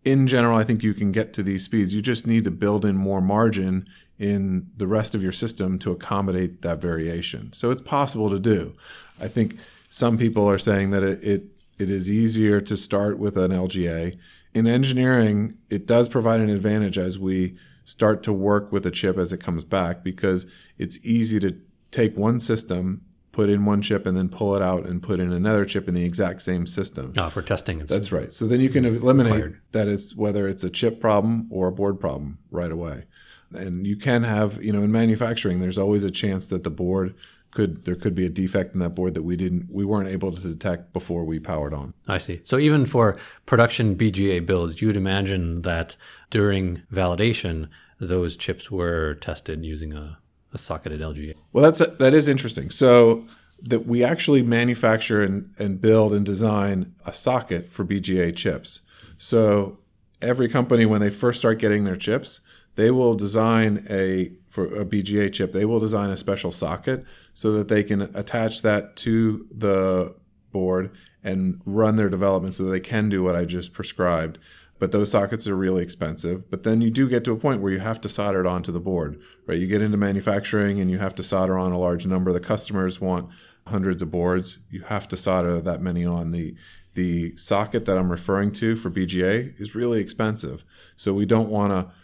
in 0.04 0.26
general, 0.26 0.58
I 0.58 0.64
think 0.64 0.82
you 0.82 0.94
can 0.94 1.12
get 1.12 1.32
to 1.34 1.42
these 1.42 1.64
speeds. 1.64 1.94
You 1.94 2.02
just 2.02 2.26
need 2.26 2.44
to 2.44 2.50
build 2.50 2.84
in 2.84 2.96
more 2.96 3.20
margin 3.20 3.86
in 4.22 4.70
the 4.76 4.86
rest 4.86 5.16
of 5.16 5.22
your 5.22 5.32
system 5.32 5.80
to 5.80 5.90
accommodate 5.90 6.62
that 6.62 6.80
variation. 6.80 7.52
So 7.52 7.72
it's 7.72 7.82
possible 7.82 8.30
to 8.30 8.38
do. 8.38 8.74
I 9.20 9.26
think 9.26 9.58
some 9.88 10.16
people 10.16 10.48
are 10.48 10.58
saying 10.58 10.90
that 10.90 11.02
it, 11.02 11.24
it, 11.24 11.44
it 11.76 11.90
is 11.90 12.08
easier 12.08 12.60
to 12.60 12.76
start 12.76 13.18
with 13.18 13.36
an 13.36 13.50
LGA. 13.50 14.16
In 14.54 14.68
engineering, 14.68 15.58
it 15.70 15.88
does 15.88 16.08
provide 16.08 16.38
an 16.38 16.50
advantage 16.50 16.98
as 16.98 17.18
we 17.18 17.56
start 17.84 18.22
to 18.22 18.32
work 18.32 18.70
with 18.70 18.86
a 18.86 18.92
chip 18.92 19.18
as 19.18 19.32
it 19.32 19.38
comes 19.38 19.64
back 19.64 20.04
because 20.04 20.46
it's 20.78 21.00
easy 21.02 21.40
to 21.40 21.56
take 21.90 22.16
one 22.16 22.38
system 22.38 23.02
put 23.32 23.48
in 23.48 23.64
one 23.64 23.80
chip 23.80 24.04
and 24.06 24.16
then 24.16 24.28
pull 24.28 24.54
it 24.54 24.62
out 24.62 24.84
and 24.84 25.02
put 25.02 25.18
in 25.18 25.32
another 25.32 25.64
chip 25.64 25.88
in 25.88 25.94
the 25.94 26.04
exact 26.04 26.42
same 26.42 26.66
system. 26.66 27.14
Oh, 27.16 27.30
for 27.30 27.40
testing. 27.42 27.78
That's 27.78 28.12
right. 28.12 28.30
So 28.30 28.46
then 28.46 28.60
you 28.60 28.68
can 28.68 28.84
eliminate 28.84 29.32
required. 29.32 29.60
that 29.72 29.88
is 29.88 30.14
whether 30.14 30.46
it's 30.46 30.62
a 30.62 30.70
chip 30.70 31.00
problem 31.00 31.48
or 31.50 31.68
a 31.68 31.72
board 31.72 31.98
problem 31.98 32.38
right 32.50 32.70
away. 32.70 33.06
And 33.54 33.86
you 33.86 33.96
can 33.96 34.22
have, 34.24 34.62
you 34.62 34.72
know, 34.72 34.82
in 34.82 34.92
manufacturing, 34.92 35.60
there's 35.60 35.78
always 35.78 36.04
a 36.04 36.10
chance 36.10 36.46
that 36.48 36.64
the 36.64 36.70
board 36.70 37.14
could 37.50 37.84
there 37.84 37.94
could 37.94 38.14
be 38.14 38.24
a 38.24 38.30
defect 38.30 38.72
in 38.72 38.80
that 38.80 38.94
board 38.94 39.12
that 39.12 39.22
we 39.22 39.36
didn't 39.36 39.70
we 39.70 39.84
weren't 39.84 40.08
able 40.08 40.32
to 40.32 40.40
detect 40.40 40.92
before 40.92 41.24
we 41.24 41.38
powered 41.38 41.74
on. 41.74 41.92
I 42.08 42.18
see. 42.18 42.40
So 42.44 42.58
even 42.58 42.86
for 42.86 43.18
production 43.44 43.94
BGA 43.94 44.46
builds, 44.46 44.80
you 44.80 44.88
would 44.88 44.96
imagine 44.96 45.62
that 45.62 45.96
during 46.30 46.82
validation 46.90 47.68
those 48.00 48.36
chips 48.36 48.70
were 48.70 49.14
tested 49.14 49.64
using 49.64 49.92
a 49.92 50.18
a 50.54 50.58
socketed 50.58 51.00
LGA. 51.00 51.34
Well, 51.52 51.62
that's 51.62 51.78
that 51.78 52.14
is 52.14 52.28
interesting. 52.28 52.70
So 52.70 53.26
that 53.62 53.86
we 53.86 54.02
actually 54.02 54.42
manufacture 54.42 55.22
and, 55.22 55.52
and 55.58 55.80
build 55.80 56.12
and 56.12 56.26
design 56.26 56.94
a 57.06 57.12
socket 57.12 57.70
for 57.70 57.84
BGA 57.84 58.34
chips. 58.34 58.80
So 59.16 59.78
every 60.20 60.48
company, 60.48 60.84
when 60.84 61.00
they 61.00 61.10
first 61.10 61.38
start 61.38 61.60
getting 61.60 61.84
their 61.84 61.96
chips, 61.96 62.40
they 62.74 62.90
will 62.90 63.14
design 63.14 63.86
a 63.88 64.32
for 64.48 64.66
a 64.66 64.84
BGA 64.84 65.32
chip. 65.32 65.52
They 65.52 65.64
will 65.64 65.80
design 65.80 66.10
a 66.10 66.16
special 66.16 66.50
socket 66.50 67.04
so 67.32 67.52
that 67.52 67.68
they 67.68 67.82
can 67.82 68.02
attach 68.02 68.62
that 68.62 68.96
to 68.96 69.46
the 69.50 70.14
board 70.50 70.90
and 71.24 71.60
run 71.64 71.96
their 71.96 72.10
development 72.10 72.52
so 72.54 72.64
that 72.64 72.70
they 72.70 72.80
can 72.80 73.08
do 73.08 73.22
what 73.22 73.34
I 73.34 73.44
just 73.44 73.72
prescribed 73.72 74.38
but 74.82 74.90
those 74.90 75.12
sockets 75.12 75.46
are 75.46 75.54
really 75.54 75.80
expensive. 75.80 76.50
But 76.50 76.64
then 76.64 76.80
you 76.80 76.90
do 76.90 77.08
get 77.08 77.22
to 77.22 77.30
a 77.30 77.36
point 77.36 77.60
where 77.60 77.70
you 77.70 77.78
have 77.78 78.00
to 78.00 78.08
solder 78.08 78.40
it 78.40 78.48
onto 78.48 78.72
the 78.72 78.80
board, 78.80 79.22
right? 79.46 79.56
You 79.56 79.68
get 79.68 79.80
into 79.80 79.96
manufacturing 79.96 80.80
and 80.80 80.90
you 80.90 80.98
have 80.98 81.14
to 81.14 81.22
solder 81.22 81.56
on 81.56 81.70
a 81.70 81.78
large 81.78 82.04
number. 82.04 82.32
The 82.32 82.40
customers 82.40 83.00
want 83.00 83.30
hundreds 83.68 84.02
of 84.02 84.10
boards. 84.10 84.58
You 84.70 84.82
have 84.82 85.06
to 85.06 85.16
solder 85.16 85.60
that 85.60 85.82
many 85.82 86.04
on. 86.04 86.32
The 86.32 86.56
the 86.94 87.36
socket 87.36 87.84
that 87.84 87.96
I'm 87.96 88.10
referring 88.10 88.50
to 88.54 88.74
for 88.74 88.90
BGA 88.90 89.54
is 89.60 89.76
really 89.76 90.00
expensive. 90.00 90.64
So 90.96 91.12
we 91.12 91.26
don't 91.26 91.48
want 91.48 91.70
to 91.70 91.94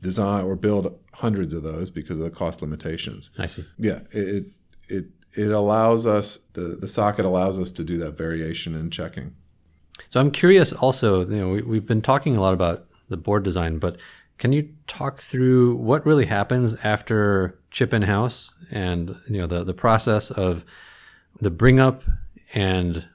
design 0.00 0.44
or 0.44 0.56
build 0.56 0.98
hundreds 1.14 1.52
of 1.54 1.62
those 1.62 1.90
because 1.90 2.18
of 2.18 2.24
the 2.24 2.30
cost 2.30 2.62
limitations. 2.62 3.30
I 3.38 3.46
see. 3.46 3.64
Yeah, 3.78 4.00
it 4.10 4.46
it 4.88 5.06
it 5.34 5.50
allows 5.50 6.06
us 6.06 6.38
the 6.54 6.76
the 6.80 6.88
socket 6.88 7.24
allows 7.24 7.58
us 7.58 7.72
to 7.72 7.84
do 7.84 7.98
that 7.98 8.16
variation 8.16 8.74
in 8.74 8.90
checking. 8.90 9.34
So 10.08 10.20
I'm 10.20 10.30
curious. 10.30 10.72
Also, 10.72 11.20
you 11.28 11.36
know, 11.36 11.48
we, 11.50 11.62
we've 11.62 11.86
been 11.86 12.02
talking 12.02 12.36
a 12.36 12.40
lot 12.40 12.54
about 12.54 12.86
the 13.08 13.16
board 13.16 13.42
design, 13.42 13.78
but 13.78 13.98
can 14.38 14.52
you 14.52 14.70
talk 14.86 15.18
through 15.18 15.76
what 15.76 16.06
really 16.06 16.26
happens 16.26 16.74
after 16.82 17.58
chip 17.70 17.92
in 17.92 18.02
house 18.02 18.52
and 18.70 19.16
you 19.28 19.38
know 19.38 19.46
the 19.46 19.62
the 19.64 19.74
process 19.74 20.30
of 20.30 20.64
the 21.40 21.50
bring 21.50 21.78
up 21.78 22.02
and 22.54 23.08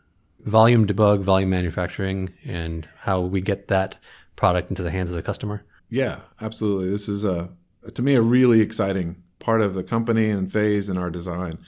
volume 0.46 0.86
debug, 0.86 1.22
volume 1.22 1.50
manufacturing, 1.50 2.34
and 2.46 2.88
how 3.00 3.20
we 3.20 3.42
get 3.42 3.68
that 3.68 3.98
product 4.36 4.70
into 4.70 4.84
the 4.84 4.92
hands 4.92 5.10
of 5.10 5.16
the 5.16 5.24
customer? 5.24 5.64
Yeah, 5.90 6.22
absolutely. 6.42 6.90
This 6.90 7.08
is 7.08 7.26
a 7.26 7.50
to 7.94 8.02
me 8.02 8.16
a 8.16 8.22
really 8.22 8.62
exciting 8.62 9.22
part 9.40 9.62
of 9.62 9.76
the 9.76 9.84
company 9.84 10.30
and 10.30 10.52
phase 10.52 10.90
in 10.90 10.98
our 10.98 11.12
design. 11.12 11.60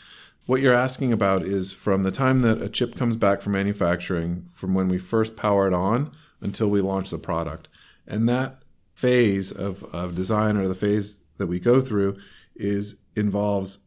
What 0.48 0.62
you're 0.62 0.74
asking 0.74 1.12
about 1.14 1.44
is 1.44 1.72
from 1.72 2.04
the 2.04 2.12
time 2.12 2.40
that 2.40 2.62
a 2.62 2.70
chip 2.70 2.96
comes 2.96 3.18
back 3.18 3.42
from 3.42 3.54
manufacturing, 3.54 4.48
from 4.54 4.74
when 4.74 4.88
we 4.88 4.98
first 4.98 5.36
power 5.36 5.68
it 5.68 5.74
on 5.74 6.12
until 6.42 6.70
we 6.70 6.82
launch 6.82 7.10
the 7.10 7.18
product. 7.18 7.68
And 8.08 8.28
that 8.30 8.64
phase 8.94 9.52
of, 9.52 9.84
of 9.94 10.16
design 10.16 10.58
or 10.58 10.68
the 10.68 10.74
phase 10.74 11.20
that 11.38 11.48
we 11.48 11.60
go 11.60 11.82
through 11.82 12.18
is 12.56 12.96
involves 13.16 13.80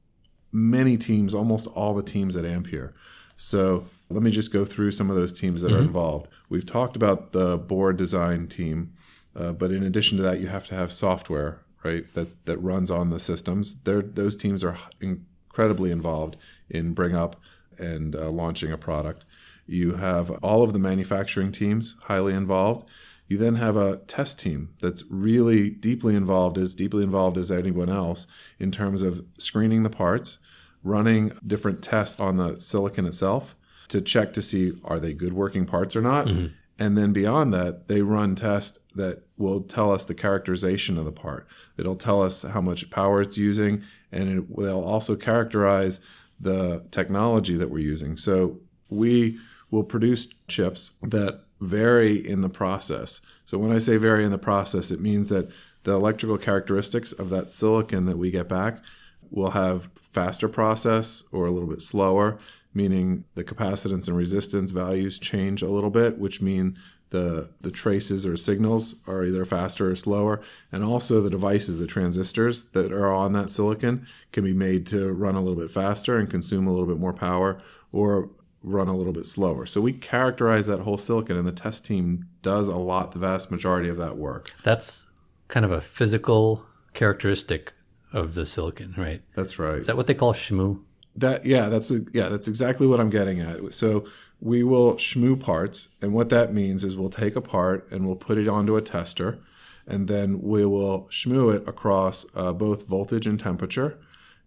many 0.53 0.97
teams, 0.97 1.35
almost 1.35 1.67
all 1.69 1.95
the 1.95 2.03
teams 2.03 2.37
at 2.37 2.45
Ampere. 2.45 2.95
So 3.37 3.87
let 4.11 4.23
me 4.23 4.31
just 4.31 4.53
go 4.53 4.65
through 4.65 4.93
some 4.93 5.09
of 5.09 5.17
those 5.17 5.33
teams 5.33 5.63
that 5.63 5.69
mm-hmm. 5.69 5.79
are 5.79 5.83
involved. 5.83 6.29
We've 6.49 6.67
talked 6.67 6.95
about 6.95 7.33
the 7.33 7.57
board 7.57 7.97
design 7.97 8.49
team, 8.49 8.93
uh, 9.41 9.53
but 9.53 9.71
in 9.71 9.83
addition 9.83 10.19
to 10.19 10.23
that, 10.23 10.41
you 10.41 10.49
have 10.49 10.67
to 10.67 10.75
have 10.75 10.93
software, 10.93 11.63
right? 11.83 12.13
That 12.15 12.45
that 12.45 12.59
runs 12.59 12.91
on 12.91 13.11
the 13.11 13.19
systems. 13.19 13.75
Those 13.83 14.37
teams 14.37 14.63
are 14.63 14.79
incredibly 15.01 15.91
involved 15.91 16.37
in 16.69 16.93
bring 16.93 17.15
up 17.15 17.41
and 17.79 18.15
uh, 18.15 18.31
launching 18.31 18.71
a 18.71 18.77
product. 18.77 19.25
You 19.67 19.95
have 19.95 20.31
all 20.43 20.63
of 20.63 20.73
the 20.73 20.79
manufacturing 20.79 21.53
teams 21.53 21.97
highly 22.05 22.35
involved. 22.35 22.89
You 23.29 23.39
then 23.39 23.55
have 23.55 23.77
a 23.77 23.99
test 23.99 24.41
team 24.41 24.75
that's 24.83 25.05
really 25.09 25.71
deeply 25.71 26.17
involved, 26.17 26.59
as 26.59 26.75
deeply 26.75 27.05
involved 27.05 27.39
as 27.39 27.51
anyone 27.51 27.89
else, 27.89 28.27
in 28.59 28.73
terms 28.73 29.03
of 29.03 29.25
screening 29.39 29.85
the 29.85 29.91
parts, 29.91 30.39
running 30.83 31.33
different 31.47 31.83
tests 31.83 32.19
on 32.19 32.37
the 32.37 32.61
silicon 32.61 33.07
itself 33.07 33.55
to 33.89 34.01
check 34.01 34.33
to 34.33 34.43
see 34.43 34.73
are 34.85 34.99
they 34.99 35.15
good 35.15 35.33
working 35.33 35.65
parts 35.65 35.95
or 35.95 36.03
not. 36.03 36.27
Mm-hmm. 36.27 36.55
And 36.81 36.97
then 36.97 37.13
beyond 37.13 37.53
that, 37.53 37.89
they 37.89 38.01
run 38.01 38.35
tests 38.35 38.79
that 38.95 39.23
will 39.37 39.61
tell 39.61 39.93
us 39.93 40.07
the 40.07 40.15
characterization 40.15 40.97
of 40.97 41.05
the 41.05 41.13
part. 41.13 41.47
It'll 41.77 41.95
tell 41.95 42.23
us 42.23 42.43
how 42.43 42.63
much 42.63 42.91
power 42.91 43.21
it's 43.21 43.37
using, 43.37 43.85
and 44.11 44.31
it 44.31 44.49
will 44.49 44.83
also 44.83 45.15
characterize 45.15 46.01
the 46.41 46.87
technology 46.91 47.57
that 47.57 47.69
we're 47.71 47.81
using. 47.81 48.17
So 48.17 48.61
we 48.89 49.39
will 49.71 49.85
produce 49.85 50.27
chips 50.49 50.93
that 51.03 51.45
vary 51.61 52.17
in 52.17 52.41
the 52.41 52.49
process. 52.49 53.21
So 53.45 53.59
when 53.59 53.73
I 53.73 53.79
say 53.79 53.99
vary 53.99 54.25
in 54.25 54.31
the 54.31 54.39
process, 54.39 54.91
it 54.91 55.01
means 55.01 55.29
that 55.29 55.51
the 55.83 55.93
electrical 55.93 56.39
characteristics 56.39 57.13
of 57.13 57.29
that 57.29 57.51
silicon 57.51 58.07
that 58.07 58.17
we 58.17 58.31
get 58.31 58.49
back 58.49 58.83
will 59.31 59.51
have 59.51 59.91
faster 60.01 60.49
process 60.49 61.25
or 61.31 61.45
a 61.45 61.51
little 61.51 61.69
bit 61.69 61.83
slower, 61.83 62.39
meaning 62.73 63.25
the 63.35 63.45
capacitance 63.45 64.09
and 64.09 64.17
resistance 64.17 64.71
values 64.71 65.19
change 65.19 65.63
a 65.63 65.71
little 65.71 65.91
bit, 65.91 66.19
which 66.19 66.41
mean 66.41 66.79
the 67.11 67.51
the 67.61 67.71
traces 67.71 68.25
or 68.25 68.37
signals 68.37 68.95
are 69.07 69.25
either 69.25 69.45
faster 69.45 69.91
or 69.91 69.97
slower, 69.97 70.41
and 70.71 70.85
also 70.85 71.21
the 71.21 71.31
devices, 71.31 71.79
the 71.79 71.87
transistors 71.87 72.65
that 72.73 72.93
are 72.93 73.13
on 73.13 73.33
that 73.33 73.51
silicon, 73.51 74.07
can 74.33 74.45
be 74.45 74.55
made 74.55 74.87
to 74.87 75.13
run 75.13 75.35
a 75.35 75.41
little 75.41 75.61
bit 75.61 75.71
faster 75.71 76.17
and 76.17 76.31
consume 76.31 76.67
a 76.67 76.71
little 76.71 76.87
bit 76.87 76.99
more 76.99 77.13
power, 77.13 77.61
or 77.93 78.31
run 78.63 78.89
a 78.89 78.97
little 78.97 79.13
bit 79.13 79.27
slower. 79.27 79.67
So 79.67 79.81
we 79.81 79.93
characterize 79.93 80.67
that 80.69 80.81
whole 80.81 80.99
silicon, 80.99 81.37
and 81.37 81.47
the 81.47 81.53
test 81.53 81.85
team 81.85 82.29
does 82.43 82.69
a 82.69 82.77
lot, 82.77 83.13
the 83.13 83.19
vast 83.19 83.51
majority 83.51 83.89
of 83.89 83.97
that 83.97 84.17
work. 84.17 84.53
That's 84.63 85.07
kind 85.49 85.65
of 85.65 85.73
a 85.73 85.81
physical 85.81 86.67
characteristic 86.95 87.73
of 88.13 88.35
the 88.35 88.47
silicon, 88.47 88.95
right? 88.97 89.23
That's 89.35 89.59
right. 89.59 89.79
Is 89.79 89.87
that 89.87 89.97
what 89.97 90.07
they 90.07 90.15
call 90.15 90.33
shmoo? 90.33 90.83
That 91.17 91.45
yeah, 91.45 91.69
that's 91.69 91.91
yeah, 92.13 92.29
that's 92.29 92.49
exactly 92.49 92.87
what 92.87 93.01
I'm 93.01 93.11
getting 93.11 93.41
at. 93.41 93.75
So 93.75 94.05
we 94.41 94.63
will 94.63 94.95
shmoo 94.95 95.39
parts, 95.39 95.89
and 96.01 96.13
what 96.13 96.29
that 96.31 96.55
means 96.55 96.85
is 96.85 96.97
we'll 96.97 97.11
take 97.11 97.37
a 97.37 97.41
part 97.41 97.91
and 97.91 98.07
we'll 98.07 98.17
put 98.17 98.39
it 98.39 98.49
onto 98.49 98.77
a 98.77 98.83
tester, 98.83 99.39
and 99.87 100.09
then 100.09 100.41
we 100.41 100.65
will 100.65 101.09
shmoo 101.11 101.55
it 101.55 101.69
across 101.69 102.25
uh, 102.35 102.53
both 102.53 102.87
voltage 102.87 103.27
and 103.27 103.39
temperature 103.39 103.99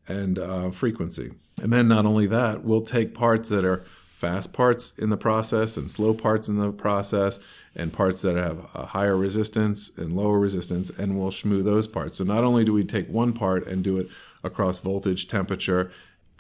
and 0.07 0.39
uh, 0.39 0.71
frequency. 0.71 1.33
And 1.61 1.71
then 1.71 1.87
not 1.87 2.05
only 2.05 2.27
that, 2.27 2.63
we'll 2.63 2.81
take 2.81 3.13
parts 3.13 3.49
that 3.49 3.63
are 3.63 3.83
fast 4.23 4.53
parts 4.53 4.93
in 4.97 5.09
the 5.09 5.17
process 5.17 5.75
and 5.75 5.91
slow 5.91 6.13
parts 6.13 6.47
in 6.47 6.57
the 6.57 6.71
process 6.71 7.39
and 7.75 7.91
parts 7.91 8.21
that 8.21 8.37
have 8.37 8.65
a 8.73 8.85
higher 8.85 9.17
resistance 9.17 9.91
and 9.97 10.13
lower 10.13 10.39
resistance 10.39 10.89
and 10.97 11.19
we'll 11.19 11.29
shmoo 11.29 11.61
those 11.61 11.87
parts. 11.87 12.17
So 12.17 12.23
not 12.23 12.41
only 12.41 12.63
do 12.63 12.71
we 12.71 12.85
take 12.85 13.09
one 13.09 13.33
part 13.33 13.67
and 13.67 13.83
do 13.83 13.97
it 13.97 14.07
across 14.41 14.79
voltage, 14.79 15.27
temperature, 15.27 15.91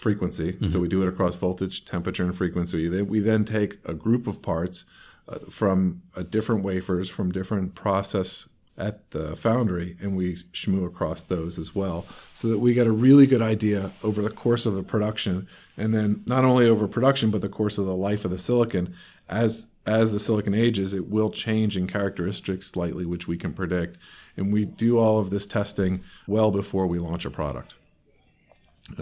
frequency. 0.03 0.53
Mm-hmm. 0.53 0.67
So 0.67 0.79
we 0.79 0.87
do 0.87 1.01
it 1.01 1.07
across 1.07 1.35
voltage, 1.35 1.85
temperature, 1.85 2.23
and 2.23 2.35
frequency. 2.35 2.87
We 3.01 3.19
then 3.19 3.43
take 3.43 3.79
a 3.85 3.93
group 3.93 4.27
of 4.27 4.41
parts 4.41 4.85
uh, 5.27 5.39
from 5.49 6.01
uh, 6.17 6.23
different 6.23 6.63
wafers 6.63 7.09
from 7.09 7.31
different 7.31 7.75
process 7.75 8.45
at 8.77 9.09
the 9.11 9.37
foundry 9.37 9.95
and 10.01 10.17
we 10.17 10.33
shmoo 10.33 10.85
across 10.85 11.23
those 11.23 11.57
as 11.57 11.73
well 11.73 12.05
so 12.33 12.49
that 12.49 12.59
we 12.59 12.73
get 12.73 12.87
a 12.87 12.91
really 12.91 13.25
good 13.25 13.41
idea 13.41 13.91
over 14.03 14.21
the 14.21 14.29
course 14.29 14.65
of 14.65 14.73
the 14.73 14.83
production 14.83 15.47
and 15.77 15.93
then 15.93 16.23
not 16.27 16.43
only 16.43 16.67
over 16.67 16.89
production 16.89 17.31
but 17.31 17.39
the 17.39 17.47
course 17.47 17.77
of 17.77 17.85
the 17.85 17.95
life 17.95 18.25
of 18.25 18.31
the 18.31 18.37
silicon 18.37 18.93
as 19.29 19.67
as 19.85 20.11
the 20.11 20.19
silicon 20.19 20.53
ages 20.53 20.93
it 20.93 21.07
will 21.07 21.29
change 21.29 21.77
in 21.77 21.87
characteristics 21.87 22.67
slightly 22.67 23.05
which 23.05 23.25
we 23.25 23.37
can 23.37 23.53
predict 23.53 23.97
and 24.35 24.51
we 24.51 24.65
do 24.65 24.97
all 24.97 25.19
of 25.19 25.29
this 25.29 25.45
testing 25.45 26.03
well 26.27 26.51
before 26.51 26.85
we 26.85 26.99
launch 26.99 27.23
a 27.23 27.29
product 27.29 27.75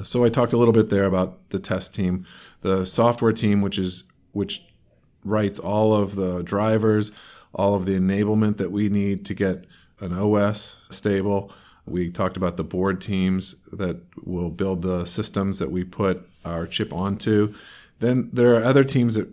so 0.03 0.23
I 0.23 0.29
talked 0.29 0.53
a 0.53 0.57
little 0.57 0.73
bit 0.73 0.89
there 0.89 1.05
about 1.05 1.49
the 1.49 1.59
test 1.59 1.93
team, 1.93 2.25
the 2.61 2.85
software 2.85 3.33
team, 3.33 3.61
which 3.61 3.77
is 3.77 4.03
which 4.31 4.63
writes 5.23 5.59
all 5.59 5.93
of 5.93 6.15
the 6.15 6.41
drivers, 6.41 7.11
all 7.53 7.75
of 7.75 7.85
the 7.85 7.93
enablement 7.93 8.57
that 8.57 8.71
we 8.71 8.89
need 8.89 9.25
to 9.25 9.33
get 9.33 9.65
an 9.99 10.13
OS 10.13 10.77
stable. 10.89 11.51
We 11.85 12.09
talked 12.09 12.37
about 12.37 12.57
the 12.57 12.63
board 12.63 13.01
teams 13.01 13.55
that 13.71 13.97
will 14.23 14.49
build 14.49 14.81
the 14.81 15.05
systems 15.05 15.59
that 15.59 15.71
we 15.71 15.83
put 15.83 16.27
our 16.45 16.65
chip 16.67 16.93
onto. 16.93 17.53
Then 17.99 18.29
there 18.31 18.55
are 18.55 18.63
other 18.63 18.83
teams 18.83 19.15
that 19.15 19.29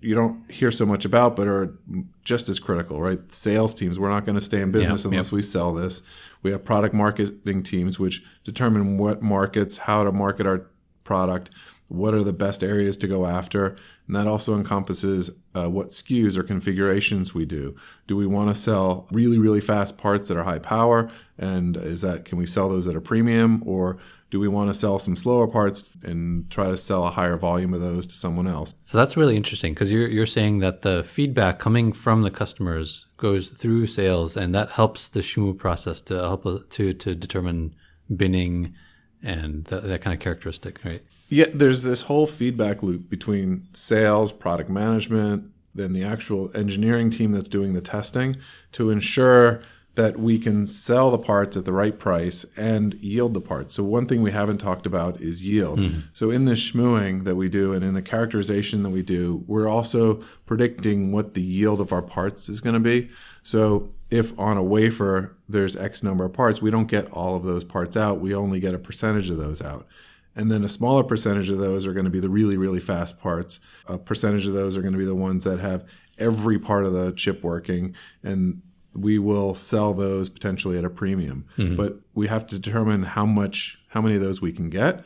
you 0.00 0.14
don't 0.14 0.50
hear 0.50 0.70
so 0.70 0.86
much 0.86 1.04
about, 1.04 1.36
but 1.36 1.46
are 1.46 1.76
just 2.24 2.48
as 2.48 2.58
critical, 2.58 3.00
right? 3.00 3.20
Sales 3.32 3.74
teams. 3.74 3.98
We're 3.98 4.10
not 4.10 4.24
going 4.24 4.36
to 4.36 4.40
stay 4.40 4.60
in 4.60 4.70
business 4.72 5.04
unless 5.04 5.32
we 5.32 5.42
sell 5.42 5.72
this. 5.72 6.02
We 6.42 6.50
have 6.50 6.64
product 6.64 6.94
marketing 6.94 7.62
teams, 7.62 7.98
which 7.98 8.22
determine 8.44 8.98
what 8.98 9.22
markets, 9.22 9.78
how 9.78 10.04
to 10.04 10.12
market 10.12 10.46
our 10.46 10.66
product, 11.04 11.50
what 11.88 12.14
are 12.14 12.24
the 12.24 12.32
best 12.32 12.62
areas 12.62 12.96
to 12.96 13.06
go 13.06 13.26
after, 13.26 13.76
and 14.06 14.16
that 14.16 14.26
also 14.26 14.54
encompasses 14.54 15.30
uh, 15.54 15.68
what 15.68 15.88
SKUs 15.88 16.38
or 16.38 16.42
configurations 16.42 17.34
we 17.34 17.44
do. 17.44 17.76
Do 18.06 18.16
we 18.16 18.26
want 18.26 18.48
to 18.48 18.54
sell 18.54 19.06
really, 19.10 19.38
really 19.38 19.60
fast 19.60 19.98
parts 19.98 20.28
that 20.28 20.36
are 20.36 20.44
high 20.44 20.58
power, 20.58 21.10
and 21.36 21.76
is 21.76 22.00
that 22.00 22.24
can 22.24 22.38
we 22.38 22.46
sell 22.46 22.68
those 22.68 22.86
at 22.86 22.96
a 22.96 23.00
premium, 23.00 23.62
or 23.66 23.98
do 24.32 24.40
we 24.40 24.48
want 24.48 24.68
to 24.68 24.74
sell 24.74 24.98
some 24.98 25.14
slower 25.14 25.46
parts 25.46 25.92
and 26.02 26.50
try 26.50 26.68
to 26.68 26.76
sell 26.76 27.06
a 27.06 27.10
higher 27.10 27.36
volume 27.36 27.74
of 27.74 27.82
those 27.82 28.06
to 28.06 28.14
someone 28.14 28.48
else? 28.48 28.74
So 28.86 28.96
that's 28.96 29.14
really 29.14 29.36
interesting 29.36 29.74
because 29.74 29.92
you're 29.92 30.08
you're 30.08 30.24
saying 30.24 30.60
that 30.60 30.80
the 30.80 31.04
feedback 31.04 31.58
coming 31.58 31.92
from 31.92 32.22
the 32.22 32.30
customers 32.30 33.04
goes 33.18 33.50
through 33.50 33.86
sales, 33.88 34.34
and 34.34 34.54
that 34.54 34.70
helps 34.70 35.10
the 35.10 35.20
shmoo 35.20 35.56
process 35.56 36.00
to 36.00 36.14
help 36.14 36.70
to 36.70 36.94
to 36.94 37.14
determine 37.14 37.74
binning 38.08 38.74
and 39.22 39.66
that, 39.66 39.84
that 39.84 40.00
kind 40.00 40.14
of 40.14 40.20
characteristic, 40.20 40.82
right? 40.82 41.02
Yeah, 41.28 41.46
there's 41.52 41.82
this 41.82 42.02
whole 42.02 42.26
feedback 42.26 42.82
loop 42.82 43.10
between 43.10 43.68
sales, 43.74 44.32
product 44.32 44.70
management, 44.70 45.50
then 45.74 45.92
the 45.92 46.04
actual 46.04 46.50
engineering 46.54 47.10
team 47.10 47.32
that's 47.32 47.48
doing 47.48 47.74
the 47.74 47.82
testing 47.82 48.36
to 48.72 48.88
ensure 48.88 49.62
that 49.94 50.18
we 50.18 50.38
can 50.38 50.66
sell 50.66 51.10
the 51.10 51.18
parts 51.18 51.56
at 51.56 51.66
the 51.66 51.72
right 51.72 51.98
price 51.98 52.46
and 52.56 52.94
yield 52.94 53.34
the 53.34 53.40
parts. 53.40 53.74
So 53.74 53.84
one 53.84 54.06
thing 54.06 54.22
we 54.22 54.30
haven't 54.30 54.58
talked 54.58 54.86
about 54.86 55.20
is 55.20 55.42
yield. 55.42 55.78
Mm-hmm. 55.80 56.00
So 56.14 56.30
in 56.30 56.46
the 56.46 56.52
shmooing 56.52 57.24
that 57.24 57.36
we 57.36 57.50
do 57.50 57.74
and 57.74 57.84
in 57.84 57.92
the 57.92 58.00
characterization 58.00 58.82
that 58.84 58.90
we 58.90 59.02
do, 59.02 59.44
we're 59.46 59.68
also 59.68 60.22
predicting 60.46 61.12
what 61.12 61.34
the 61.34 61.42
yield 61.42 61.80
of 61.80 61.92
our 61.92 62.00
parts 62.00 62.48
is 62.48 62.60
going 62.60 62.74
to 62.74 62.80
be. 62.80 63.10
So 63.42 63.92
if 64.10 64.38
on 64.38 64.56
a 64.56 64.62
wafer 64.62 65.36
there's 65.46 65.76
X 65.76 66.02
number 66.02 66.24
of 66.24 66.32
parts, 66.32 66.62
we 66.62 66.70
don't 66.70 66.86
get 66.86 67.10
all 67.12 67.36
of 67.36 67.42
those 67.42 67.64
parts 67.64 67.96
out. 67.96 68.20
We 68.20 68.34
only 68.34 68.60
get 68.60 68.74
a 68.74 68.78
percentage 68.78 69.28
of 69.28 69.36
those 69.36 69.60
out. 69.60 69.86
And 70.34 70.50
then 70.50 70.64
a 70.64 70.68
smaller 70.68 71.04
percentage 71.04 71.50
of 71.50 71.58
those 71.58 71.86
are 71.86 71.92
going 71.92 72.06
to 72.06 72.10
be 72.10 72.20
the 72.20 72.30
really, 72.30 72.56
really 72.56 72.80
fast 72.80 73.20
parts. 73.20 73.60
A 73.86 73.98
percentage 73.98 74.46
of 74.46 74.54
those 74.54 74.78
are 74.78 74.80
going 74.80 74.94
to 74.94 74.98
be 74.98 75.04
the 75.04 75.14
ones 75.14 75.44
that 75.44 75.60
have 75.60 75.84
every 76.18 76.58
part 76.58 76.86
of 76.86 76.94
the 76.94 77.12
chip 77.12 77.44
working. 77.44 77.94
And 78.22 78.62
we 78.94 79.18
will 79.18 79.54
sell 79.54 79.94
those 79.94 80.28
potentially 80.28 80.78
at 80.78 80.84
a 80.84 80.90
premium. 80.90 81.46
Mm-hmm. 81.56 81.76
But 81.76 81.96
we 82.14 82.28
have 82.28 82.46
to 82.48 82.58
determine 82.58 83.02
how 83.04 83.26
much, 83.26 83.78
how 83.88 84.00
many 84.02 84.16
of 84.16 84.20
those 84.20 84.40
we 84.40 84.52
can 84.52 84.70
get. 84.70 85.04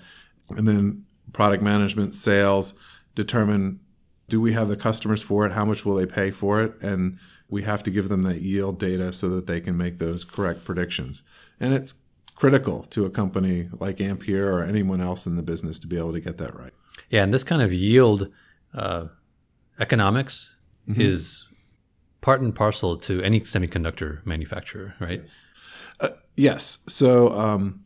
And 0.51 0.67
then 0.67 1.05
product 1.33 1.63
management, 1.63 2.15
sales 2.15 2.75
determine 3.15 3.81
do 4.29 4.41
we 4.41 4.53
have 4.55 4.69
the 4.69 4.77
customers 4.77 5.23
for 5.23 5.47
it? 5.47 5.53
How 5.53 5.65
much 5.65 5.85
will 5.85 5.95
they 5.95 6.07
pay 6.07 6.31
for 6.31 6.61
it? 6.63 6.75
And 6.81 7.19
we 7.49 7.63
have 7.63 7.83
to 7.85 7.91
give 7.91 8.09
them 8.09 8.23
that 8.23 8.43
yield 8.43 8.79
data 8.79 9.13
so 9.13 9.29
that 9.31 9.47
they 9.47 9.61
can 9.61 9.77
make 9.77 9.99
those 9.99 10.25
correct 10.25 10.65
predictions. 10.65 11.23
And 11.61 11.73
it's 11.73 11.95
critical 12.35 12.83
to 12.83 13.05
a 13.05 13.11
company 13.11 13.69
like 13.79 14.01
Ampere 14.01 14.53
or 14.53 14.63
anyone 14.65 15.01
else 15.01 15.27
in 15.27 15.37
the 15.37 15.43
business 15.43 15.79
to 15.79 15.87
be 15.87 15.97
able 15.97 16.13
to 16.13 16.21
get 16.21 16.39
that 16.39 16.59
right. 16.59 16.73
Yeah, 17.09 17.23
and 17.23 17.33
this 17.33 17.45
kind 17.45 17.63
of 17.63 17.73
yield 17.73 18.29
uh, 18.75 19.07
economics 19.79 20.57
mm-hmm. 20.89 21.01
is 21.01 21.46
part 22.27 22.41
and 22.41 22.57
parcel 22.57 22.97
to 22.97 23.23
any 23.23 23.41
semiconductor 23.41 24.19
manufacturer, 24.27 24.97
right? 24.99 25.25
Uh, 26.01 26.09
yes. 26.37 26.81
So, 26.89 27.31
um, 27.39 27.85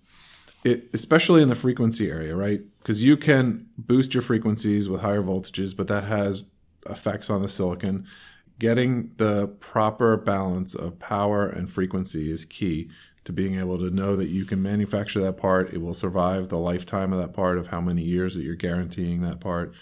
it, 0.65 0.89
especially 0.95 1.43
in 1.43 1.49
the 1.49 1.55
frequency 1.55 2.11
area, 2.11 2.35
right? 2.35 2.63
Because 2.79 3.05
you 3.05 3.19
can 3.19 3.67
boost 3.77 4.15
your 4.15 4.23
frequencies 4.23 4.89
with 4.89 5.03
higher 5.03 5.23
voltages, 5.23 5.77
but 5.77 5.89
that 5.89 6.05
has 6.05 6.45
effects 6.89 7.29
on 7.29 7.43
the 7.43 7.51
silicon. 7.51 8.07
Getting 8.59 9.13
the 9.19 9.47
proper 9.47 10.17
balance 10.17 10.75
of 10.75 10.99
power 10.99 11.47
and 11.47 11.71
frequency 11.71 12.33
is 12.33 12.47
key 12.47 12.89
to 13.25 13.35
being 13.35 13.59
able 13.59 13.77
to 13.77 13.91
know 13.91 14.17
that 14.17 14.31
you 14.31 14.47
can 14.47 14.63
manufacture 14.63 15.21
that 15.21 15.37
part. 15.37 15.75
It 15.75 15.83
will 15.83 15.93
survive 15.93 16.49
the 16.49 16.57
lifetime 16.57 17.13
of 17.13 17.19
that 17.19 17.35
part 17.35 17.59
of 17.59 17.67
how 17.67 17.83
many 17.83 18.05
years 18.05 18.37
that 18.37 18.43
you're 18.43 18.55
guaranteeing 18.55 19.21
that 19.21 19.39
part. 19.39 19.75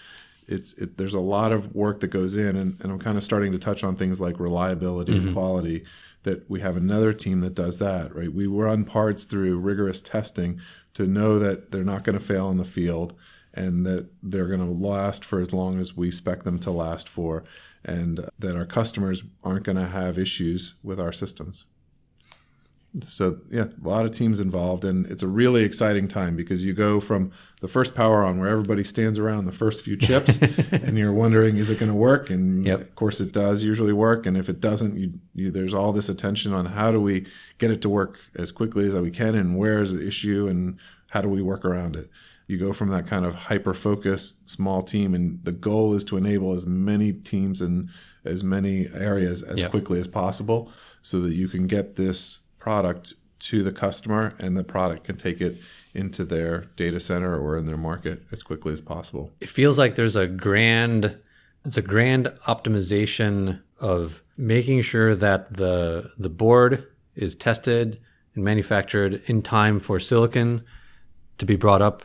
It's 0.49 0.73
it, 0.75 0.97
there's 0.97 1.15
a 1.15 1.21
lot 1.21 1.53
of 1.53 1.75
work 1.75 2.01
that 2.01 2.09
goes 2.09 2.37
in, 2.37 2.57
and, 2.57 2.81
and 2.81 2.91
I'm 2.91 2.99
kind 2.99 3.17
of 3.17 3.23
starting 3.23 3.53
to 3.53 3.59
touch 3.59 3.85
on 3.85 3.97
things 3.97 4.21
like 4.21 4.41
reliability 4.41 5.13
mm-hmm. 5.13 5.29
and 5.29 5.37
quality. 5.37 5.85
That 6.25 6.51
we 6.51 6.61
have 6.61 6.77
another 6.77 7.13
team 7.13 7.41
that 7.43 7.55
does 7.55 7.79
that, 7.79 8.15
right? 8.15 8.33
We 8.33 8.47
run 8.47 8.85
parts 8.85 9.25
through 9.25 9.59
rigorous 9.59 10.03
testing 10.03 10.61
to 10.95 11.07
know 11.07 11.39
that 11.39 11.71
they're 11.71 11.85
not 11.85 12.03
going 12.03 12.19
to 12.19 12.25
fail 12.25 12.51
in 12.51 12.57
the 12.57 12.65
field 12.65 13.15
and 13.55 13.87
that 13.87 14.09
they're 14.23 14.49
going 14.49 14.59
to 14.61 14.67
last 14.67 15.25
for 15.25 15.41
as 15.41 15.53
long 15.53 15.79
as 15.79 15.97
we 15.97 16.09
expect 16.09 16.45
them 16.45 16.59
to 16.59 16.71
last 16.71 17.09
for, 17.09 17.45
and 17.85 18.29
that 18.39 18.57
our 18.57 18.67
customers 18.67 19.23
aren't 19.45 19.65
going 19.65 19.79
to 19.79 19.87
have 19.87 20.19
issues 20.19 20.75
with 20.83 20.99
our 20.99 21.13
systems 21.13 21.65
so 23.05 23.39
yeah, 23.51 23.67
a 23.85 23.89
lot 23.89 24.05
of 24.05 24.13
teams 24.13 24.41
involved, 24.41 24.85
and 24.85 25.07
it's 25.07 25.23
a 25.23 25.27
really 25.27 25.63
exciting 25.63 26.09
time 26.09 26.37
because 26.37 26.65
you 26.65 26.73
go 26.73 27.01
from 27.01 27.33
the 27.61 27.69
first 27.69 27.95
power 27.95 28.25
on 28.25 28.39
where 28.39 28.49
everybody 28.49 28.85
stands 28.85 29.19
around 29.19 29.45
the 29.45 29.53
first 29.53 29.83
few 29.83 29.97
chips, 29.97 30.39
and 30.73 30.97
you're 30.97 31.13
wondering 31.13 31.57
is 31.57 31.71
it 31.71 31.79
going 31.79 31.91
to 31.91 31.95
work, 31.95 32.31
and 32.31 32.67
yep. 32.67 32.81
of 32.81 32.95
course 32.95 33.21
it 33.21 33.33
does 33.33 33.65
usually 33.65 33.93
work, 33.93 34.27
and 34.27 34.37
if 34.37 34.49
it 34.49 34.61
doesn't, 34.61 34.97
you, 34.97 35.13
you, 35.35 35.51
there's 35.51 35.75
all 35.75 35.93
this 35.93 36.09
attention 36.09 36.53
on 36.53 36.67
how 36.67 36.91
do 36.91 37.01
we 37.01 37.27
get 37.59 37.71
it 37.71 37.83
to 37.83 37.89
work 37.89 38.19
as 38.37 38.53
quickly 38.53 38.87
as 38.87 38.95
we 38.95 39.11
can, 39.11 39.35
and 39.35 39.57
where 39.57 39.81
is 39.81 39.93
the 39.93 40.07
issue, 40.07 40.47
and 40.49 40.79
how 41.11 41.21
do 41.21 41.29
we 41.29 41.43
work 41.43 41.65
around 41.65 41.97
it. 41.97 42.11
You 42.47 42.59
go 42.59 42.73
from 42.73 42.89
that 42.89 43.07
kind 43.07 43.27
of 43.27 43.35
hyper 43.35 43.75
focused 43.75 44.49
small 44.49 44.83
team, 44.83 45.15
and 45.15 45.45
the 45.45 45.53
goal 45.53 45.95
is 45.95 46.05
to 46.07 46.17
enable 46.17 46.55
as 46.55 46.67
many 46.67 47.13
teams 47.13 47.61
in 47.61 47.91
as 48.25 48.43
many 48.43 48.89
areas 48.93 49.43
as 49.43 49.63
yep. 49.63 49.71
quickly 49.71 50.01
as 50.01 50.09
possible, 50.09 50.71
so 51.03 51.21
that 51.21 51.35
you 51.35 51.49
can 51.49 51.67
get 51.67 51.97
this 51.97 52.39
product 52.59 53.15
to 53.39 53.63
the 53.63 53.73
customer 53.73 54.35
and 54.39 54.57
the 54.57 54.65
product 54.65 55.05
can 55.05 55.17
take 55.17 55.41
it 55.41 55.59
into 55.95 56.25
their 56.25 56.63
data 56.77 56.99
center 56.99 57.39
or 57.39 57.57
in 57.57 57.67
their 57.67 57.77
market 57.77 58.25
as 58.33 58.43
quickly 58.43 58.73
as 58.73 58.81
possible. 58.81 59.33
It 59.41 59.49
feels 59.49 59.79
like 59.79 59.95
there's 59.95 60.17
a 60.17 60.27
grand 60.27 61.19
it's 61.65 61.77
a 61.77 61.83
grand 61.83 62.27
optimization 62.47 63.61
of 63.81 64.23
making 64.37 64.83
sure 64.83 65.15
that 65.15 65.55
the 65.55 66.11
the 66.19 66.29
board 66.29 66.87
is 67.15 67.35
tested 67.35 68.01
and 68.35 68.45
manufactured 68.45 69.23
in 69.27 69.43
time 69.43 69.81
for 69.81 69.99
silicon 70.01 70.65
to 71.39 71.47
be 71.47 71.57
brought 71.57 71.83
up, 71.83 72.05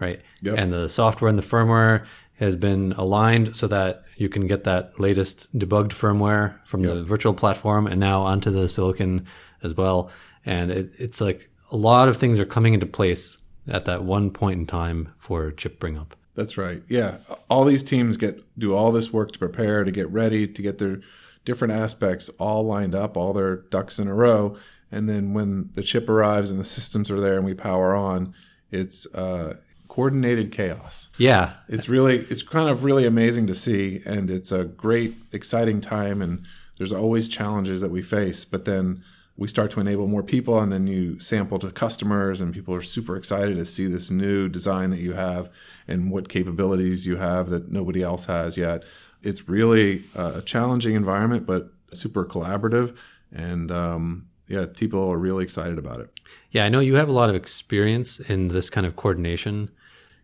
right? 0.00 0.20
Yep. 0.42 0.58
And 0.58 0.72
the 0.72 0.88
software 0.88 1.28
and 1.28 1.38
the 1.38 1.42
firmware 1.42 2.06
has 2.38 2.56
been 2.56 2.92
aligned 2.92 3.56
so 3.56 3.66
that 3.66 4.04
you 4.16 4.28
can 4.28 4.46
get 4.46 4.64
that 4.64 4.98
latest 4.98 5.46
debugged 5.58 5.90
firmware 5.90 6.58
from 6.66 6.82
yep. 6.82 6.94
the 6.94 7.02
virtual 7.02 7.34
platform 7.34 7.86
and 7.86 8.00
now 8.00 8.22
onto 8.22 8.50
the 8.50 8.68
silicon 8.68 9.26
as 9.62 9.74
well. 9.74 10.10
And 10.44 10.70
it, 10.70 10.92
it's 10.98 11.20
like 11.20 11.50
a 11.70 11.76
lot 11.76 12.08
of 12.08 12.16
things 12.16 12.38
are 12.38 12.46
coming 12.46 12.74
into 12.74 12.86
place 12.86 13.38
at 13.68 13.84
that 13.86 14.04
one 14.04 14.30
point 14.30 14.60
in 14.60 14.66
time 14.66 15.12
for 15.18 15.50
chip 15.50 15.80
bring 15.80 15.98
up. 15.98 16.16
That's 16.34 16.58
right. 16.58 16.82
Yeah. 16.88 17.18
All 17.48 17.64
these 17.64 17.82
teams 17.82 18.16
get 18.16 18.44
do 18.58 18.74
all 18.74 18.92
this 18.92 19.12
work 19.12 19.32
to 19.32 19.38
prepare, 19.38 19.84
to 19.84 19.90
get 19.90 20.08
ready, 20.10 20.46
to 20.46 20.62
get 20.62 20.78
their 20.78 21.00
different 21.44 21.72
aspects 21.72 22.28
all 22.38 22.64
lined 22.64 22.94
up, 22.94 23.16
all 23.16 23.32
their 23.32 23.56
ducks 23.56 23.98
in 23.98 24.06
a 24.06 24.14
row. 24.14 24.56
And 24.92 25.08
then 25.08 25.32
when 25.32 25.70
the 25.74 25.82
chip 25.82 26.08
arrives 26.08 26.50
and 26.50 26.60
the 26.60 26.64
systems 26.64 27.10
are 27.10 27.20
there 27.20 27.36
and 27.36 27.44
we 27.44 27.54
power 27.54 27.96
on, 27.96 28.34
it's 28.70 29.06
uh, 29.14 29.56
coordinated 29.88 30.52
chaos. 30.52 31.08
Yeah. 31.16 31.54
It's 31.68 31.88
really, 31.88 32.18
it's 32.18 32.42
kind 32.42 32.68
of 32.68 32.84
really 32.84 33.06
amazing 33.06 33.46
to 33.46 33.54
see. 33.54 34.02
And 34.04 34.30
it's 34.30 34.52
a 34.52 34.64
great, 34.64 35.16
exciting 35.32 35.80
time. 35.80 36.20
And 36.20 36.44
there's 36.76 36.92
always 36.92 37.28
challenges 37.28 37.80
that 37.80 37.90
we 37.90 38.02
face. 38.02 38.44
But 38.44 38.64
then 38.66 39.02
we 39.36 39.48
start 39.48 39.70
to 39.70 39.80
enable 39.80 40.06
more 40.06 40.22
people 40.22 40.58
and 40.60 40.72
then 40.72 40.86
you 40.86 41.20
sample 41.20 41.58
to 41.58 41.70
customers 41.70 42.40
and 42.40 42.54
people 42.54 42.74
are 42.74 42.82
super 42.82 43.16
excited 43.16 43.56
to 43.56 43.66
see 43.66 43.86
this 43.86 44.10
new 44.10 44.48
design 44.48 44.90
that 44.90 45.00
you 45.00 45.12
have 45.12 45.50
and 45.86 46.10
what 46.10 46.28
capabilities 46.28 47.06
you 47.06 47.16
have 47.16 47.50
that 47.50 47.70
nobody 47.70 48.02
else 48.02 48.26
has 48.26 48.56
yet. 48.56 48.82
It's 49.22 49.48
really 49.48 50.04
a 50.14 50.40
challenging 50.42 50.94
environment 50.94 51.46
but 51.46 51.70
super 51.90 52.24
collaborative 52.24 52.96
and 53.32 53.70
um, 53.70 54.28
yeah 54.48 54.66
people 54.66 55.10
are 55.12 55.18
really 55.18 55.44
excited 55.44 55.78
about 55.78 56.00
it. 56.00 56.10
Yeah 56.50 56.64
i 56.64 56.68
know 56.68 56.80
you 56.80 56.94
have 56.94 57.08
a 57.08 57.12
lot 57.12 57.28
of 57.28 57.36
experience 57.36 58.18
in 58.20 58.48
this 58.48 58.70
kind 58.70 58.86
of 58.86 58.96
coordination. 58.96 59.70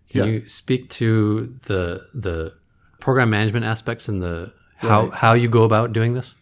Can 0.09 0.27
yeah. 0.27 0.33
you 0.33 0.48
speak 0.48 0.88
to 0.90 1.55
the 1.64 2.07
the 2.14 2.55
program 3.01 3.31
management 3.31 3.64
aspects 3.66 4.09
and 4.09 4.22
the 4.22 4.53
how 4.77 5.05
right. 5.05 5.14
how 5.14 5.33
you 5.35 5.48
go 5.48 5.64
about 5.64 5.92
doing 5.92 6.14
this? 6.14 6.35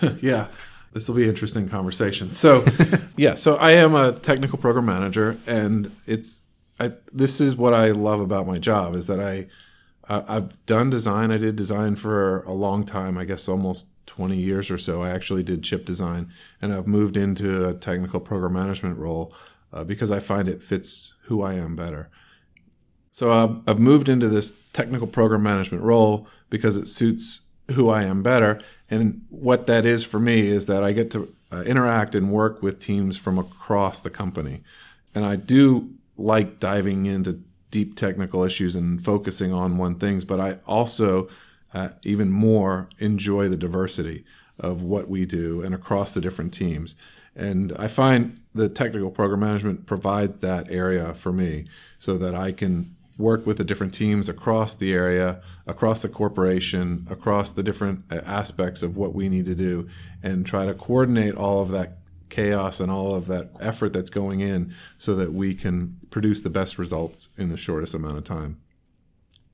Yeah 0.20 0.48
this 0.96 1.08
will 1.08 1.14
be 1.14 1.24
an 1.24 1.28
interesting 1.28 1.68
conversation. 1.68 2.30
So, 2.30 2.64
yeah, 3.18 3.34
so 3.34 3.56
I 3.56 3.72
am 3.72 3.94
a 3.94 4.12
technical 4.12 4.56
program 4.56 4.86
manager, 4.86 5.38
and 5.46 5.94
it's 6.06 6.44
I, 6.80 6.92
this 7.12 7.38
is 7.38 7.54
what 7.54 7.74
I 7.74 7.90
love 7.90 8.20
about 8.20 8.46
my 8.46 8.58
job 8.58 8.94
is 8.94 9.06
that 9.06 9.20
I 9.20 9.46
I've 10.08 10.64
done 10.64 10.88
design. 10.88 11.30
I 11.30 11.36
did 11.36 11.54
design 11.54 11.96
for 11.96 12.40
a 12.44 12.52
long 12.52 12.86
time. 12.86 13.18
I 13.18 13.26
guess 13.26 13.46
almost 13.46 13.88
20 14.06 14.38
years 14.38 14.70
or 14.70 14.78
so. 14.78 15.02
I 15.02 15.10
actually 15.10 15.42
did 15.42 15.62
chip 15.62 15.84
design, 15.84 16.32
and 16.62 16.72
I've 16.72 16.86
moved 16.86 17.18
into 17.18 17.68
a 17.68 17.74
technical 17.74 18.18
program 18.18 18.54
management 18.54 18.96
role 18.96 19.34
uh, 19.74 19.84
because 19.84 20.10
I 20.10 20.20
find 20.20 20.48
it 20.48 20.62
fits 20.62 21.12
who 21.24 21.42
I 21.42 21.54
am 21.54 21.76
better. 21.76 22.08
So 23.10 23.32
uh, 23.32 23.56
I've 23.66 23.80
moved 23.80 24.08
into 24.08 24.30
this 24.30 24.54
technical 24.72 25.08
program 25.08 25.42
management 25.42 25.82
role 25.82 26.26
because 26.48 26.78
it 26.78 26.88
suits 26.88 27.42
who 27.72 27.88
I 27.88 28.04
am 28.04 28.22
better. 28.22 28.60
And 28.90 29.26
what 29.28 29.66
that 29.66 29.84
is 29.84 30.04
for 30.04 30.20
me 30.20 30.48
is 30.48 30.66
that 30.66 30.82
I 30.82 30.92
get 30.92 31.10
to 31.12 31.34
uh, 31.52 31.62
interact 31.62 32.14
and 32.14 32.30
work 32.30 32.62
with 32.62 32.80
teams 32.80 33.16
from 33.16 33.38
across 33.38 34.00
the 34.00 34.10
company. 34.10 34.62
And 35.14 35.24
I 35.24 35.36
do 35.36 35.90
like 36.16 36.60
diving 36.60 37.06
into 37.06 37.42
deep 37.70 37.96
technical 37.96 38.44
issues 38.44 38.76
and 38.76 39.02
focusing 39.02 39.52
on 39.52 39.78
one 39.78 39.96
things, 39.96 40.24
but 40.24 40.40
I 40.40 40.58
also 40.66 41.28
uh, 41.74 41.90
even 42.02 42.30
more 42.30 42.88
enjoy 42.98 43.48
the 43.48 43.56
diversity 43.56 44.24
of 44.58 44.82
what 44.82 45.08
we 45.08 45.26
do 45.26 45.62
and 45.62 45.74
across 45.74 46.14
the 46.14 46.20
different 46.20 46.54
teams. 46.54 46.94
And 47.34 47.72
I 47.78 47.88
find 47.88 48.40
the 48.54 48.68
technical 48.70 49.10
program 49.10 49.40
management 49.40 49.84
provides 49.84 50.38
that 50.38 50.70
area 50.70 51.12
for 51.12 51.32
me 51.32 51.66
so 51.98 52.16
that 52.16 52.34
I 52.34 52.52
can 52.52 52.95
work 53.18 53.46
with 53.46 53.56
the 53.56 53.64
different 53.64 53.94
teams 53.94 54.28
across 54.28 54.74
the 54.74 54.92
area, 54.92 55.40
across 55.66 56.02
the 56.02 56.08
corporation, 56.08 57.06
across 57.10 57.50
the 57.50 57.62
different 57.62 58.04
uh, 58.10 58.16
aspects 58.24 58.82
of 58.82 58.96
what 58.96 59.14
we 59.14 59.28
need 59.28 59.44
to 59.46 59.54
do, 59.54 59.88
and 60.22 60.46
try 60.46 60.66
to 60.66 60.74
coordinate 60.74 61.34
all 61.34 61.60
of 61.60 61.70
that 61.70 61.98
chaos 62.28 62.80
and 62.80 62.90
all 62.90 63.14
of 63.14 63.26
that 63.26 63.50
effort 63.60 63.92
that's 63.92 64.10
going 64.10 64.40
in 64.40 64.74
so 64.98 65.14
that 65.14 65.32
we 65.32 65.54
can 65.54 65.96
produce 66.10 66.42
the 66.42 66.50
best 66.50 66.78
results 66.78 67.28
in 67.36 67.48
the 67.48 67.56
shortest 67.56 67.94
amount 67.94 68.16
of 68.16 68.24
time. 68.24 68.60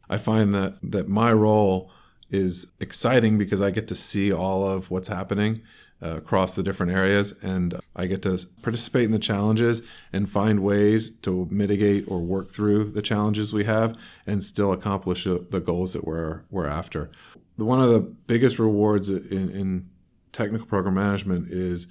I 0.09 0.17
find 0.17 0.53
that 0.55 0.79
that 0.83 1.09
my 1.09 1.33
role 1.33 1.91
is 2.31 2.73
exciting 2.81 3.39
because 3.39 3.61
I 3.61 3.71
get 3.71 3.89
to 3.89 3.95
see 3.95 4.33
all 4.33 4.67
of 4.67 4.91
what's 4.91 5.09
happening 5.09 5.63
uh, 6.03 6.17
across 6.17 6.55
the 6.55 6.63
different 6.63 6.93
areas. 6.93 7.33
And 7.43 7.81
I 7.95 8.07
get 8.07 8.23
to 8.23 8.39
participate 8.63 9.05
in 9.05 9.13
the 9.13 9.19
challenges 9.19 9.83
and 10.13 10.29
find 10.29 10.61
ways 10.61 11.11
to 11.23 11.47
mitigate 11.51 12.05
or 12.09 12.21
work 12.21 12.51
through 12.51 12.91
the 12.91 13.03
challenges 13.03 13.53
we 13.53 13.65
have 13.65 13.97
and 14.27 14.43
still 14.43 14.73
accomplish 14.73 15.25
the 15.25 15.63
goals 15.65 15.93
that 15.93 16.05
we're, 16.05 16.43
we're 16.51 16.67
after. 16.67 17.11
One 17.57 17.81
of 17.81 17.91
the 17.91 18.01
biggest 18.01 18.59
rewards 18.59 19.11
in, 19.11 19.51
in 19.51 19.89
technical 20.33 20.67
program 20.67 20.95
management 20.95 21.49
is 21.49 21.87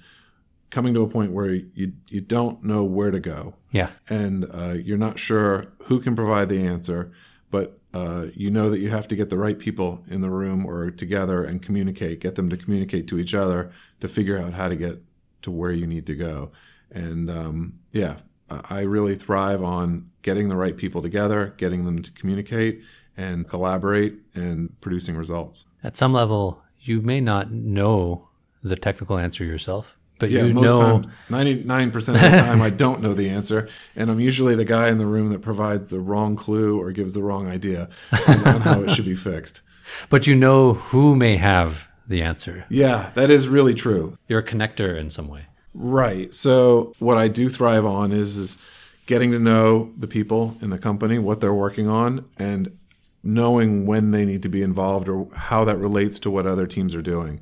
coming 0.70 0.94
to 0.94 1.02
a 1.02 1.08
point 1.08 1.32
where 1.32 1.52
you, 1.52 1.92
you 2.08 2.20
don't 2.20 2.64
know 2.64 2.82
where 2.82 3.10
to 3.10 3.20
go. 3.20 3.54
Yeah. 3.70 3.90
And 4.08 4.46
uh, 4.52 4.74
you're 4.74 4.98
not 4.98 5.18
sure 5.18 5.68
who 5.84 6.00
can 6.00 6.16
provide 6.16 6.48
the 6.48 6.66
answer, 6.66 7.12
but 7.50 7.78
uh, 7.94 8.26
you 8.34 8.50
know 8.50 8.70
that 8.70 8.78
you 8.78 8.90
have 8.90 9.06
to 9.08 9.16
get 9.16 9.30
the 9.30 9.36
right 9.36 9.58
people 9.58 10.02
in 10.08 10.20
the 10.20 10.30
room 10.30 10.64
or 10.64 10.90
together 10.90 11.44
and 11.44 11.60
communicate, 11.60 12.20
get 12.20 12.34
them 12.34 12.48
to 12.48 12.56
communicate 12.56 13.06
to 13.08 13.18
each 13.18 13.34
other 13.34 13.70
to 14.00 14.08
figure 14.08 14.38
out 14.38 14.54
how 14.54 14.68
to 14.68 14.76
get 14.76 15.02
to 15.42 15.50
where 15.50 15.72
you 15.72 15.86
need 15.86 16.06
to 16.06 16.14
go. 16.14 16.50
And 16.90 17.30
um, 17.30 17.80
yeah, 17.90 18.18
I 18.48 18.80
really 18.80 19.14
thrive 19.14 19.62
on 19.62 20.10
getting 20.22 20.48
the 20.48 20.56
right 20.56 20.76
people 20.76 21.02
together, 21.02 21.54
getting 21.56 21.84
them 21.84 22.02
to 22.02 22.10
communicate 22.12 22.82
and 23.16 23.48
collaborate 23.48 24.14
and 24.34 24.78
producing 24.80 25.16
results. 25.16 25.66
At 25.82 25.96
some 25.96 26.12
level, 26.12 26.62
you 26.80 27.00
may 27.00 27.20
not 27.20 27.52
know 27.52 28.28
the 28.62 28.76
technical 28.76 29.18
answer 29.18 29.44
yourself, 29.44 29.96
but 30.22 30.30
yeah, 30.30 30.44
you 30.44 30.54
most 30.54 30.66
know 30.66 31.02
times, 31.02 31.06
99% 31.28 31.94
of 32.14 32.20
the 32.20 32.28
time, 32.28 32.62
I 32.62 32.70
don't 32.70 33.02
know 33.02 33.12
the 33.12 33.28
answer. 33.28 33.68
And 33.96 34.08
I'm 34.08 34.20
usually 34.20 34.54
the 34.54 34.64
guy 34.64 34.88
in 34.88 34.98
the 34.98 35.06
room 35.06 35.30
that 35.30 35.40
provides 35.40 35.88
the 35.88 35.98
wrong 35.98 36.36
clue 36.36 36.80
or 36.80 36.92
gives 36.92 37.14
the 37.14 37.22
wrong 37.24 37.48
idea 37.48 37.88
on, 38.28 38.46
on 38.46 38.60
how 38.60 38.82
it 38.82 38.90
should 38.90 39.04
be 39.04 39.16
fixed. 39.16 39.62
But 40.08 40.26
you 40.28 40.34
know 40.36 40.74
who 40.74 41.16
may 41.16 41.36
have 41.36 41.88
the 42.08 42.22
answer. 42.22 42.64
Yeah, 42.70 43.10
that 43.14 43.30
is 43.30 43.48
really 43.48 43.74
true. 43.74 44.14
You're 44.26 44.38
a 44.38 44.44
connector 44.44 44.96
in 44.96 45.10
some 45.10 45.28
way. 45.28 45.46
Right. 45.74 46.32
So 46.32 46.94
what 46.98 47.18
I 47.18 47.28
do 47.28 47.50
thrive 47.50 47.84
on 47.84 48.10
is, 48.10 48.38
is 48.38 48.56
getting 49.04 49.32
to 49.32 49.38
know 49.38 49.92
the 49.98 50.06
people 50.06 50.56
in 50.62 50.70
the 50.70 50.78
company, 50.78 51.18
what 51.18 51.40
they're 51.40 51.52
working 51.52 51.88
on, 51.88 52.24
and 52.38 52.78
knowing 53.22 53.84
when 53.84 54.12
they 54.12 54.24
need 54.24 54.42
to 54.44 54.48
be 54.48 54.62
involved 54.62 55.08
or 55.08 55.28
how 55.34 55.64
that 55.64 55.76
relates 55.76 56.18
to 56.20 56.30
what 56.30 56.46
other 56.46 56.66
teams 56.66 56.94
are 56.94 57.02
doing. 57.02 57.40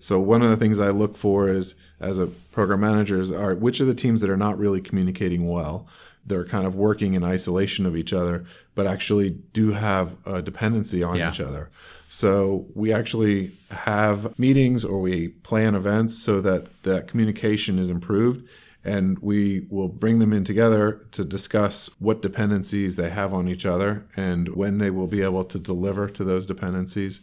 So 0.00 0.18
one 0.18 0.42
of 0.42 0.50
the 0.50 0.56
things 0.56 0.80
I 0.80 0.88
look 0.90 1.16
for 1.16 1.48
is 1.48 1.74
as 2.00 2.18
a 2.18 2.26
program 2.26 2.80
manager 2.80 3.20
is 3.20 3.30
are 3.30 3.54
which 3.54 3.80
are 3.80 3.84
the 3.84 3.94
teams 3.94 4.22
that 4.22 4.30
are 4.30 4.36
not 4.36 4.58
really 4.58 4.80
communicating 4.80 5.46
well. 5.48 5.86
They're 6.26 6.44
kind 6.44 6.66
of 6.66 6.74
working 6.74 7.14
in 7.14 7.22
isolation 7.22 7.86
of 7.86 7.96
each 7.96 8.12
other, 8.12 8.44
but 8.74 8.86
actually 8.86 9.30
do 9.52 9.72
have 9.72 10.12
a 10.26 10.42
dependency 10.42 11.02
on 11.02 11.16
Yeah. 11.16 11.30
each 11.30 11.40
other. 11.40 11.70
So 12.08 12.66
we 12.74 12.92
actually 12.92 13.52
have 13.70 14.38
meetings 14.38 14.84
or 14.84 15.00
we 15.00 15.28
plan 15.28 15.74
events 15.74 16.18
so 16.18 16.40
that 16.40 16.66
that 16.82 17.06
communication 17.06 17.78
is 17.78 17.88
improved 17.90 18.46
and 18.84 19.18
we 19.18 19.66
will 19.68 19.88
bring 19.88 20.18
them 20.18 20.32
in 20.32 20.42
together 20.44 21.00
to 21.12 21.24
discuss 21.24 21.90
what 21.98 22.22
dependencies 22.22 22.96
they 22.96 23.10
have 23.10 23.34
on 23.34 23.46
each 23.48 23.66
other 23.66 24.06
and 24.16 24.48
when 24.56 24.78
they 24.78 24.90
will 24.90 25.06
be 25.06 25.20
able 25.22 25.44
to 25.44 25.58
deliver 25.58 26.08
to 26.08 26.24
those 26.24 26.46
dependencies. 26.46 27.20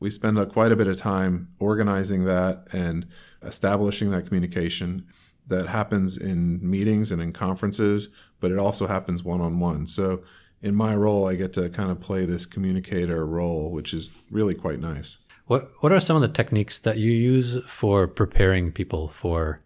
We 0.00 0.10
spend 0.10 0.38
a, 0.38 0.46
quite 0.46 0.72
a 0.72 0.76
bit 0.76 0.88
of 0.88 0.96
time 0.96 1.48
organizing 1.58 2.24
that 2.24 2.66
and 2.72 3.06
establishing 3.42 4.10
that 4.10 4.26
communication 4.26 5.06
that 5.46 5.68
happens 5.68 6.16
in 6.16 6.58
meetings 6.68 7.12
and 7.12 7.22
in 7.22 7.32
conferences, 7.32 8.08
but 8.40 8.50
it 8.50 8.58
also 8.58 8.86
happens 8.86 9.22
one 9.22 9.40
on 9.40 9.60
one. 9.60 9.86
So, 9.86 10.22
in 10.62 10.74
my 10.74 10.96
role, 10.96 11.28
I 11.28 11.34
get 11.34 11.52
to 11.52 11.68
kind 11.68 11.90
of 11.90 12.00
play 12.00 12.24
this 12.24 12.46
communicator 12.46 13.24
role, 13.26 13.70
which 13.70 13.92
is 13.94 14.10
really 14.30 14.54
quite 14.54 14.80
nice. 14.80 15.18
What 15.46 15.68
What 15.80 15.92
are 15.92 16.00
some 16.00 16.16
of 16.16 16.22
the 16.22 16.28
techniques 16.28 16.78
that 16.80 16.98
you 16.98 17.12
use 17.12 17.58
for 17.66 18.08
preparing 18.08 18.72
people 18.72 19.08
for 19.08 19.60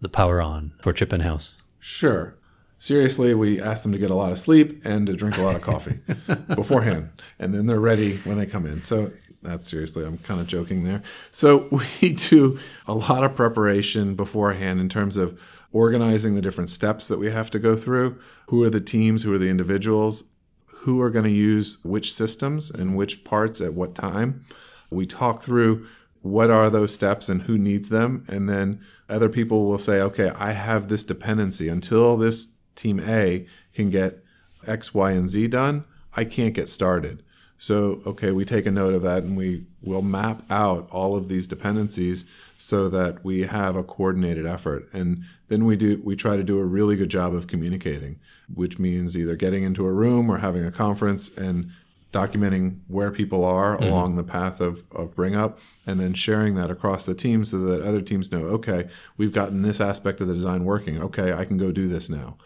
the 0.00 0.08
power 0.08 0.42
on 0.42 0.72
for 0.80 0.92
Chip 0.92 1.12
and 1.12 1.22
House? 1.22 1.54
Sure. 1.78 2.36
Seriously, 2.78 3.32
we 3.32 3.60
ask 3.60 3.84
them 3.84 3.92
to 3.92 3.98
get 3.98 4.10
a 4.10 4.16
lot 4.16 4.32
of 4.32 4.38
sleep 4.38 4.84
and 4.84 5.06
to 5.06 5.12
drink 5.12 5.38
a 5.38 5.42
lot 5.42 5.54
of 5.54 5.62
coffee 5.62 6.00
beforehand, 6.56 7.10
and 7.38 7.54
then 7.54 7.66
they're 7.66 7.78
ready 7.78 8.16
when 8.24 8.38
they 8.38 8.46
come 8.46 8.66
in. 8.66 8.82
So 8.82 9.12
that's 9.42 9.68
seriously, 9.68 10.04
I'm 10.04 10.18
kind 10.18 10.40
of 10.40 10.46
joking 10.46 10.84
there. 10.84 11.02
So 11.30 11.68
we 12.00 12.12
do 12.12 12.58
a 12.86 12.94
lot 12.94 13.24
of 13.24 13.34
preparation 13.34 14.14
beforehand 14.14 14.80
in 14.80 14.88
terms 14.88 15.16
of 15.16 15.40
organizing 15.72 16.34
the 16.34 16.42
different 16.42 16.70
steps 16.70 17.08
that 17.08 17.18
we 17.18 17.30
have 17.30 17.50
to 17.50 17.58
go 17.58 17.76
through. 17.76 18.18
Who 18.48 18.62
are 18.62 18.70
the 18.70 18.80
teams? 18.80 19.22
Who 19.22 19.32
are 19.34 19.38
the 19.38 19.48
individuals? 19.48 20.24
Who 20.66 21.00
are 21.00 21.10
going 21.10 21.24
to 21.24 21.30
use 21.30 21.78
which 21.82 22.12
systems 22.12 22.70
and 22.70 22.96
which 22.96 23.24
parts 23.24 23.60
at 23.60 23.74
what 23.74 23.94
time? 23.94 24.44
We 24.90 25.06
talk 25.06 25.42
through 25.42 25.86
what 26.20 26.50
are 26.50 26.70
those 26.70 26.94
steps 26.94 27.28
and 27.28 27.42
who 27.42 27.58
needs 27.58 27.88
them. 27.88 28.24
And 28.28 28.48
then 28.48 28.80
other 29.08 29.28
people 29.28 29.66
will 29.66 29.78
say, 29.78 30.00
okay, 30.00 30.30
I 30.30 30.52
have 30.52 30.88
this 30.88 31.04
dependency. 31.04 31.68
Until 31.68 32.16
this 32.16 32.48
team 32.74 33.00
A 33.00 33.46
can 33.74 33.90
get 33.90 34.22
X, 34.66 34.94
Y, 34.94 35.10
and 35.10 35.28
Z 35.28 35.48
done, 35.48 35.84
I 36.14 36.24
can't 36.24 36.54
get 36.54 36.68
started. 36.68 37.22
So, 37.62 38.02
okay, 38.04 38.32
we 38.32 38.44
take 38.44 38.66
a 38.66 38.72
note 38.72 38.92
of 38.92 39.02
that 39.02 39.22
and 39.22 39.36
we 39.36 39.66
will 39.80 40.02
map 40.02 40.42
out 40.50 40.88
all 40.90 41.14
of 41.14 41.28
these 41.28 41.46
dependencies 41.46 42.24
so 42.58 42.88
that 42.88 43.24
we 43.24 43.42
have 43.42 43.76
a 43.76 43.84
coordinated 43.84 44.44
effort. 44.44 44.88
And 44.92 45.22
then 45.46 45.64
we 45.64 45.76
do 45.76 46.02
we 46.02 46.16
try 46.16 46.34
to 46.34 46.42
do 46.42 46.58
a 46.58 46.64
really 46.64 46.96
good 46.96 47.08
job 47.08 47.36
of 47.36 47.46
communicating, 47.46 48.18
which 48.52 48.80
means 48.80 49.16
either 49.16 49.36
getting 49.36 49.62
into 49.62 49.86
a 49.86 49.92
room 49.92 50.28
or 50.28 50.38
having 50.38 50.64
a 50.64 50.72
conference 50.72 51.28
and 51.36 51.70
documenting 52.12 52.80
where 52.88 53.12
people 53.12 53.44
are 53.44 53.76
mm-hmm. 53.76 53.84
along 53.84 54.16
the 54.16 54.24
path 54.24 54.60
of, 54.60 54.82
of 54.90 55.14
bring 55.14 55.36
up 55.36 55.60
and 55.86 56.00
then 56.00 56.14
sharing 56.14 56.56
that 56.56 56.68
across 56.68 57.06
the 57.06 57.14
team 57.14 57.44
so 57.44 57.60
that 57.60 57.80
other 57.80 58.00
teams 58.02 58.32
know 58.32 58.40
okay 58.40 58.88
we've 59.16 59.32
gotten 59.32 59.62
this 59.62 59.80
aspect 59.80 60.20
of 60.20 60.26
the 60.26 60.34
design 60.34 60.64
working. 60.64 61.00
Okay 61.00 61.32
i 61.32 61.44
can 61.44 61.58
go 61.58 61.70
do 61.70 61.86
this 61.86 62.10
now. 62.10 62.36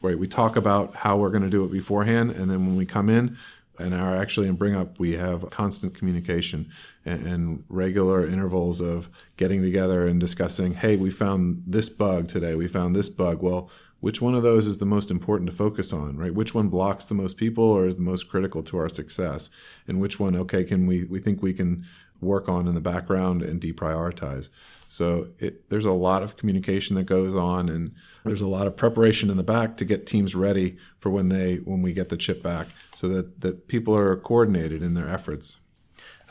Right 0.00 0.18
we 0.18 0.26
talk 0.26 0.56
about 0.56 0.94
how 0.94 1.18
we're 1.18 1.28
going 1.28 1.42
to 1.42 1.50
do 1.50 1.62
it 1.62 1.70
beforehand 1.70 2.30
and 2.30 2.50
then 2.50 2.66
when 2.66 2.74
we 2.74 2.86
come 2.86 3.10
in 3.10 3.36
and 3.78 3.94
are 3.94 4.16
actually 4.16 4.48
in 4.48 4.54
bring 4.54 4.76
up 4.76 4.98
we 4.98 5.12
have 5.12 5.48
constant 5.50 5.94
communication 5.94 6.70
and, 7.04 7.26
and 7.26 7.64
regular 7.68 8.26
intervals 8.26 8.80
of 8.80 9.08
getting 9.36 9.62
together 9.62 10.06
and 10.06 10.20
discussing 10.20 10.74
hey 10.74 10.96
we 10.96 11.10
found 11.10 11.62
this 11.66 11.88
bug 11.88 12.28
today. 12.28 12.54
We 12.54 12.68
found 12.68 12.94
this 12.94 13.08
bug. 13.08 13.42
Well 13.42 13.70
which 14.00 14.20
one 14.20 14.34
of 14.34 14.42
those 14.42 14.66
is 14.66 14.78
the 14.78 14.84
most 14.84 15.12
important 15.12 15.48
to 15.48 15.54
focus 15.54 15.92
on 15.92 16.16
right? 16.16 16.34
Which 16.34 16.54
one 16.54 16.68
blocks 16.68 17.04
the 17.04 17.14
most 17.14 17.36
people 17.36 17.64
or 17.64 17.86
is 17.86 17.96
the 17.96 18.02
most 18.02 18.28
critical 18.28 18.62
to 18.64 18.78
our 18.78 18.88
success? 18.88 19.48
And 19.86 20.00
which 20.00 20.18
one 20.18 20.36
okay 20.36 20.64
can 20.64 20.86
we 20.86 21.04
we 21.04 21.18
think 21.18 21.42
we 21.42 21.54
can 21.54 21.84
work 22.22 22.48
on 22.48 22.66
in 22.66 22.74
the 22.74 22.80
background 22.80 23.42
and 23.42 23.60
deprioritize 23.60 24.48
so 24.88 25.28
it, 25.38 25.68
there's 25.70 25.84
a 25.84 25.92
lot 25.92 26.22
of 26.22 26.36
communication 26.36 26.96
that 26.96 27.04
goes 27.04 27.34
on 27.34 27.68
and 27.68 27.92
there's 28.24 28.40
a 28.40 28.46
lot 28.46 28.66
of 28.66 28.76
preparation 28.76 29.30
in 29.30 29.36
the 29.36 29.42
back 29.42 29.76
to 29.76 29.84
get 29.84 30.06
teams 30.06 30.34
ready 30.34 30.76
for 30.98 31.10
when 31.10 31.28
they 31.28 31.56
when 31.56 31.82
we 31.82 31.92
get 31.92 32.08
the 32.08 32.16
chip 32.16 32.42
back 32.42 32.68
so 32.94 33.08
that 33.08 33.40
that 33.40 33.68
people 33.68 33.96
are 33.96 34.16
coordinated 34.16 34.82
in 34.82 34.94
their 34.94 35.08
efforts 35.08 35.58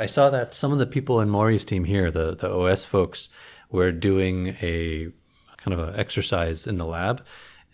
I 0.01 0.08
saw 0.08 0.32
that 0.32 0.56
some 0.56 0.71
of 0.71 0.80
the 0.80 0.88
people 0.88 1.21
in 1.21 1.30
Maury's 1.30 1.63
team 1.63 1.84
here, 1.84 2.10
the 2.10 2.36
the 2.36 2.51
OS 2.51 2.86
folks, 2.86 3.30
were 3.69 3.91
doing 3.91 4.56
a 4.62 5.12
kind 5.58 5.80
of 5.80 5.89
an 5.89 5.99
exercise 5.99 6.65
in 6.65 6.77
the 6.77 6.86
lab 6.86 7.23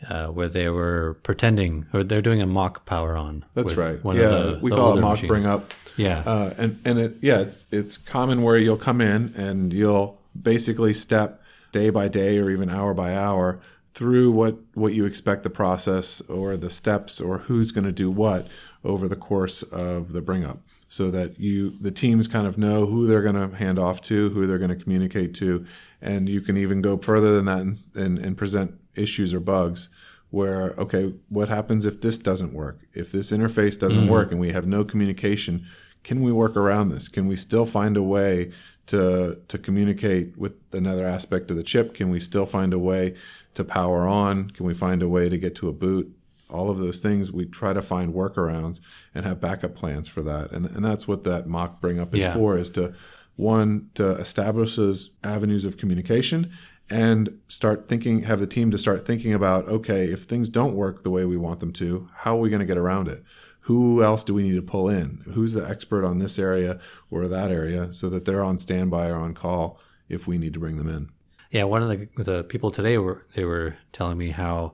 uh, 0.08 0.28
where 0.28 0.50
they 0.50 0.68
were 0.68 1.18
pretending, 1.24 1.86
or 1.94 2.04
they're 2.04 2.22
doing 2.22 2.42
a 2.42 2.46
mock 2.46 2.86
power 2.86 3.16
on. 3.16 3.46
That's 3.54 3.76
right. 3.76 4.04
One 4.04 4.18
yeah, 4.18 4.24
of 4.24 4.56
the, 4.56 4.60
we 4.62 4.72
the 4.72 4.76
call 4.76 4.98
it 4.98 5.02
mock 5.02 5.12
machines. 5.12 5.28
bring 5.28 5.46
up. 5.46 5.74
Yeah. 5.98 6.20
Uh, 6.20 6.54
and 6.58 6.80
and 6.86 7.00
it 7.00 7.18
yeah, 7.22 7.40
it's 7.40 7.66
it's 7.72 7.98
common 7.98 8.42
where 8.44 8.58
you'll 8.58 8.78
come 8.78 9.02
in 9.02 9.34
and 9.36 9.74
you'll 9.74 10.22
basically 10.40 10.94
step 10.94 11.42
day 11.72 11.90
by 11.90 12.08
day 12.08 12.38
or 12.38 12.50
even 12.50 12.70
hour 12.70 12.94
by 12.94 13.16
hour 13.16 13.60
through 13.94 14.32
what 14.32 14.58
what 14.76 14.94
you 14.94 15.06
expect 15.06 15.44
the 15.44 15.50
process 15.50 16.22
or 16.30 16.56
the 16.56 16.70
steps 16.70 17.20
or 17.20 17.40
who's 17.40 17.72
going 17.72 17.84
to 17.84 17.92
do 17.92 18.10
what 18.10 18.48
over 18.84 19.08
the 19.08 19.16
course 19.16 19.64
of 19.64 20.14
the 20.14 20.22
bring 20.22 20.46
up 20.46 20.60
so 20.88 21.10
that 21.12 21.40
you 21.40 21.72
the 21.82 21.92
teams 21.92 22.28
kind 22.28 22.48
of 22.48 22.58
know 22.58 22.86
who 22.86 23.08
they're 23.08 23.24
going 23.24 23.50
to 23.50 23.58
hand 23.58 23.80
off 23.80 24.00
to 24.00 24.30
who 24.30 24.46
they're 24.46 24.60
going 24.60 24.70
to 24.70 24.76
communicate 24.76 25.34
to 25.34 25.66
and 26.02 26.30
you 26.30 26.42
can 26.42 26.56
even 26.56 26.82
go 26.82 26.96
further 26.98 27.34
than 27.36 27.46
that 27.46 27.62
and, 27.62 27.76
and, 27.96 28.20
and 28.20 28.38
present 28.38 28.80
issues 28.96 29.34
or 29.34 29.40
bugs 29.40 29.90
where 30.30 30.74
okay 30.78 31.14
what 31.30 31.50
happens 31.50 31.86
if 31.86 32.02
this 32.02 32.18
doesn't 32.18 32.54
work? 32.54 32.82
If 32.94 33.12
this 33.12 33.32
interface 33.32 33.80
doesn't 33.80 34.08
work 34.08 34.32
and 34.32 34.40
we 34.40 34.52
have 34.52 34.68
no 34.68 34.84
communication 34.84 35.66
can 36.08 36.22
we 36.22 36.32
work 36.32 36.56
around 36.56 36.88
this? 36.88 37.10
Can 37.10 37.28
we 37.28 37.36
still 37.36 37.66
find 37.66 37.98
a 37.98 38.02
way 38.02 38.54
to 38.86 39.42
to 39.50 39.58
communicate 39.58 40.38
with 40.38 40.54
another 40.72 41.06
aspect 41.06 41.52
of 41.52 41.58
the 41.58 41.64
chip? 41.64 41.94
Can 41.94 42.10
we 42.10 42.22
still 42.22 42.46
find 42.46 42.74
a 42.74 42.80
way 42.80 43.14
to 43.56 43.66
power 43.66 44.08
on? 44.08 44.50
Can 44.52 44.66
we 44.66 44.74
find 44.74 45.04
a 45.04 45.10
way 45.10 45.28
to 45.28 45.38
get 45.38 45.54
to 45.56 45.68
a 45.68 45.74
boot? 45.74 46.16
All 46.50 46.70
of 46.70 46.78
those 46.78 47.02
things 47.02 47.30
we 47.30 47.46
try 47.46 47.74
to 47.74 47.82
find 47.82 48.14
workarounds 48.14 48.80
and 49.14 49.26
have 49.26 49.42
backup 49.42 49.76
plans 49.76 50.08
for 50.08 50.22
that. 50.22 50.54
And, 50.54 50.66
and 50.68 50.86
that's 50.86 51.10
what 51.10 51.26
that 51.26 51.46
mock 51.46 51.82
bring 51.82 52.00
up 52.00 52.16
is 52.16 52.24
Yeah. 52.24 52.36
for 52.36 52.58
is 52.58 52.70
to 52.72 52.94
one 53.36 53.90
to 53.96 54.12
establish 54.12 54.78
those 54.78 55.12
avenues 55.26 55.66
of 55.66 55.76
communication 55.76 56.50
and 56.90 57.38
start 57.50 57.90
thinking 57.90 58.24
have 58.24 58.40
the 58.40 58.48
team 58.48 58.72
to 58.72 58.78
start 58.78 59.06
thinking 59.06 59.34
about 59.34 59.68
okay 59.68 60.06
if 60.06 60.24
things 60.24 60.48
don't 60.50 60.74
work 60.74 61.04
the 61.04 61.10
way 61.10 61.26
we 61.26 61.36
want 61.36 61.60
them 61.60 61.74
to 61.74 62.08
how 62.24 62.38
are 62.38 62.40
we 62.40 62.50
going 62.50 62.62
to 62.62 62.66
get 62.66 62.78
around 62.78 63.10
it 63.10 63.22
who 63.68 64.02
else 64.02 64.24
do 64.24 64.34
we 64.34 64.44
need 64.44 64.56
to 64.56 64.62
pull 64.62 64.88
in 64.88 65.22
who's 65.34 65.54
the 65.54 65.68
expert 65.68 66.06
on 66.06 66.20
this 66.20 66.40
area 66.40 66.80
or 67.12 67.28
that 67.28 67.52
area 67.52 67.92
so 67.92 68.10
that 68.10 68.24
they're 68.24 68.44
on 68.44 68.58
standby 68.58 69.08
or 69.08 69.18
on 69.18 69.34
call 69.34 69.80
if 70.10 70.26
we 70.26 70.38
need 70.38 70.54
to 70.54 70.60
bring 70.60 70.78
them 70.78 70.90
in 70.90 71.10
Yeah, 71.52 71.64
one 71.64 71.84
of 71.84 71.90
the 71.90 72.24
the 72.24 72.44
people 72.44 72.72
today 72.72 72.98
were 72.98 73.26
they 73.36 73.46
were 73.46 73.78
telling 73.92 74.18
me 74.18 74.30
how 74.32 74.74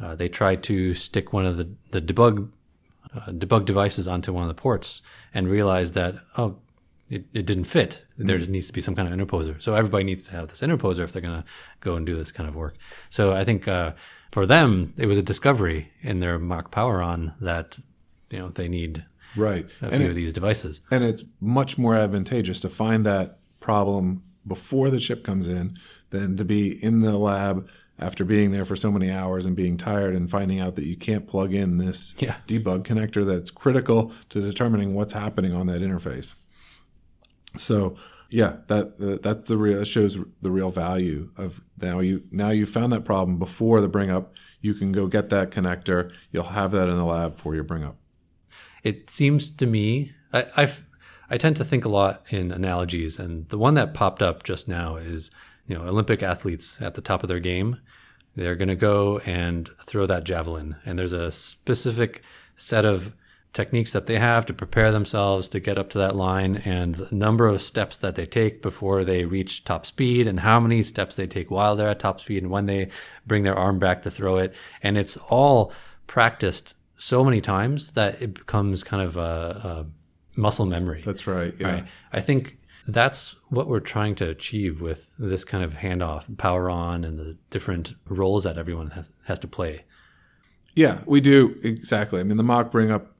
uh, 0.00 0.14
they 0.14 0.28
tried 0.28 0.62
to 0.64 0.94
stick 0.94 1.32
one 1.32 1.46
of 1.46 1.56
the 1.56 1.68
the 1.90 2.00
debug 2.00 2.50
uh, 3.14 3.30
debug 3.30 3.64
devices 3.64 4.06
onto 4.08 4.32
one 4.32 4.44
of 4.44 4.48
the 4.48 4.60
ports 4.62 5.02
and 5.34 5.48
realized 5.48 5.94
that 5.94 6.14
oh 6.36 6.56
it, 7.08 7.26
it 7.34 7.44
didn't 7.44 7.64
fit. 7.64 8.06
There 8.16 8.38
needs 8.38 8.68
to 8.68 8.72
be 8.72 8.80
some 8.80 8.94
kind 8.96 9.06
of 9.06 9.14
interposer. 9.14 9.60
So 9.60 9.74
everybody 9.74 10.04
needs 10.04 10.24
to 10.24 10.30
have 10.32 10.48
this 10.48 10.62
interposer 10.62 11.00
if 11.00 11.12
they're 11.12 11.20
going 11.20 11.42
to 11.42 11.48
go 11.80 11.94
and 11.94 12.06
do 12.06 12.16
this 12.16 12.32
kind 12.32 12.48
of 12.48 12.56
work. 12.56 12.74
So 13.10 13.34
I 13.34 13.44
think 13.44 13.68
uh, 13.68 13.92
for 14.30 14.46
them 14.46 14.94
it 14.96 15.06
was 15.06 15.18
a 15.18 15.22
discovery 15.22 15.92
in 16.00 16.20
their 16.20 16.38
mock 16.38 16.70
power 16.70 17.02
on 17.02 17.34
that 17.40 17.78
you 18.32 18.38
know 18.38 18.48
they 18.48 18.68
need 18.68 19.04
right 19.36 19.68
a 19.80 19.90
few 19.90 20.06
it- 20.06 20.10
of 20.10 20.14
these 20.14 20.32
devices. 20.32 20.80
And 20.90 21.04
it's 21.04 21.22
much 21.40 21.78
more 21.78 21.96
advantageous 21.96 22.60
to 22.60 22.68
find 22.68 23.06
that 23.06 23.38
problem 23.60 24.22
before 24.46 24.90
the 24.90 24.98
chip 24.98 25.22
comes 25.22 25.46
in 25.46 25.76
than 26.10 26.36
to 26.36 26.44
be 26.44 26.82
in 26.82 27.00
the 27.00 27.16
lab 27.16 27.68
after 27.98 28.24
being 28.24 28.50
there 28.50 28.64
for 28.64 28.74
so 28.74 28.90
many 28.90 29.10
hours 29.10 29.46
and 29.46 29.54
being 29.54 29.76
tired 29.76 30.14
and 30.14 30.30
finding 30.30 30.58
out 30.58 30.74
that 30.74 30.84
you 30.84 30.96
can't 30.96 31.28
plug 31.28 31.54
in 31.54 31.78
this 31.78 32.14
yeah. 32.18 32.36
debug 32.48 32.82
connector 32.82 33.24
that's 33.24 33.50
critical 33.50 34.12
to 34.28 34.40
determining 34.40 34.94
what's 34.94 35.12
happening 35.12 35.52
on 35.52 35.66
that 35.68 35.80
interface. 35.80 36.34
So 37.56 37.96
yeah, 38.28 38.56
that 38.68 39.20
that's 39.22 39.44
the 39.44 39.58
real 39.58 39.78
that 39.78 39.84
shows 39.84 40.16
the 40.40 40.50
real 40.50 40.70
value 40.70 41.30
of 41.36 41.60
now 41.80 42.00
you 42.00 42.24
now 42.30 42.48
you 42.48 42.64
found 42.64 42.92
that 42.92 43.04
problem 43.04 43.38
before 43.38 43.80
the 43.80 43.88
bring 43.88 44.10
up. 44.10 44.32
You 44.60 44.74
can 44.74 44.90
go 44.90 45.06
get 45.06 45.28
that 45.28 45.50
connector. 45.50 46.12
You'll 46.30 46.44
have 46.44 46.70
that 46.72 46.88
in 46.88 46.96
the 46.96 47.04
lab 47.04 47.36
for 47.36 47.54
your 47.54 47.64
bring 47.64 47.84
up. 47.84 47.96
It 48.82 49.10
seems 49.10 49.50
to 49.52 49.66
me 49.66 50.12
I, 50.32 50.46
I've 50.56 50.84
I 51.30 51.38
tend 51.38 51.56
to 51.56 51.64
think 51.64 51.86
a 51.86 51.88
lot 51.88 52.26
in 52.28 52.52
analogies, 52.52 53.18
and 53.18 53.48
the 53.48 53.56
one 53.56 53.74
that 53.74 53.94
popped 53.94 54.22
up 54.22 54.42
just 54.42 54.68
now 54.68 54.96
is 54.96 55.30
you 55.66 55.74
know 55.74 55.86
Olympic 55.86 56.22
athletes 56.22 56.80
at 56.80 56.94
the 56.94 57.00
top 57.00 57.22
of 57.22 57.28
their 57.28 57.40
game. 57.40 57.78
They're 58.36 58.56
going 58.56 58.68
to 58.68 58.76
go 58.76 59.18
and 59.20 59.68
throw 59.86 60.06
that 60.06 60.24
javelin, 60.24 60.76
and 60.84 60.98
there's 60.98 61.12
a 61.12 61.30
specific 61.30 62.22
set 62.56 62.84
of 62.84 63.14
techniques 63.52 63.92
that 63.92 64.06
they 64.06 64.18
have 64.18 64.46
to 64.46 64.54
prepare 64.54 64.90
themselves 64.90 65.48
to 65.50 65.60
get 65.60 65.76
up 65.76 65.90
to 65.90 65.98
that 65.98 66.16
line 66.16 66.56
and 66.56 66.94
the 66.94 67.14
number 67.14 67.46
of 67.46 67.60
steps 67.62 67.98
that 67.98 68.14
they 68.14 68.24
take 68.24 68.62
before 68.62 69.04
they 69.04 69.26
reach 69.26 69.62
top 69.64 69.84
speed 69.84 70.26
and 70.26 70.40
how 70.40 70.58
many 70.58 70.82
steps 70.82 71.16
they 71.16 71.26
take 71.26 71.50
while 71.50 71.76
they're 71.76 71.90
at 71.90 71.98
top 71.98 72.18
speed 72.18 72.42
and 72.42 72.50
when 72.50 72.64
they 72.64 72.88
bring 73.26 73.42
their 73.42 73.54
arm 73.54 73.78
back 73.78 74.00
to 74.00 74.10
throw 74.10 74.38
it 74.38 74.54
and 74.82 74.96
it's 74.96 75.18
all 75.28 75.70
practiced 76.06 76.74
so 77.02 77.24
many 77.24 77.40
times 77.40 77.92
that 77.92 78.20
it 78.22 78.34
becomes 78.34 78.84
kind 78.84 79.02
of 79.02 79.16
a, 79.16 79.20
a 79.20 79.86
muscle 80.36 80.66
memory 80.66 81.02
that's 81.04 81.26
right 81.26 81.54
yeah 81.58 81.72
right? 81.72 81.84
i 82.12 82.20
think 82.20 82.58
that's 82.86 83.36
what 83.48 83.68
we're 83.68 83.80
trying 83.80 84.14
to 84.16 84.28
achieve 84.28 84.80
with 84.80 85.14
this 85.18 85.44
kind 85.44 85.62
of 85.62 85.74
handoff, 85.74 86.36
power 86.36 86.68
on, 86.68 87.04
and 87.04 87.18
the 87.18 87.36
different 87.50 87.94
roles 88.08 88.44
that 88.44 88.58
everyone 88.58 88.90
has, 88.90 89.10
has 89.26 89.38
to 89.40 89.46
play. 89.46 89.84
Yeah, 90.74 91.00
we 91.06 91.20
do 91.20 91.58
exactly. 91.62 92.20
I 92.20 92.24
mean, 92.24 92.38
the 92.38 92.42
mock 92.42 92.70
bring 92.70 92.90
up 92.90 93.14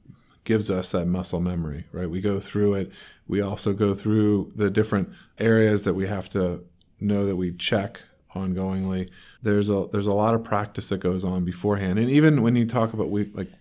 gives 0.44 0.70
us 0.70 0.90
that 0.92 1.06
muscle 1.06 1.40
memory, 1.40 1.84
right? 1.92 2.10
We 2.10 2.20
go 2.20 2.40
through 2.40 2.74
it. 2.74 2.92
We 3.28 3.40
also 3.40 3.72
go 3.72 3.94
through 3.94 4.52
the 4.56 4.70
different 4.70 5.10
areas 5.38 5.84
that 5.84 5.94
we 5.94 6.06
have 6.06 6.28
to 6.30 6.64
know 6.98 7.24
that 7.26 7.36
we 7.36 7.52
check 7.52 8.02
ongoingly. 8.34 9.10
There's 9.42 9.70
a 9.70 9.86
there's 9.92 10.06
a 10.06 10.14
lot 10.14 10.34
of 10.34 10.42
practice 10.42 10.88
that 10.88 10.98
goes 10.98 11.24
on 11.24 11.44
beforehand, 11.44 11.98
and 11.98 12.10
even 12.10 12.42
when 12.42 12.56
you 12.56 12.66
talk 12.66 12.94
about 12.94 13.10
we 13.10 13.26
like 13.26 13.52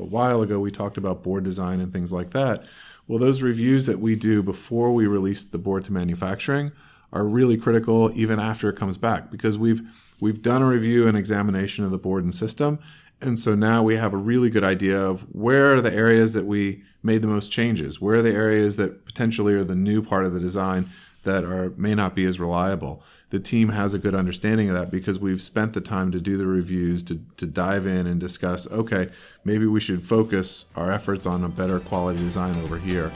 a 0.00 0.04
while 0.04 0.42
ago 0.42 0.58
we 0.60 0.70
talked 0.70 0.96
about 0.96 1.22
board 1.22 1.44
design 1.44 1.80
and 1.80 1.92
things 1.92 2.12
like 2.12 2.30
that. 2.30 2.64
Well, 3.06 3.18
those 3.18 3.42
reviews 3.42 3.86
that 3.86 3.98
we 3.98 4.16
do 4.16 4.42
before 4.42 4.92
we 4.92 5.06
release 5.06 5.44
the 5.44 5.58
board 5.58 5.84
to 5.84 5.92
manufacturing 5.92 6.72
are 7.12 7.26
really 7.26 7.56
critical 7.56 8.10
even 8.14 8.38
after 8.38 8.68
it 8.68 8.76
comes 8.76 8.96
back 8.96 9.30
because 9.30 9.58
we've 9.58 9.82
we've 10.20 10.42
done 10.42 10.62
a 10.62 10.66
review 10.66 11.08
and 11.08 11.16
examination 11.16 11.84
of 11.84 11.90
the 11.90 11.98
board 11.98 12.22
and 12.22 12.34
system. 12.34 12.78
And 13.22 13.38
so 13.38 13.54
now 13.54 13.82
we 13.82 13.96
have 13.96 14.14
a 14.14 14.16
really 14.18 14.48
good 14.48 14.64
idea 14.64 14.98
of 14.98 15.22
where 15.34 15.74
are 15.74 15.80
the 15.80 15.92
areas 15.92 16.32
that 16.32 16.46
we 16.46 16.82
made 17.02 17.20
the 17.20 17.28
most 17.28 17.52
changes? 17.52 18.00
Where 18.00 18.16
are 18.16 18.22
the 18.22 18.32
areas 18.32 18.76
that 18.76 19.04
potentially 19.04 19.54
are 19.54 19.64
the 19.64 19.74
new 19.74 20.02
part 20.02 20.24
of 20.24 20.32
the 20.32 20.40
design 20.40 20.88
that 21.24 21.44
are 21.44 21.70
may 21.76 21.94
not 21.94 22.14
be 22.14 22.24
as 22.24 22.40
reliable 22.40 23.02
the 23.30 23.40
team 23.40 23.70
has 23.70 23.94
a 23.94 23.98
good 23.98 24.14
understanding 24.14 24.68
of 24.68 24.74
that 24.74 24.90
because 24.90 25.18
we've 25.18 25.42
spent 25.42 25.72
the 25.72 25.80
time 25.80 26.12
to 26.12 26.20
do 26.20 26.36
the 26.36 26.46
reviews 26.46 27.02
to, 27.04 27.20
to 27.36 27.46
dive 27.46 27.86
in 27.86 28.06
and 28.06 28.20
discuss 28.20 28.70
okay 28.70 29.08
maybe 29.44 29.66
we 29.66 29.80
should 29.80 30.02
focus 30.02 30.66
our 30.76 30.90
efforts 30.92 31.26
on 31.26 31.44
a 31.44 31.48
better 31.48 31.80
quality 31.80 32.18
design 32.18 32.60
over 32.62 32.78
here. 32.78 33.10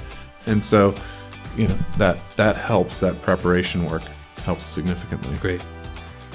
And 0.46 0.62
so 0.62 0.94
you 1.56 1.68
know 1.68 1.78
that 1.98 2.18
that 2.36 2.56
helps 2.56 2.98
that 2.98 3.20
preparation 3.22 3.88
work 3.88 4.02
helps 4.44 4.64
significantly. 4.64 5.36
Great. 5.38 5.62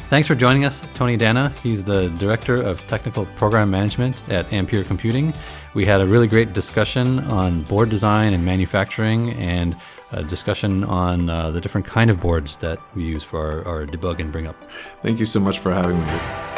Thanks 0.09 0.27
for 0.27 0.33
joining 0.33 0.65
us 0.65 0.81
tony 0.95 1.17
danna 1.17 1.53
he's 1.59 1.83
the 1.83 2.09
director 2.17 2.59
of 2.59 2.79
technical 2.87 3.27
program 3.37 3.69
management 3.69 4.27
at 4.29 4.51
ampere 4.51 4.83
computing. 4.83 5.33
We 5.75 5.85
had 5.85 6.01
a 6.01 6.07
really 6.07 6.27
great 6.27 6.53
discussion 6.53 7.19
on 7.19 7.61
board 7.63 7.89
design 7.89 8.33
and 8.33 8.43
manufacturing 8.43 9.33
and 9.33 9.75
a 10.11 10.23
discussion 10.23 10.83
on 10.83 11.29
uh, 11.29 11.51
the 11.51 11.61
different 11.61 11.85
kind 11.85 12.09
of 12.09 12.19
boards 12.19 12.57
that 12.57 12.79
we 12.95 13.03
use 13.03 13.23
for 13.23 13.63
our, 13.65 13.67
our 13.67 13.85
debug 13.85 14.19
and 14.19 14.31
bring 14.31 14.47
up. 14.47 14.55
Thank 15.01 15.19
you 15.19 15.25
so 15.25 15.39
much 15.39 15.59
for 15.59 15.73
having 15.73 15.99
me. 15.99 16.48